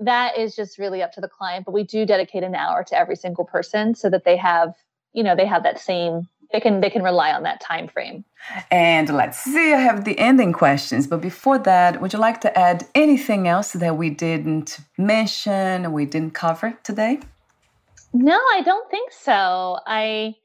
that 0.00 0.38
is 0.38 0.56
just 0.56 0.78
really 0.78 1.02
up 1.02 1.12
to 1.12 1.20
the 1.20 1.28
client. 1.28 1.64
But 1.64 1.72
we 1.72 1.84
do 1.84 2.04
dedicate 2.04 2.42
an 2.42 2.54
hour 2.54 2.84
to 2.84 2.98
every 2.98 3.16
single 3.16 3.44
person 3.44 3.94
so 3.94 4.10
that 4.10 4.24
they 4.24 4.36
have, 4.36 4.74
you 5.12 5.22
know, 5.22 5.36
they 5.36 5.46
have 5.46 5.62
that 5.62 5.78
same 5.78 6.28
they 6.54 6.60
can 6.60 6.80
they 6.80 6.88
can 6.88 7.02
rely 7.02 7.32
on 7.32 7.42
that 7.42 7.60
time 7.60 7.88
frame. 7.88 8.24
And 8.70 9.08
let's 9.10 9.38
see, 9.38 9.72
I 9.74 9.78
have 9.78 10.04
the 10.04 10.18
ending 10.18 10.52
questions, 10.52 11.06
but 11.06 11.20
before 11.20 11.58
that, 11.58 12.00
would 12.00 12.12
you 12.12 12.18
like 12.18 12.40
to 12.42 12.58
add 12.58 12.86
anything 12.94 13.48
else 13.48 13.72
that 13.72 13.96
we 13.96 14.08
didn't 14.10 14.78
mention, 14.96 15.92
we 15.92 16.06
didn't 16.06 16.34
cover 16.34 16.78
today? 16.84 17.20
No, 18.12 18.38
I 18.52 18.62
don't 18.62 18.88
think 18.90 19.10
so. 19.12 19.80
I 19.86 20.36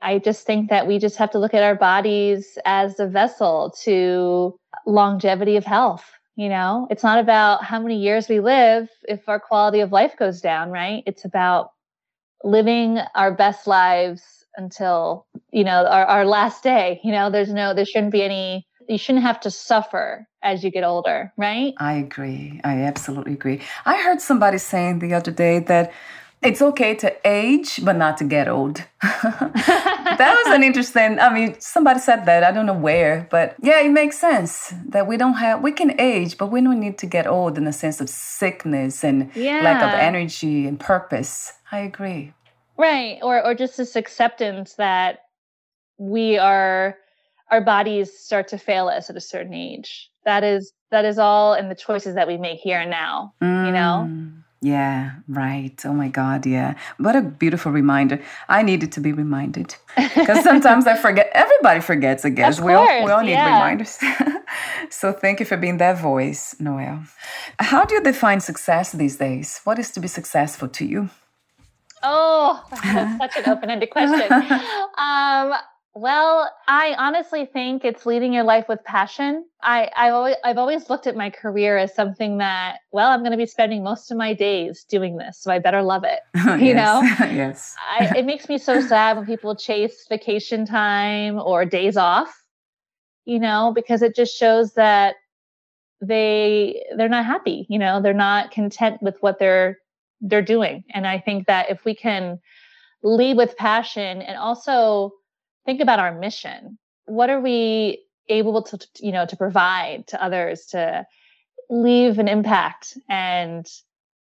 I 0.00 0.18
just 0.18 0.46
think 0.46 0.70
that 0.70 0.86
we 0.86 0.98
just 0.98 1.16
have 1.16 1.30
to 1.32 1.38
look 1.38 1.52
at 1.52 1.62
our 1.62 1.74
bodies 1.74 2.56
as 2.64 2.98
a 2.98 3.06
vessel 3.06 3.74
to 3.82 4.58
longevity 4.86 5.56
of 5.56 5.64
health. 5.64 6.04
You 6.40 6.48
know, 6.48 6.86
it's 6.88 7.02
not 7.02 7.18
about 7.18 7.64
how 7.64 7.78
many 7.80 7.98
years 7.98 8.26
we 8.26 8.40
live 8.40 8.88
if 9.06 9.28
our 9.28 9.38
quality 9.38 9.80
of 9.80 9.92
life 9.92 10.16
goes 10.18 10.40
down, 10.40 10.70
right? 10.70 11.02
It's 11.04 11.26
about 11.26 11.72
living 12.42 12.98
our 13.14 13.30
best 13.30 13.66
lives 13.66 14.22
until 14.56 15.26
you 15.52 15.64
know 15.64 15.84
our, 15.84 16.06
our 16.06 16.24
last 16.24 16.62
day 16.62 16.98
you 17.04 17.12
know? 17.12 17.28
There's 17.28 17.52
no 17.52 17.74
there 17.74 17.84
shouldn't 17.84 18.12
be 18.12 18.22
any 18.22 18.66
you 18.88 18.96
shouldn't 18.96 19.22
have 19.22 19.38
to 19.40 19.50
suffer 19.50 20.26
as 20.42 20.64
you 20.64 20.70
get 20.70 20.82
older 20.82 21.30
right? 21.36 21.74
I 21.76 21.92
agree. 21.92 22.58
I 22.64 22.84
absolutely 22.84 23.34
agree. 23.34 23.60
I 23.84 24.00
heard 24.02 24.22
somebody 24.22 24.56
saying 24.56 25.00
the 25.00 25.12
other 25.12 25.30
day 25.30 25.58
that 25.58 25.92
it's 26.42 26.62
okay 26.62 26.94
to 26.94 27.14
age 27.24 27.80
but 27.84 27.96
not 27.96 28.16
to 28.18 28.24
get 28.24 28.48
old. 28.48 28.84
That 30.20 30.36
was 30.44 30.54
an 30.54 30.62
interesting 30.62 31.18
i 31.18 31.32
mean 31.32 31.58
somebody 31.60 31.98
said 31.98 32.26
that 32.26 32.44
i 32.44 32.50
don't 32.50 32.66
know 32.66 32.74
where 32.74 33.26
but 33.30 33.54
yeah 33.62 33.80
it 33.80 33.90
makes 33.90 34.18
sense 34.18 34.74
that 34.88 35.06
we 35.06 35.16
don't 35.16 35.34
have 35.34 35.62
we 35.62 35.72
can 35.72 35.98
age 35.98 36.36
but 36.36 36.48
we 36.48 36.60
don't 36.60 36.78
need 36.78 36.98
to 36.98 37.06
get 37.06 37.26
old 37.26 37.56
in 37.56 37.64
the 37.64 37.72
sense 37.72 38.00
of 38.00 38.10
sickness 38.10 39.02
and 39.02 39.30
yeah. 39.34 39.62
lack 39.62 39.82
of 39.82 39.98
energy 39.98 40.66
and 40.66 40.78
purpose. 40.80 41.52
I 41.72 41.80
agree. 41.80 42.32
Right 42.76 43.18
or 43.22 43.44
or 43.44 43.54
just 43.54 43.76
this 43.76 43.96
acceptance 43.96 44.74
that 44.74 45.20
we 45.98 46.38
are 46.38 46.96
our 47.50 47.60
bodies 47.60 48.16
start 48.18 48.48
to 48.48 48.58
fail 48.58 48.88
us 48.88 49.10
at 49.10 49.16
a 49.16 49.20
certain 49.20 49.54
age. 49.54 50.10
That 50.24 50.44
is 50.44 50.72
that 50.90 51.04
is 51.04 51.18
all 51.18 51.54
in 51.54 51.68
the 51.68 51.74
choices 51.74 52.14
that 52.14 52.26
we 52.26 52.36
make 52.36 52.58
here 52.58 52.80
and 52.80 52.90
now 52.90 53.34
mm, 53.40 53.66
you 53.66 53.72
know? 53.72 54.06
Mm, 54.08 54.42
yeah 54.60 55.12
right. 55.28 55.74
Oh 55.84 55.92
my 55.92 56.08
god 56.08 56.46
yeah. 56.46 56.74
What 56.98 57.16
a 57.16 57.22
beautiful 57.22 57.72
reminder. 57.72 58.20
I 58.48 58.62
needed 58.62 58.92
to 58.92 59.00
be 59.00 59.12
reminded 59.12 59.76
because 59.96 60.42
sometimes 60.42 60.86
i 60.86 60.96
forget 60.96 61.30
everybody 61.32 61.80
forgets 61.80 62.24
i 62.24 62.30
guess. 62.30 62.60
We 62.60 62.72
all 62.72 63.04
we 63.04 63.10
all 63.10 63.22
need 63.22 63.32
yeah. 63.32 63.54
reminders. 63.54 63.98
So 64.90 65.12
thank 65.12 65.38
you 65.38 65.46
for 65.46 65.56
being 65.56 65.78
that 65.78 65.98
voice 65.98 66.56
noelle 66.58 67.04
how 67.58 67.84
do 67.84 67.94
you 67.94 68.02
define 68.02 68.40
success 68.40 68.92
these 68.92 69.16
days? 69.16 69.60
What 69.64 69.78
is 69.78 69.90
to 69.92 70.00
be 70.00 70.08
successful 70.08 70.68
to 70.68 70.84
you? 70.84 71.10
Oh, 72.02 72.64
that's 72.82 73.18
such 73.34 73.44
an 73.44 73.52
open-ended 73.52 73.90
question. 73.90 74.32
Um, 74.96 75.52
well, 75.94 76.48
I 76.68 76.94
honestly 76.96 77.46
think 77.46 77.84
it's 77.84 78.06
leading 78.06 78.32
your 78.32 78.44
life 78.44 78.66
with 78.68 78.82
passion. 78.84 79.44
I, 79.60 79.90
I 79.96 80.10
always, 80.10 80.36
I've 80.44 80.58
always 80.58 80.88
looked 80.88 81.08
at 81.08 81.16
my 81.16 81.30
career 81.30 81.78
as 81.78 81.94
something 81.94 82.38
that, 82.38 82.78
well, 82.92 83.10
I'm 83.10 83.20
going 83.20 83.32
to 83.32 83.36
be 83.36 83.46
spending 83.46 83.82
most 83.82 84.10
of 84.10 84.16
my 84.16 84.32
days 84.32 84.84
doing 84.84 85.16
this, 85.16 85.38
so 85.38 85.50
I 85.50 85.58
better 85.58 85.82
love 85.82 86.04
it. 86.04 86.20
Oh, 86.46 86.54
you 86.54 86.74
know? 86.74 87.00
yes. 87.20 87.76
I, 87.88 88.12
it 88.16 88.24
makes 88.24 88.48
me 88.48 88.56
so 88.56 88.80
sad 88.80 89.16
when 89.16 89.26
people 89.26 89.54
chase 89.54 90.06
vacation 90.08 90.64
time 90.64 91.38
or 91.38 91.64
days 91.64 91.96
off. 91.96 92.34
You 93.26 93.38
know, 93.38 93.72
because 93.74 94.02
it 94.02 94.16
just 94.16 94.36
shows 94.36 94.72
that 94.72 95.16
they 96.00 96.82
they're 96.96 97.08
not 97.08 97.26
happy. 97.26 97.66
You 97.68 97.78
know, 97.78 98.00
they're 98.00 98.14
not 98.14 98.50
content 98.50 99.02
with 99.02 99.16
what 99.20 99.38
they're 99.38 99.78
they're 100.20 100.42
doing. 100.42 100.84
And 100.94 101.06
I 101.06 101.18
think 101.18 101.46
that 101.46 101.70
if 101.70 101.84
we 101.84 101.94
can 101.94 102.40
lead 103.02 103.36
with 103.36 103.56
passion 103.56 104.22
and 104.22 104.36
also 104.36 105.12
think 105.64 105.80
about 105.80 105.98
our 105.98 106.18
mission, 106.18 106.78
what 107.06 107.30
are 107.30 107.40
we 107.40 108.04
able 108.28 108.62
to, 108.62 108.78
you 109.00 109.12
know, 109.12 109.26
to 109.26 109.36
provide 109.36 110.06
to 110.08 110.22
others 110.22 110.66
to 110.66 111.06
leave 111.68 112.18
an 112.18 112.28
impact 112.28 112.96
and, 113.08 113.66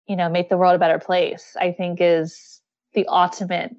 you 0.08 0.16
know, 0.16 0.30
make 0.30 0.50
the 0.50 0.58
world 0.58 0.76
a 0.76 0.80
better 0.80 1.00
place, 1.00 1.56
I 1.60 1.72
think 1.72 2.00
is 2.02 2.62
the 2.94 3.06
ultimate, 3.08 3.76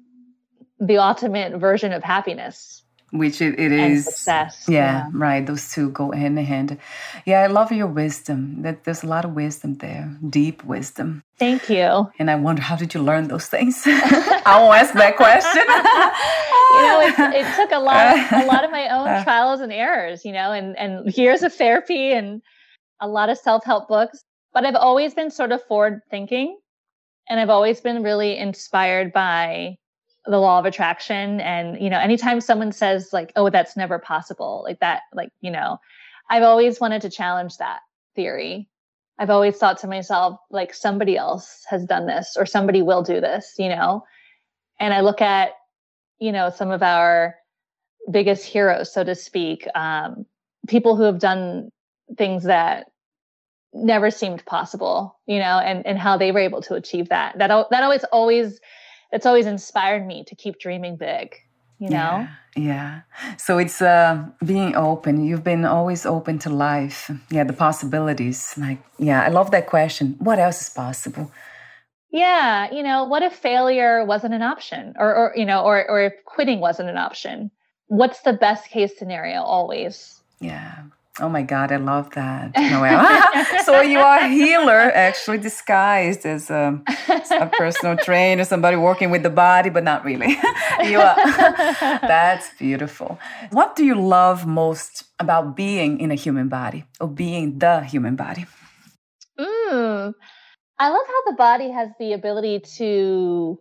the 0.79 0.97
ultimate 0.97 1.59
version 1.59 1.93
of 1.93 2.03
happiness 2.03 2.82
which 3.13 3.41
it, 3.41 3.59
it 3.59 3.71
is 3.71 4.05
success. 4.05 4.65
Yeah, 4.67 4.75
yeah, 4.75 5.09
right. 5.13 5.45
Those 5.45 5.71
two 5.71 5.91
go 5.91 6.11
hand 6.11 6.37
in 6.39 6.45
hand. 6.45 6.77
Yeah, 7.25 7.41
I 7.41 7.47
love 7.47 7.71
your 7.71 7.87
wisdom. 7.87 8.63
That 8.63 8.83
there's 8.83 9.03
a 9.03 9.07
lot 9.07 9.23
of 9.23 9.33
wisdom 9.33 9.75
there, 9.75 10.17
deep 10.27 10.63
wisdom. 10.63 11.23
Thank 11.37 11.69
you. 11.69 12.09
And 12.17 12.31
I 12.31 12.35
wonder 12.35 12.63
how 12.63 12.75
did 12.75 12.93
you 12.93 13.03
learn 13.03 13.27
those 13.27 13.45
things? 13.45 13.83
I 13.85 14.57
won't 14.59 14.75
ask 14.75 14.93
that 14.95 15.15
question. 15.15 15.61
you 16.73 16.81
know, 16.81 17.29
it, 17.31 17.45
it, 17.45 17.55
took 17.55 17.71
a 17.71 17.79
lot, 17.79 18.17
of, 18.17 18.43
a 18.43 18.45
lot 18.47 18.65
of 18.65 18.71
my 18.71 18.89
own 18.89 19.23
trials 19.23 19.61
and 19.61 19.71
errors. 19.71 20.25
You 20.25 20.33
know, 20.33 20.51
and 20.51 20.77
and 20.77 21.15
years 21.15 21.43
of 21.43 21.53
therapy 21.53 22.13
and 22.13 22.41
a 22.99 23.07
lot 23.07 23.29
of 23.29 23.37
self 23.37 23.63
help 23.63 23.87
books. 23.87 24.23
But 24.53 24.65
I've 24.65 24.75
always 24.75 25.13
been 25.13 25.29
sort 25.29 25.51
of 25.51 25.63
forward 25.65 26.01
thinking, 26.09 26.57
and 27.29 27.39
I've 27.39 27.51
always 27.51 27.79
been 27.79 28.01
really 28.01 28.37
inspired 28.37 29.13
by 29.13 29.77
the 30.25 30.39
law 30.39 30.59
of 30.59 30.65
attraction 30.65 31.41
and 31.41 31.81
you 31.81 31.89
know 31.89 31.99
anytime 31.99 32.39
someone 32.39 32.71
says 32.71 33.11
like 33.11 33.31
oh 33.35 33.49
that's 33.49 33.75
never 33.75 33.99
possible 33.99 34.63
like 34.65 34.79
that 34.79 35.01
like 35.13 35.29
you 35.41 35.51
know 35.51 35.77
i've 36.29 36.43
always 36.43 36.79
wanted 36.79 37.01
to 37.01 37.09
challenge 37.09 37.57
that 37.57 37.79
theory. 38.15 38.69
I've 39.19 39.29
always 39.29 39.57
thought 39.57 39.77
to 39.79 39.87
myself 39.87 40.39
like 40.49 40.73
somebody 40.73 41.17
else 41.17 41.63
has 41.69 41.85
done 41.85 42.07
this 42.07 42.35
or 42.37 42.45
somebody 42.45 42.81
will 42.81 43.03
do 43.03 43.19
this 43.19 43.53
you 43.57 43.69
know? 43.69 44.03
And 44.79 44.93
i 44.93 45.01
look 45.01 45.21
at 45.21 45.51
you 46.19 46.31
know 46.31 46.49
some 46.49 46.71
of 46.71 46.81
our 46.81 47.35
biggest 48.11 48.45
heroes 48.45 48.93
so 48.93 49.03
to 49.03 49.15
speak 49.15 49.67
um, 49.75 50.25
people 50.67 50.95
who 50.95 51.03
have 51.03 51.19
done 51.19 51.69
things 52.17 52.43
that 52.43 52.87
never 53.73 54.11
seemed 54.11 54.45
possible 54.45 55.19
you 55.25 55.39
know 55.39 55.59
and 55.59 55.85
and 55.85 55.97
how 55.97 56.17
they 56.17 56.31
were 56.31 56.39
able 56.39 56.61
to 56.61 56.75
achieve 56.75 57.09
that. 57.09 57.37
That 57.37 57.69
that 57.69 57.83
always 57.83 58.03
always 58.05 58.59
it's 59.13 59.25
always 59.25 59.45
inspired 59.45 60.05
me 60.05 60.23
to 60.25 60.35
keep 60.35 60.59
dreaming 60.59 60.97
big 60.97 61.35
you 61.83 61.89
know? 61.89 61.95
Yeah, 61.95 62.27
yeah. 62.55 63.01
so 63.37 63.57
it's 63.57 63.81
uh 63.81 64.25
being 64.45 64.75
open. 64.75 65.25
You've 65.25 65.43
been 65.43 65.65
always 65.65 66.05
open 66.05 66.39
to 66.39 66.49
life. 66.49 67.11
Yeah 67.29 67.43
the 67.43 67.53
possibilities 67.53 68.53
like 68.57 68.79
yeah 68.97 69.23
i 69.23 69.29
love 69.29 69.51
that 69.51 69.67
question. 69.67 70.15
What 70.19 70.39
else 70.39 70.61
is 70.61 70.69
possible? 70.69 71.31
Yeah 72.11 72.71
you 72.71 72.83
know 72.83 73.03
what 73.03 73.23
if 73.23 73.33
failure 73.33 74.05
wasn't 74.05 74.33
an 74.33 74.41
option? 74.41 74.93
Or 74.97 75.13
or 75.15 75.33
you 75.35 75.45
know 75.45 75.63
or 75.63 75.75
or 75.89 76.01
if 76.01 76.13
quitting 76.25 76.59
wasn't 76.59 76.89
an 76.89 76.97
option? 76.97 77.51
What's 77.87 78.21
the 78.21 78.33
best 78.33 78.69
case 78.69 78.97
scenario 78.97 79.41
always? 79.41 80.21
Yeah 80.39 80.83
Oh 81.19 81.29
my 81.29 81.43
God, 81.43 81.71
I 81.71 81.75
love 81.75 82.09
that, 82.11 82.51
Noelle. 82.57 83.63
so 83.65 83.81
you 83.81 83.99
are 83.99 84.17
a 84.17 84.27
healer, 84.27 84.91
actually 84.95 85.37
disguised 85.37 86.25
as 86.25 86.49
a, 86.49 86.81
a, 87.39 87.45
personal 87.47 87.97
trainer, 88.03 88.43
somebody 88.43 88.77
working 88.77 89.11
with 89.11 89.21
the 89.21 89.29
body, 89.29 89.69
but 89.69 89.83
not 89.83 90.03
really. 90.03 90.35
you 90.83 90.99
are. 90.99 91.15
That's 92.01 92.49
beautiful. 92.57 93.19
What 93.51 93.75
do 93.75 93.85
you 93.85 93.93
love 93.93 94.47
most 94.47 95.03
about 95.19 95.55
being 95.55 95.99
in 95.99 96.09
a 96.09 96.15
human 96.15 96.49
body 96.49 96.85
or 96.99 97.07
being 97.07 97.59
the 97.59 97.81
human 97.81 98.15
body? 98.15 98.47
Mm, 99.39 100.13
I 100.79 100.89
love 100.89 101.07
how 101.07 101.31
the 101.31 101.35
body 101.37 101.69
has 101.69 101.89
the 101.99 102.13
ability 102.13 102.61
to 102.77 103.59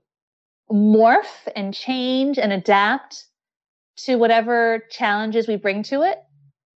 morph 0.71 1.49
and 1.55 1.75
change 1.75 2.39
and 2.39 2.51
adapt 2.51 3.27
to 4.05 4.17
whatever 4.17 4.85
challenges 4.91 5.47
we 5.47 5.57
bring 5.57 5.83
to 5.83 6.01
it. 6.03 6.19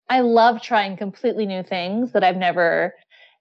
I 0.08 0.20
love 0.20 0.62
trying 0.62 0.96
completely 0.96 1.46
new 1.46 1.62
things 1.62 2.12
that 2.12 2.24
I've 2.24 2.36
never, 2.36 2.94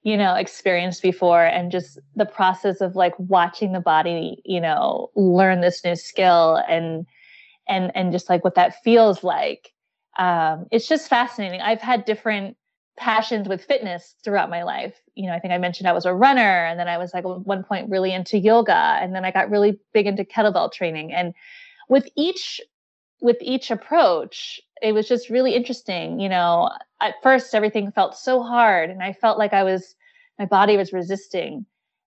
you 0.03 0.18
know, 0.18 0.36
experienced 0.36 1.01
before 1.01 1.43
and 1.43 1.72
just 1.72 1.99
the 2.16 2.26
process 2.26 2.82
of 2.82 2.95
like 2.95 3.14
watching 3.18 3.74
the 3.74 3.80
body, 3.80 4.41
you 4.45 4.61
know, 4.61 5.09
learn 5.16 5.61
this 5.61 5.84
new 5.84 5.95
skill 5.95 6.61
and 6.68 7.05
and 7.68 7.91
and 7.95 8.11
just 8.11 8.30
like 8.30 8.43
what 8.43 8.55
that 8.55 8.82
feels 8.84 9.24
like. 9.24 9.72
Um, 10.18 10.68
it's 10.72 10.88
just 10.88 11.09
fascinating. 11.09 11.61
I've 11.61 11.82
had 11.82 12.05
different 12.05 12.55
passions 12.97 13.47
with 13.47 13.64
fitness 13.64 14.16
throughout 14.24 14.49
my 14.49 14.64
life. 14.64 15.01
You 15.16 15.28
know, 15.28 15.34
I 15.34 15.39
think 15.39 15.53
I 15.53 15.57
mentioned 15.57 15.88
I 15.88 15.93
was 15.93 16.05
a 16.05 16.14
runner 16.14 16.66
and 16.66 16.80
then 16.80 16.88
I 16.88 16.97
was 16.97 17.14
like 17.14 17.24
one 17.24 17.64
point 17.64 17.89
really 17.89 18.14
into 18.14 18.38
yoga 18.38 18.97
and 19.01 19.16
then 19.16 19.26
I 19.26 19.32
got 19.32 19.49
really 19.49 19.80
big 19.93 20.05
into 20.05 20.24
kettlebell 20.24 20.72
training 20.72 21.11
and 21.11 21.34
with 21.89 22.07
each 22.16 22.61
with 23.22 23.38
each 23.41 23.72
approach 23.72 24.59
it 24.84 24.93
was 24.93 25.07
just 25.07 25.29
really 25.29 25.55
interesting 25.55 26.19
you 26.19 26.29
know. 26.29 26.69
At 27.01 27.15
first 27.23 27.55
everything 27.55 27.91
felt 27.91 28.15
so 28.15 28.43
hard 28.43 28.89
and 28.89 29.03
i 29.03 29.11
felt 29.13 29.38
like 29.38 29.53
i 29.53 29.63
was 29.63 29.95
my 30.39 30.45
body 30.45 30.77
was 30.77 30.93
resisting. 30.93 31.65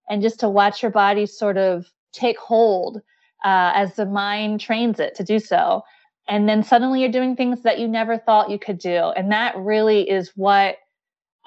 And 0.09 0.23
just 0.23 0.41
to 0.41 0.49
watch 0.49 0.83
your 0.83 0.91
body 0.91 1.27
sort 1.27 1.57
of 1.57 1.87
take 2.13 2.39
hold 2.39 2.99
uh, 3.45 3.73
as 3.75 3.95
the 3.95 4.07
mind 4.07 4.61
trains 4.61 5.01
it 5.01 5.15
to 5.17 5.25
do 5.25 5.39
so. 5.39 5.83
And 6.29 6.49
then 6.49 6.63
suddenly 6.63 7.01
you're 7.01 7.11
doing 7.11 7.37
things 7.37 7.63
that 7.63 7.79
you 7.79 7.87
never 7.89 8.19
thought 8.19 8.51
you 8.51 8.59
could 8.59 8.79
do. 8.79 9.13
And 9.17 9.31
that 9.33 9.57
really 9.57 10.09
is 10.09 10.33
what 10.35 10.77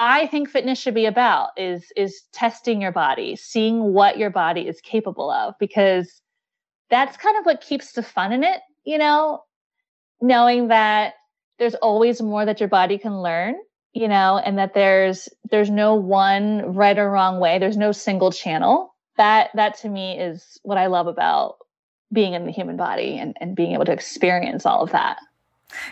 i 0.02 0.28
think 0.28 0.50
fitness 0.50 0.80
should 0.80 0.94
be 0.94 1.06
about 1.06 1.50
is 1.58 1.92
is 1.98 2.22
testing 2.32 2.82
your 2.82 2.92
body 2.94 3.36
seeing 3.36 3.92
what 3.92 4.18
your 4.18 4.30
body 4.30 4.66
is 4.66 4.80
capable 4.80 5.30
of 5.30 5.54
because 5.60 6.22
that's 6.90 7.18
kind 7.18 7.38
of 7.38 7.46
what 7.46 7.60
keeps 7.60 7.92
the 7.92 8.02
fun 8.02 8.32
in 8.32 8.42
it 8.42 8.62
you 8.86 8.98
know 8.98 9.44
knowing 10.22 10.70
that 10.70 11.14
there's 11.58 11.76
always 11.76 12.22
more 12.22 12.46
that 12.46 12.60
your 12.60 12.70
body 12.70 12.98
can 12.98 13.22
learn 13.22 13.56
you 13.94 14.08
know 14.08 14.38
and 14.38 14.58
that 14.58 14.74
there's 14.74 15.30
there's 15.50 15.70
no 15.70 15.96
one 15.96 16.74
right 16.74 16.98
or 16.98 17.10
wrong 17.10 17.40
way. 17.40 17.60
There's 17.60 17.78
no 17.78 17.92
single 17.92 18.32
channel. 18.32 18.96
That 19.18 19.50
that 19.56 19.78
to 19.80 19.90
me 19.90 20.18
is 20.18 20.60
what 20.64 20.78
i 20.78 20.88
love 20.88 21.08
about 21.08 21.58
being 22.12 22.34
in 22.34 22.46
the 22.46 22.52
human 22.52 22.76
body 22.78 23.20
and, 23.20 23.36
and 23.40 23.56
being 23.56 23.74
able 23.74 23.86
to 23.86 23.92
experience 23.92 24.66
all 24.66 24.82
of 24.82 24.92
that. 24.92 25.18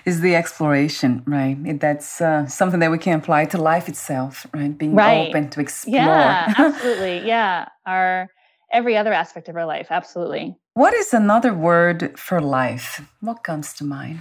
Is 0.05 0.21
the 0.21 0.35
exploration 0.35 1.23
right? 1.27 1.79
That's 1.79 2.21
uh, 2.21 2.47
something 2.47 2.79
that 2.79 2.89
we 2.89 2.97
can 2.97 3.19
apply 3.19 3.45
to 3.45 3.57
life 3.57 3.87
itself 3.87 4.47
right? 4.53 4.75
Being 4.75 4.95
right. 4.95 5.29
open 5.29 5.49
to 5.51 5.59
explore. 5.59 5.95
Yeah 5.95 6.53
absolutely. 6.57 7.27
Yeah. 7.27 7.67
Our 7.85 8.29
every 8.71 8.97
other 8.97 9.13
aspect 9.13 9.49
of 9.49 9.55
our 9.55 9.65
life 9.65 9.87
absolutely 9.89 10.57
what 10.77 10.93
is 10.93 11.11
another 11.11 11.55
word 11.55 12.19
for 12.19 12.39
life? 12.39 13.01
What 13.19 13.43
comes 13.43 13.73
to 13.73 13.83
mind? 13.83 14.19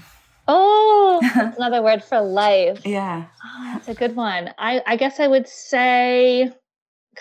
Oh, 0.48 1.20
that's 1.34 1.54
another 1.58 1.82
word 1.82 2.02
for 2.02 2.18
life. 2.22 2.80
Yeah. 2.86 3.26
Oh, 3.44 3.70
that's 3.74 3.88
a 3.88 3.94
good 3.94 4.16
one. 4.16 4.54
I, 4.56 4.80
I 4.86 4.96
guess 4.96 5.20
I 5.20 5.26
would 5.26 5.46
say, 5.46 6.50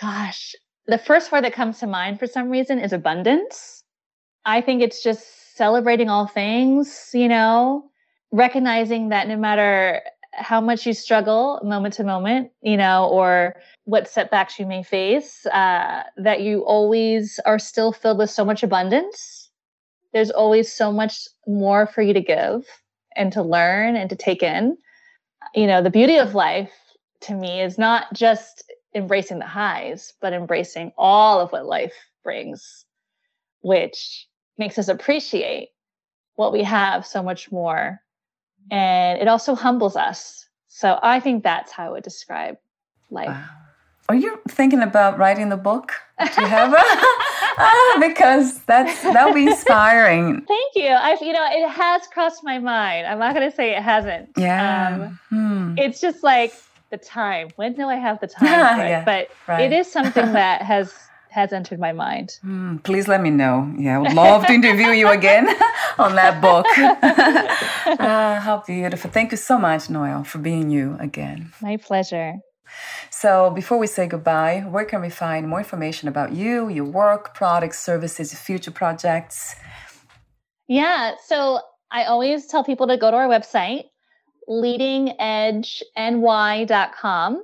gosh, 0.00 0.54
the 0.86 0.96
first 0.96 1.30
word 1.30 1.44
that 1.44 1.52
comes 1.52 1.80
to 1.80 1.86
mind 1.86 2.18
for 2.18 2.26
some 2.26 2.48
reason 2.48 2.78
is 2.78 2.94
abundance. 2.94 3.82
I 4.46 4.62
think 4.62 4.80
it's 4.80 5.02
just 5.02 5.54
celebrating 5.54 6.08
all 6.08 6.26
things, 6.26 7.10
you 7.12 7.28
know, 7.28 7.90
recognizing 8.32 9.10
that 9.10 9.28
no 9.28 9.36
matter 9.36 10.00
how 10.36 10.60
much 10.60 10.86
you 10.86 10.92
struggle 10.92 11.60
moment 11.64 11.94
to 11.94 12.04
moment, 12.04 12.50
you 12.62 12.76
know, 12.76 13.08
or 13.08 13.56
what 13.84 14.08
setbacks 14.08 14.58
you 14.58 14.66
may 14.66 14.82
face, 14.82 15.46
uh, 15.46 16.02
that 16.16 16.42
you 16.42 16.60
always 16.64 17.40
are 17.46 17.58
still 17.58 17.92
filled 17.92 18.18
with 18.18 18.30
so 18.30 18.44
much 18.44 18.62
abundance. 18.62 19.50
There's 20.12 20.30
always 20.30 20.72
so 20.72 20.92
much 20.92 21.26
more 21.46 21.86
for 21.86 22.02
you 22.02 22.12
to 22.12 22.20
give 22.20 22.64
and 23.16 23.32
to 23.32 23.42
learn 23.42 23.96
and 23.96 24.10
to 24.10 24.16
take 24.16 24.42
in. 24.42 24.76
You 25.54 25.66
know, 25.66 25.82
the 25.82 25.90
beauty 25.90 26.18
of 26.18 26.34
life 26.34 26.72
to 27.22 27.34
me 27.34 27.60
is 27.60 27.78
not 27.78 28.12
just 28.12 28.64
embracing 28.94 29.38
the 29.38 29.46
highs, 29.46 30.14
but 30.20 30.32
embracing 30.32 30.92
all 30.96 31.40
of 31.40 31.52
what 31.52 31.66
life 31.66 31.94
brings, 32.22 32.84
which 33.62 34.26
makes 34.58 34.78
us 34.78 34.88
appreciate 34.88 35.70
what 36.34 36.52
we 36.52 36.62
have 36.62 37.06
so 37.06 37.22
much 37.22 37.50
more 37.50 38.00
and 38.70 39.20
it 39.20 39.28
also 39.28 39.54
humbles 39.54 39.96
us. 39.96 40.46
So 40.68 40.98
I 41.02 41.20
think 41.20 41.42
that's 41.42 41.72
how 41.72 41.86
I 41.86 41.90
would 41.90 42.04
describe 42.04 42.58
life. 43.10 43.28
Wow. 43.28 43.44
Are 44.08 44.14
you 44.14 44.38
thinking 44.48 44.82
about 44.82 45.18
writing 45.18 45.48
the 45.48 45.56
book? 45.56 45.92
Do 46.20 46.40
you 46.40 46.46
have 46.46 46.72
a, 46.72 46.76
ah, 47.58 47.98
because 48.00 48.60
that's 48.60 49.02
that'll 49.02 49.34
be 49.34 49.46
inspiring. 49.46 50.42
Thank 50.48 50.72
you. 50.76 50.88
I've 50.88 51.20
you 51.20 51.32
know 51.32 51.44
it 51.50 51.68
has 51.68 52.06
crossed 52.06 52.44
my 52.44 52.58
mind. 52.58 53.06
I'm 53.06 53.18
not 53.18 53.34
going 53.34 53.48
to 53.50 53.54
say 53.54 53.76
it 53.76 53.82
hasn't. 53.82 54.30
Yeah. 54.36 54.88
Um, 54.88 55.20
hmm. 55.28 55.78
It's 55.78 56.00
just 56.00 56.22
like 56.22 56.54
the 56.90 56.98
time. 56.98 57.48
When 57.56 57.74
do 57.74 57.88
I 57.88 57.96
have 57.96 58.20
the 58.20 58.28
time? 58.28 58.78
yeah, 58.78 59.04
but 59.04 59.28
right. 59.48 59.60
it 59.60 59.76
is 59.76 59.90
something 59.90 60.32
that 60.32 60.62
has 60.62 60.94
has 61.36 61.52
entered 61.52 61.78
my 61.78 61.92
mind. 61.92 62.40
Mm, 62.42 62.82
please 62.82 63.06
let 63.06 63.20
me 63.20 63.28
know. 63.28 63.70
Yeah, 63.78 63.96
I 63.96 63.98
would 63.98 64.14
love 64.14 64.46
to 64.46 64.54
interview 64.54 64.88
you 64.88 65.08
again 65.08 65.46
on 65.98 66.14
that 66.16 66.40
book. 66.40 66.64
uh, 68.00 68.40
how 68.46 68.62
beautiful. 68.66 69.10
Thank 69.10 69.32
you 69.32 69.36
so 69.36 69.58
much, 69.58 69.90
Noelle, 69.90 70.24
for 70.24 70.38
being 70.38 70.70
you 70.70 70.96
again. 70.98 71.52
My 71.60 71.76
pleasure. 71.76 72.36
So, 73.10 73.50
before 73.50 73.76
we 73.78 73.86
say 73.86 74.06
goodbye, 74.08 74.64
where 74.66 74.86
can 74.86 75.02
we 75.02 75.10
find 75.10 75.46
more 75.46 75.58
information 75.58 76.08
about 76.08 76.32
you, 76.32 76.70
your 76.70 76.86
work, 76.86 77.34
products, 77.34 77.80
services, 77.80 78.32
future 78.34 78.72
projects? 78.72 79.54
Yeah, 80.68 81.16
so 81.26 81.60
I 81.90 82.04
always 82.04 82.46
tell 82.46 82.64
people 82.64 82.86
to 82.88 82.96
go 82.96 83.10
to 83.10 83.16
our 83.18 83.28
website, 83.28 83.84
leadingedgeny.com. 84.48 87.42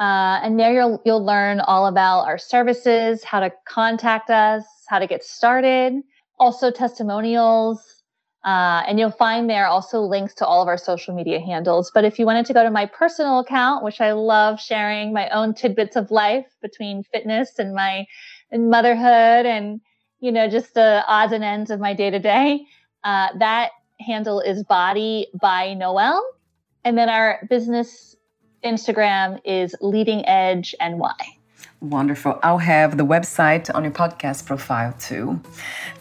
Uh, 0.00 0.40
and 0.42 0.58
there 0.58 0.72
you'll 0.72 1.02
you'll 1.04 1.24
learn 1.24 1.60
all 1.60 1.86
about 1.86 2.22
our 2.22 2.38
services, 2.38 3.22
how 3.22 3.38
to 3.38 3.52
contact 3.68 4.30
us, 4.30 4.64
how 4.88 4.98
to 4.98 5.06
get 5.06 5.22
started, 5.22 5.92
also 6.38 6.70
testimonials, 6.70 8.02
uh, 8.46 8.82
and 8.88 8.98
you'll 8.98 9.10
find 9.10 9.50
there 9.50 9.66
also 9.66 10.00
links 10.00 10.32
to 10.32 10.46
all 10.46 10.62
of 10.62 10.68
our 10.68 10.78
social 10.78 11.14
media 11.14 11.38
handles. 11.38 11.90
But 11.92 12.06
if 12.06 12.18
you 12.18 12.24
wanted 12.24 12.46
to 12.46 12.54
go 12.54 12.64
to 12.64 12.70
my 12.70 12.86
personal 12.86 13.40
account, 13.40 13.84
which 13.84 14.00
I 14.00 14.12
love 14.12 14.58
sharing 14.58 15.12
my 15.12 15.28
own 15.28 15.52
tidbits 15.52 15.96
of 15.96 16.10
life 16.10 16.46
between 16.62 17.02
fitness 17.02 17.58
and 17.58 17.74
my 17.74 18.06
and 18.50 18.70
motherhood 18.70 19.44
and 19.44 19.82
you 20.20 20.32
know 20.32 20.48
just 20.48 20.72
the 20.72 21.04
odds 21.06 21.34
and 21.34 21.44
ends 21.44 21.70
of 21.70 21.78
my 21.78 21.92
day 21.92 22.08
to 22.08 22.18
day, 22.18 22.64
that 23.04 23.68
handle 24.00 24.40
is 24.40 24.64
Body 24.64 25.26
by 25.38 25.74
Noelle, 25.74 26.24
and 26.84 26.96
then 26.96 27.10
our 27.10 27.46
business 27.50 28.16
Instagram 28.64 29.40
is 29.44 29.74
Leading 29.80 30.26
Edge 30.26 30.74
NY. 30.80 31.12
Wonderful. 31.80 32.38
I'll 32.42 32.58
have 32.58 32.98
the 32.98 33.06
website 33.06 33.74
on 33.74 33.84
your 33.84 33.92
podcast 33.92 34.44
profile 34.44 34.92
too. 34.98 35.40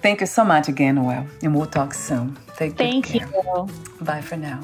Thank 0.02 0.20
you 0.20 0.28
so 0.28 0.44
much 0.44 0.68
again, 0.68 0.96
Noelle, 0.96 1.26
and 1.42 1.56
we'll 1.56 1.68
talk 1.68 1.94
soon. 1.94 2.38
Take 2.58 2.78
Thank 2.78 3.06
care. 3.06 3.28
you. 3.28 3.70
Bye 4.02 4.22
for 4.22 4.36
now. 4.36 4.60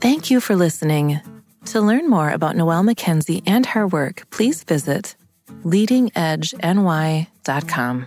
Thank 0.00 0.30
you 0.30 0.40
for 0.40 0.56
listening. 0.56 1.20
To 1.66 1.80
learn 1.80 2.08
more 2.08 2.30
about 2.30 2.56
Noelle 2.56 2.82
McKenzie 2.82 3.42
and 3.46 3.66
her 3.66 3.86
work, 3.86 4.28
please 4.30 4.64
visit 4.64 5.14
leadingedgeny.com. 5.64 8.06